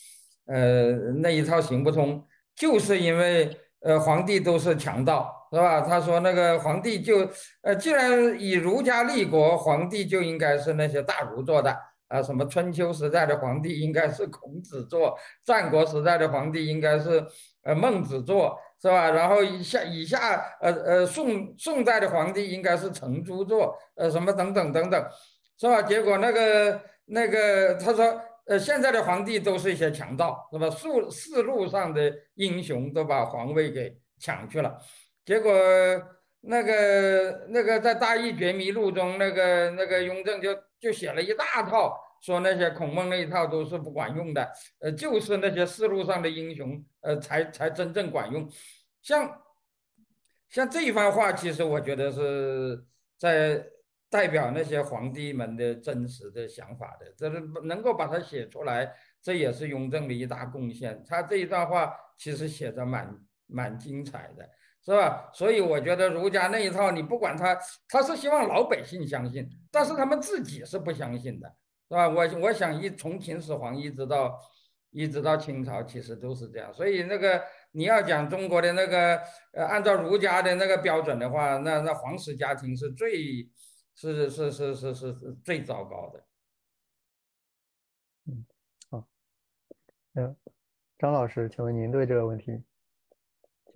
[0.46, 0.90] 呃
[1.22, 2.26] 那一套行不通，
[2.56, 5.82] 就是因为呃皇帝都是强盗，是吧？
[5.82, 7.30] 他说那个皇帝就
[7.62, 11.78] 呃既然以儒家立国，皇帝就应该是那些大儒做的
[12.08, 17.24] 啊，什么春秋时代的皇帝应该是孔子做，战国时代的皇帝应该是
[17.62, 18.58] 呃孟子做。
[18.78, 19.10] 是吧？
[19.10, 25.02] 然后以下以下呃呃宋宋代的皇帝应该是程朱做，呃什么等等等等，
[25.58, 25.80] 是吧？
[25.80, 30.68] 结果那个那个他说，呃现在的皇帝都是一些强盗，是吧？
[30.68, 34.78] 四四路上的英雄都把皇位给抢去了，
[35.24, 35.50] 结果
[36.40, 42.02] 那个那个在《大义觉迷录》中，那个那个雍正就就写了一大套。
[42.22, 44.50] 说那些孔孟那一套都是不管用的，
[44.80, 48.50] 呃，就是那些四路上的英雄，呃，才才真正管用。
[49.02, 49.42] 像
[50.48, 52.82] 像这一番话，其实我觉得是
[53.16, 53.64] 在
[54.08, 58.92] 代表那些皇帝们的真实的想法的，这是能够把它写出来，
[59.22, 61.04] 这也是雍正的一大贡献。
[61.06, 64.48] 他这一段话其实写的蛮蛮精彩的，
[64.86, 65.28] 是吧？
[65.34, 67.58] 所以我觉得儒家那一套，你不管他，
[67.88, 71.54] 他是希望老百姓相信，但是他们自己是不相信的。
[71.88, 72.08] 是吧？
[72.08, 74.36] 我我想一从秦始皇一直到
[74.90, 76.72] 一直到清朝，其实都是这样。
[76.74, 77.40] 所以那个
[77.72, 79.20] 你要讲中国的那个
[79.52, 83.48] 呃，按照儒家的那个标准的话，那那皇室家庭是最
[83.94, 86.24] 是是是是是是最糟糕的。
[88.26, 88.44] 嗯，
[88.90, 89.06] 好，
[90.14, 90.36] 嗯，
[90.98, 92.62] 张老师，请问您对这个问题，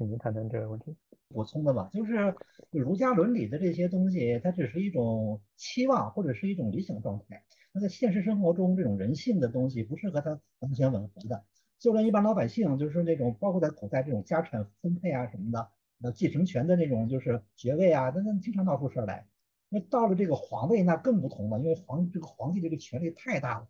[0.00, 0.96] 请您谈谈这个问题。
[1.28, 2.34] 补充的吧，就是
[2.70, 7.44] 儒家伦理的这些东西，它只是一种期望或者是一种理想状态。
[7.70, 11.44] 那在现实生活中，这种人性的东西不是和它完全吻合的。
[11.78, 15.68] 就连一般老百姓，就是那种包括在古代这种家产分配啊什么的，
[15.98, 19.26] 那继承权的那种就是爵位啊，那那经常闹出事儿来。
[19.68, 23.68] 那到了这个皇位，那更不同了，因为皇这个皇帝这个权力太大了，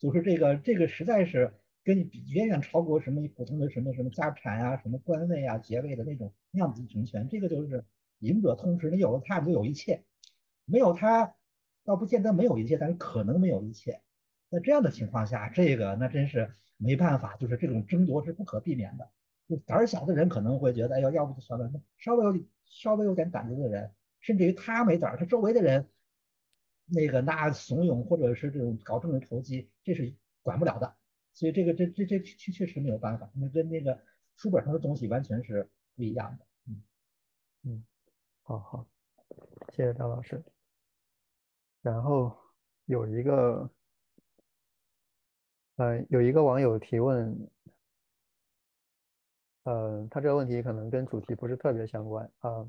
[0.00, 1.54] 就是这个这个实在是
[1.84, 7.28] 跟你比远远超过什么普通的什么什么家产啊、什么官位啊、爵位的那种那样子继承权。
[7.28, 7.84] 这个就是
[8.18, 10.04] 赢者通吃，你有了它，你就有一切；
[10.64, 11.34] 没有它。
[11.82, 14.02] 倒不见得没有一切，但是可能没有一切。
[14.50, 19.10] 在这样的情况下，这个那真是没办法，就是这种争夺是不可避免的。
[19.48, 21.72] 就胆儿小的人可能会觉得，哎呦，要不就算了。
[21.96, 25.88] 稍微有稍微有点胆子的人，甚至于他没胆儿，他周围的人
[26.84, 30.99] 那个那怂恿或者是这种搞政治投机，这是管不了的。
[31.32, 33.98] 所以这个这这这确确实没有办法，那跟那个
[34.36, 36.46] 书本上的东西完全是不一样的。
[36.66, 36.82] 嗯
[37.62, 37.84] 嗯，
[38.42, 38.86] 好好，
[39.70, 40.42] 谢谢张老师。
[41.82, 42.36] 然后
[42.86, 43.70] 有一个，
[45.76, 47.50] 呃，有一个网友提问，
[49.62, 52.66] 呃，他这个问题可能跟主题不是特别相关啊。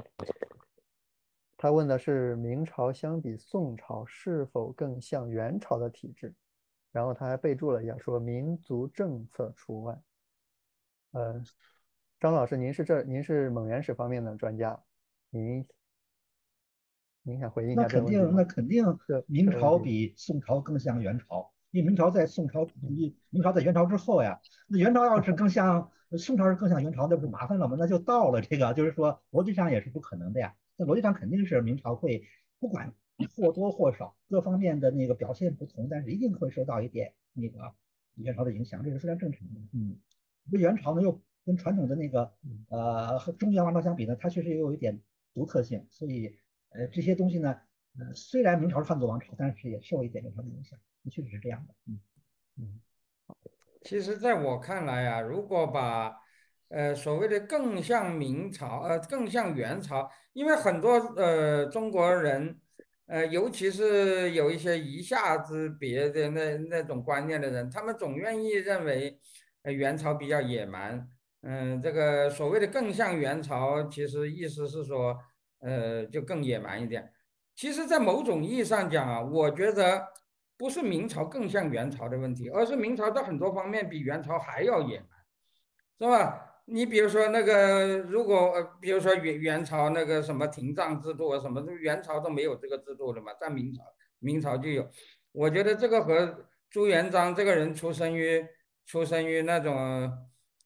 [1.58, 6.34] 他问的是明朝相比宋朝是否更像元朝的体制，
[6.92, 10.00] 然后他还备注了一下说民族政策除外。
[11.12, 11.42] 呃，
[12.20, 14.84] 张老师，您是这您是蒙元史方面的专家，
[15.30, 15.66] 您。
[17.24, 17.84] 您想回应一下？
[17.84, 18.84] 那肯定，那肯定，
[19.28, 22.68] 明朝比宋朝更像元朝，因为明朝在宋朝，
[23.30, 24.42] 明朝在元朝之后呀。
[24.66, 27.76] 那元朝要是更像宋朝，是更像元朝，那不麻烦了吗？
[27.80, 30.56] 那就到了这个，就是说逻辑上也是不可能的呀。
[30.78, 32.28] 那逻辑上肯定是明朝会
[32.60, 32.92] 不管
[33.28, 37.74] 或多或少各方面的那个表现不同，但是一定会受到一点那个
[38.16, 39.62] 元朝的影响，这是非常正常的。
[39.74, 39.98] 嗯，
[40.52, 42.34] 那元朝呢又跟传统的那个
[42.70, 45.02] 呃和中原王朝相比呢，它确实也有一点
[45.34, 46.36] 独特性，所以。
[46.74, 47.54] 呃，这些东西呢，
[48.00, 50.80] 呃，虽然明朝是汉族王朝，但是也受一点元朝的影响，
[51.12, 51.74] 确实是这样的。
[51.86, 52.00] 嗯
[52.56, 52.80] 嗯，
[53.82, 56.16] 其实在我看来啊，如果把
[56.70, 62.61] 呃所谓的更像明朝，呃，更像元朝，因为很多呃中国人，
[63.12, 69.20] 呃，尤其是有一些一下子别的那那种观念的人，他们总愿意认为
[69.64, 71.06] 呃元朝比较野蛮。
[71.42, 75.20] 嗯，这个所谓的更像元朝，其实意思是说。
[75.64, 77.14] 呃，就更野蛮一点。
[77.56, 80.08] 其实，在某种意义上讲啊，我觉得
[80.58, 85.08] 不是明朝更像元朝的问题，而是明朝在很多方面比元朝还要野蛮，
[86.00, 86.51] 是吧？
[86.66, 93.84] 你比如说那个，如果，比如说元元朝那个什么廷杖制度啊，什么元朝都没有这个制度的嘛，在明朝，
[94.20, 94.88] 明朝就有。
[95.32, 98.46] 我觉得这个和朱元璋这个人出生于
[98.86, 100.12] 出生于那种。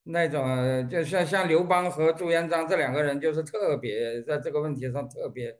[0.07, 5.51] 那种就像像刘邦和朱元璋这两个人，就是特别在这个问题上特别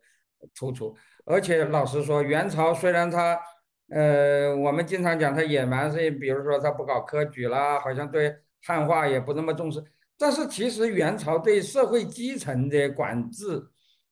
[0.54, 0.96] 突出。
[1.26, 3.42] 而且老实说，元朝虽然他，
[3.90, 9.84] 呃，我们经常讲他野蛮，是比如说他不搞科举啦，好像对汉化也不那么重视。
[10.18, 13.62] 但是其实元朝对社会基层的管制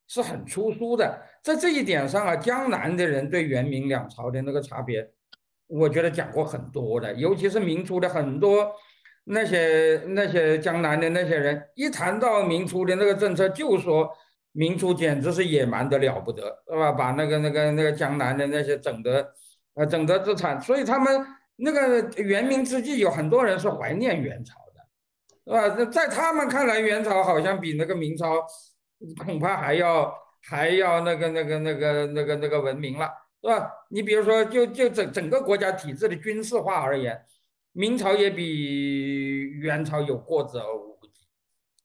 [0.08, 1.22] 是很出殊的。
[1.42, 5.10] 在这一点上啊，江南的人对元明两朝的那个差别，
[5.68, 8.72] 我觉得讲过很多的，尤其是明初的很多。
[9.26, 14.10] 那些那些江南的那些人，一谈到明初的那个政策，就说
[14.52, 16.92] 明初简直是野蛮的了不得，是吧？
[16.92, 19.34] 把那个那个那个江南的那些整得，
[19.76, 21.26] 呃，整得资产，所以他们
[21.56, 24.60] 那个元明之际，有很多人是怀念元朝，
[25.46, 25.70] 是吧？
[25.92, 28.46] 在他们看来，元朝好像比那个明朝
[29.24, 33.10] 恐怕还要还要那个那个那个那个那个文明了。
[33.46, 33.70] 是吧？
[33.90, 37.22] 你比如说，就就整整个国家体制的军事化而言，
[37.74, 41.28] 明朝也比元朝有过之而无不及，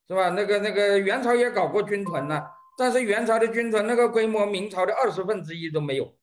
[0.07, 0.29] 是吧？
[0.29, 2.45] 那个那个元朝也搞过军屯呢，
[2.79, 6.15] 但是元朝的军屯那个规模，明朝的二十分之一都没有，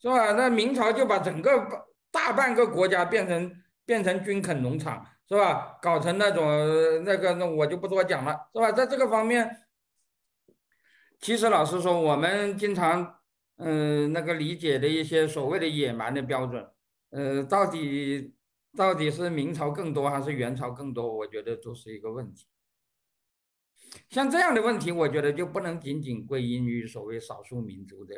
[0.00, 0.32] 是吧？
[0.32, 3.52] 那明朝就把整个大半个国家变成
[3.84, 5.78] 变成军垦农场，是吧？
[5.82, 6.44] 搞成那种
[7.04, 8.72] 那个那我就不多讲了，是吧？
[8.72, 9.64] 在这个方面，
[11.20, 13.20] 其实老实说，我们经常。
[13.56, 16.68] 嗯，那个理解的一些所谓的野蛮的标准，
[17.10, 18.34] 呃，到底
[18.76, 21.18] 到底是明朝更多还是元朝更多？
[21.18, 22.48] 我觉得都是一个问题。
[24.10, 28.16] 像这样的问题，我觉得就不能仅仅归因于所谓少数民族的，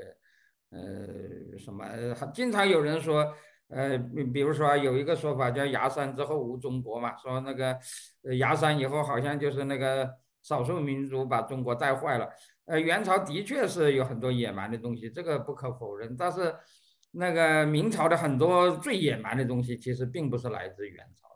[0.71, 1.87] 呃，什么？
[2.33, 3.37] 经常有人说，
[3.69, 7.79] 呃，比比如说有一个说法叫“崖山之后无中国”嘛，说那个
[8.39, 12.29] 崖山以后好像就是那个少数民族把中国带坏了。
[12.67, 16.17] 呃，元朝的确是有很多野蛮的东西，这个不可否认。
[16.17, 16.55] 但是，
[17.13, 21.27] 那个明朝的很多最野蛮的东西，其实并不是来自元朝。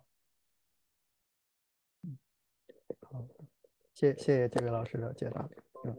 [3.94, 5.48] 谢谢谢这位老师的解答。
[5.84, 5.96] 嗯，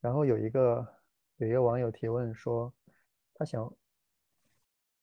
[0.00, 0.86] 然后有一个
[1.36, 2.72] 有一个网友提问说，
[3.34, 3.72] 他想，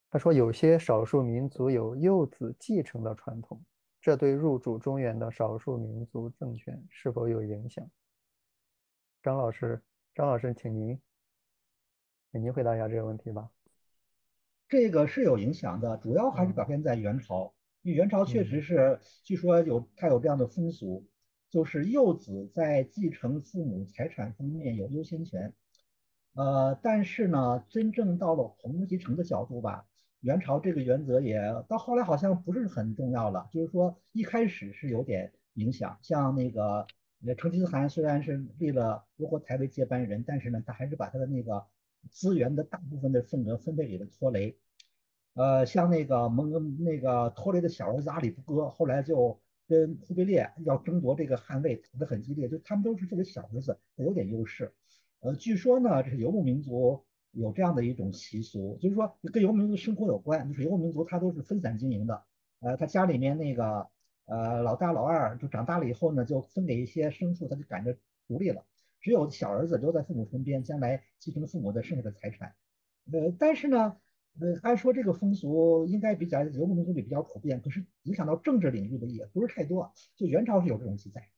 [0.10, 3.62] 他说有些少数民族有幼子继承的传统，
[4.02, 7.90] 这对入主中原的少数民族政权是否有影响？
[9.22, 9.82] 张老师，
[10.16, 10.98] 张老师，请您，
[12.32, 13.50] 请您回答一下这个问题吧。
[14.70, 21.06] 这个是有影响的，主要还是表现在元朝，因为元朝确实是，据说有它有这样的风俗，
[21.50, 25.54] 就是幼子在继承父母财产方面有优先权。
[26.34, 29.86] 呃，但是呢，真正到了红继承的角度吧，
[30.28, 31.40] 元朝这个原则也
[31.70, 36.86] 到后来好像不是很重要了，就是说一开始是有点影响，像那个。
[37.36, 41.66] 成吉思汗虽然是立了窝阔台为接班人，但是呢，他还是把他的那个
[42.12, 44.56] 资源的大部分的份额分配给了托雷。
[45.34, 52.48] 呃，像那个蒙那个托雷的小儿子阿里不哥，后来就跟忽必烈要争夺这个汗位，打得很激烈。
[52.48, 54.72] 就他们都是这个小儿子，有点优势。
[55.22, 57.04] 呃，据说呢，这是游牧民族
[57.38, 62.24] 有这样的一种习俗，就是说跟游牧民族生活有关，就是游牧民族他都是分散经营的。
[62.60, 63.88] 呃，他家里面那个。
[64.30, 67.98] 呃，老大老二就长大了以后呢，就分给一些牲畜，他就赶着
[68.28, 68.66] 独立了。
[69.00, 72.54] 只有小儿子留在父母身边，将来继承父母的剩下的财产。
[73.10, 73.96] 呃，但是呢，
[74.38, 79.94] 呃，按说这个风俗应该比较游牧民族里比较普遍，可是影响到政治领域的也不是太多。
[80.18, 81.30] 就元朝是有这种记载。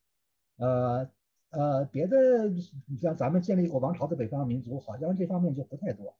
[0.57, 1.11] 呃
[1.49, 2.47] 呃，别的
[2.87, 6.17] 你像咱们建立过王朝的北方民族，好像这方面就不太多。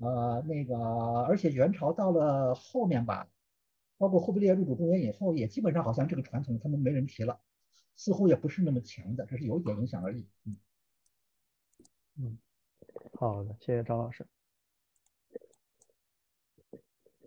[0.00, 0.76] 呃，那个，
[1.24, 3.28] 而且元朝到了后面吧。
[3.98, 7.40] 包括忽必烈入主中原以后，也基本上好像这个传统他们没人提了，
[7.96, 10.28] 似乎也不是那么强的，只是有一点影响而已。
[10.44, 10.56] 嗯，
[12.18, 12.38] 嗯，
[13.14, 14.26] 好的，谢谢张老师。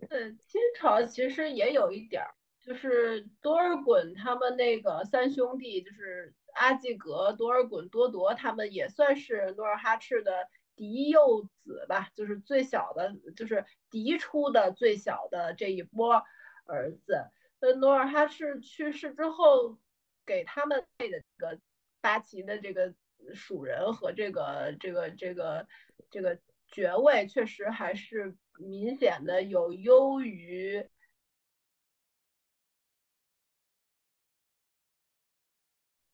[0.08, 16.22] 嗯，清朝其实也有一点儿，就是多尔衮他们那个三兄弟，就是阿济格、多尔衮、多铎，他们也算是努尔哈赤的嫡幼子吧，就是最小的，就是嫡出的最小的这一波。
[16.66, 17.28] 儿子，
[17.58, 19.76] 那，努尔哈赤去世之后，
[20.24, 21.58] 给他们配的这个
[22.00, 22.94] 八旗的这个
[23.34, 25.66] 属人和这个这个这个
[26.10, 30.88] 这个爵位，确实还是明显的有优于，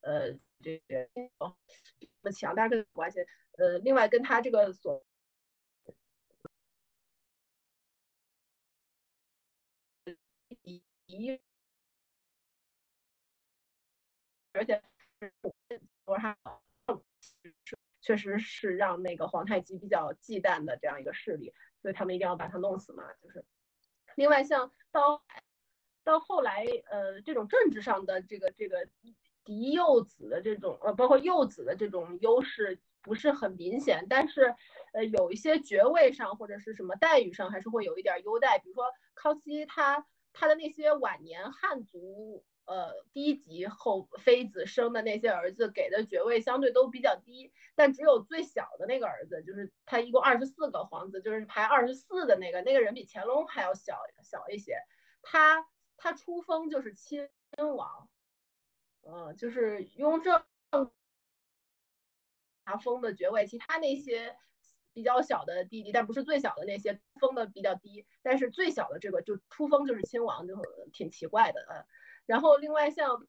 [0.06, 1.08] 呃，这个
[2.22, 3.20] 么强大跟关系，
[3.58, 5.04] 呃，另外跟他这个所。
[11.08, 11.40] 一，
[14.52, 14.82] 而且
[18.00, 23.12] 确实是让那个皇太极比较忌惮的这样一个势力，所以他们一定要把他弄死嘛。
[23.22, 23.44] 就是
[24.16, 25.22] 另外，像到
[26.02, 28.88] 到后来，呃，这种政治上的这个这个
[29.46, 34.54] 嫡幼子的这种，呃，包括幼子的这种优势不是很明显，但是
[34.92, 40.04] 呃，有一些爵位上或者是什么待遇上还是会有一点优待，比如说康熙他。
[40.38, 54.76] 他的那些晚年汉族呃低级后妃子生的那些儿子给的爵位相对都比较低，但只有最小的那个儿子，就是他一共二十四个皇子，就是排二十四的那个那个人比乾隆还要小小一些，
[55.22, 55.66] 他
[55.96, 58.06] 他出封就是亲亲王，
[59.08, 60.42] 嗯，就是雍正
[62.64, 64.36] 拿封的爵位，其他那些
[64.92, 70.56] 比较小的弟弟，但不是最小的那些封的比较低，但是最小的这个就出封就是亲王，就
[70.92, 71.86] 挺奇怪的嗯。
[72.26, 73.28] 然后另外像，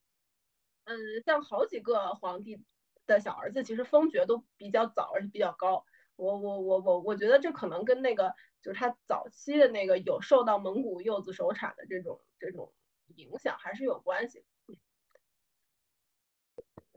[0.85, 2.63] 嗯，像好几个皇帝
[3.05, 5.85] 的小儿子，其实封爵都比较早，而且比较高。
[6.15, 8.33] 我我我我我觉得这可能跟那个
[8.63, 12.73] 就是他早期的那个有受到蒙古幼子手产的这种这种
[13.15, 14.43] 影响还是有关系。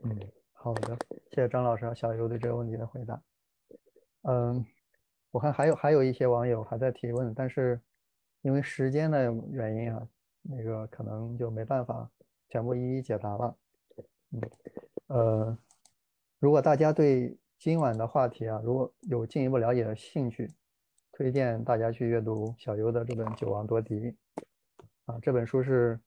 [0.03, 0.19] 嗯，
[0.53, 0.97] 好的，
[1.29, 3.21] 谢谢张老师和小优对这个问题的回答。
[4.23, 4.65] 嗯，
[5.29, 7.79] 我看还有还有一些网友还在提问，但是
[8.41, 10.07] 因为时间的原因啊，
[10.41, 12.09] 那个可能就没办法
[12.49, 13.55] 全部一一解答了。
[14.31, 14.41] 嗯，
[15.07, 15.57] 呃，
[16.39, 20.51] 如果大家对今晚的话题啊，如果有进一步了解的兴趣，
[21.11, 23.99] 推荐大家去阅读小优的这本《九王夺嫡》
[25.05, 25.19] 啊。
[25.21, 25.99] 这本书是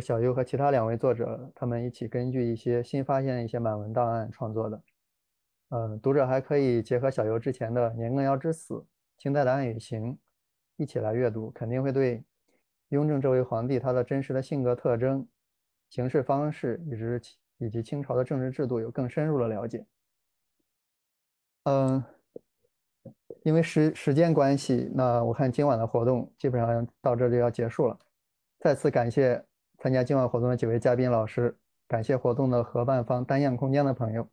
[0.04, 4.82] 小优和其他两位作者他们一起根据一些新发现的一些满文档案创作的。
[5.68, 8.74] 嗯，读者还可以结合小优之前的《年羹尧之死》
[9.16, 10.12] 《清代的案与刑》
[10.76, 12.24] 一起来阅读，肯定会对
[12.88, 15.28] 雍正这位皇帝他的真实的性格特征、
[15.90, 19.86] 行事方式，以及以及清朝的政治制度有更深入的了解。
[21.64, 22.02] 嗯，
[23.44, 27.96] 因为时时间关系，那我看今晚的活动基本上到这就要结束了。
[28.58, 29.44] 再次感谢
[29.84, 34.26] 参加今晚活动的几位嘉宾老师，感谢活动的合办方单样空间的朋友，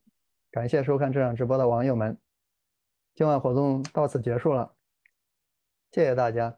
[0.49, 2.17] 感谢收看这场直播的网友们。
[3.15, 4.73] 今晚活动到此结束了，
[5.91, 6.57] 谢谢大家。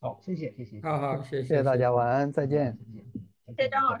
[0.00, 0.80] 好，谢谢谢谢。
[0.82, 2.76] 好好，谢谢谢大家，晚安，再见。
[3.46, 4.00] 谢谢张老师。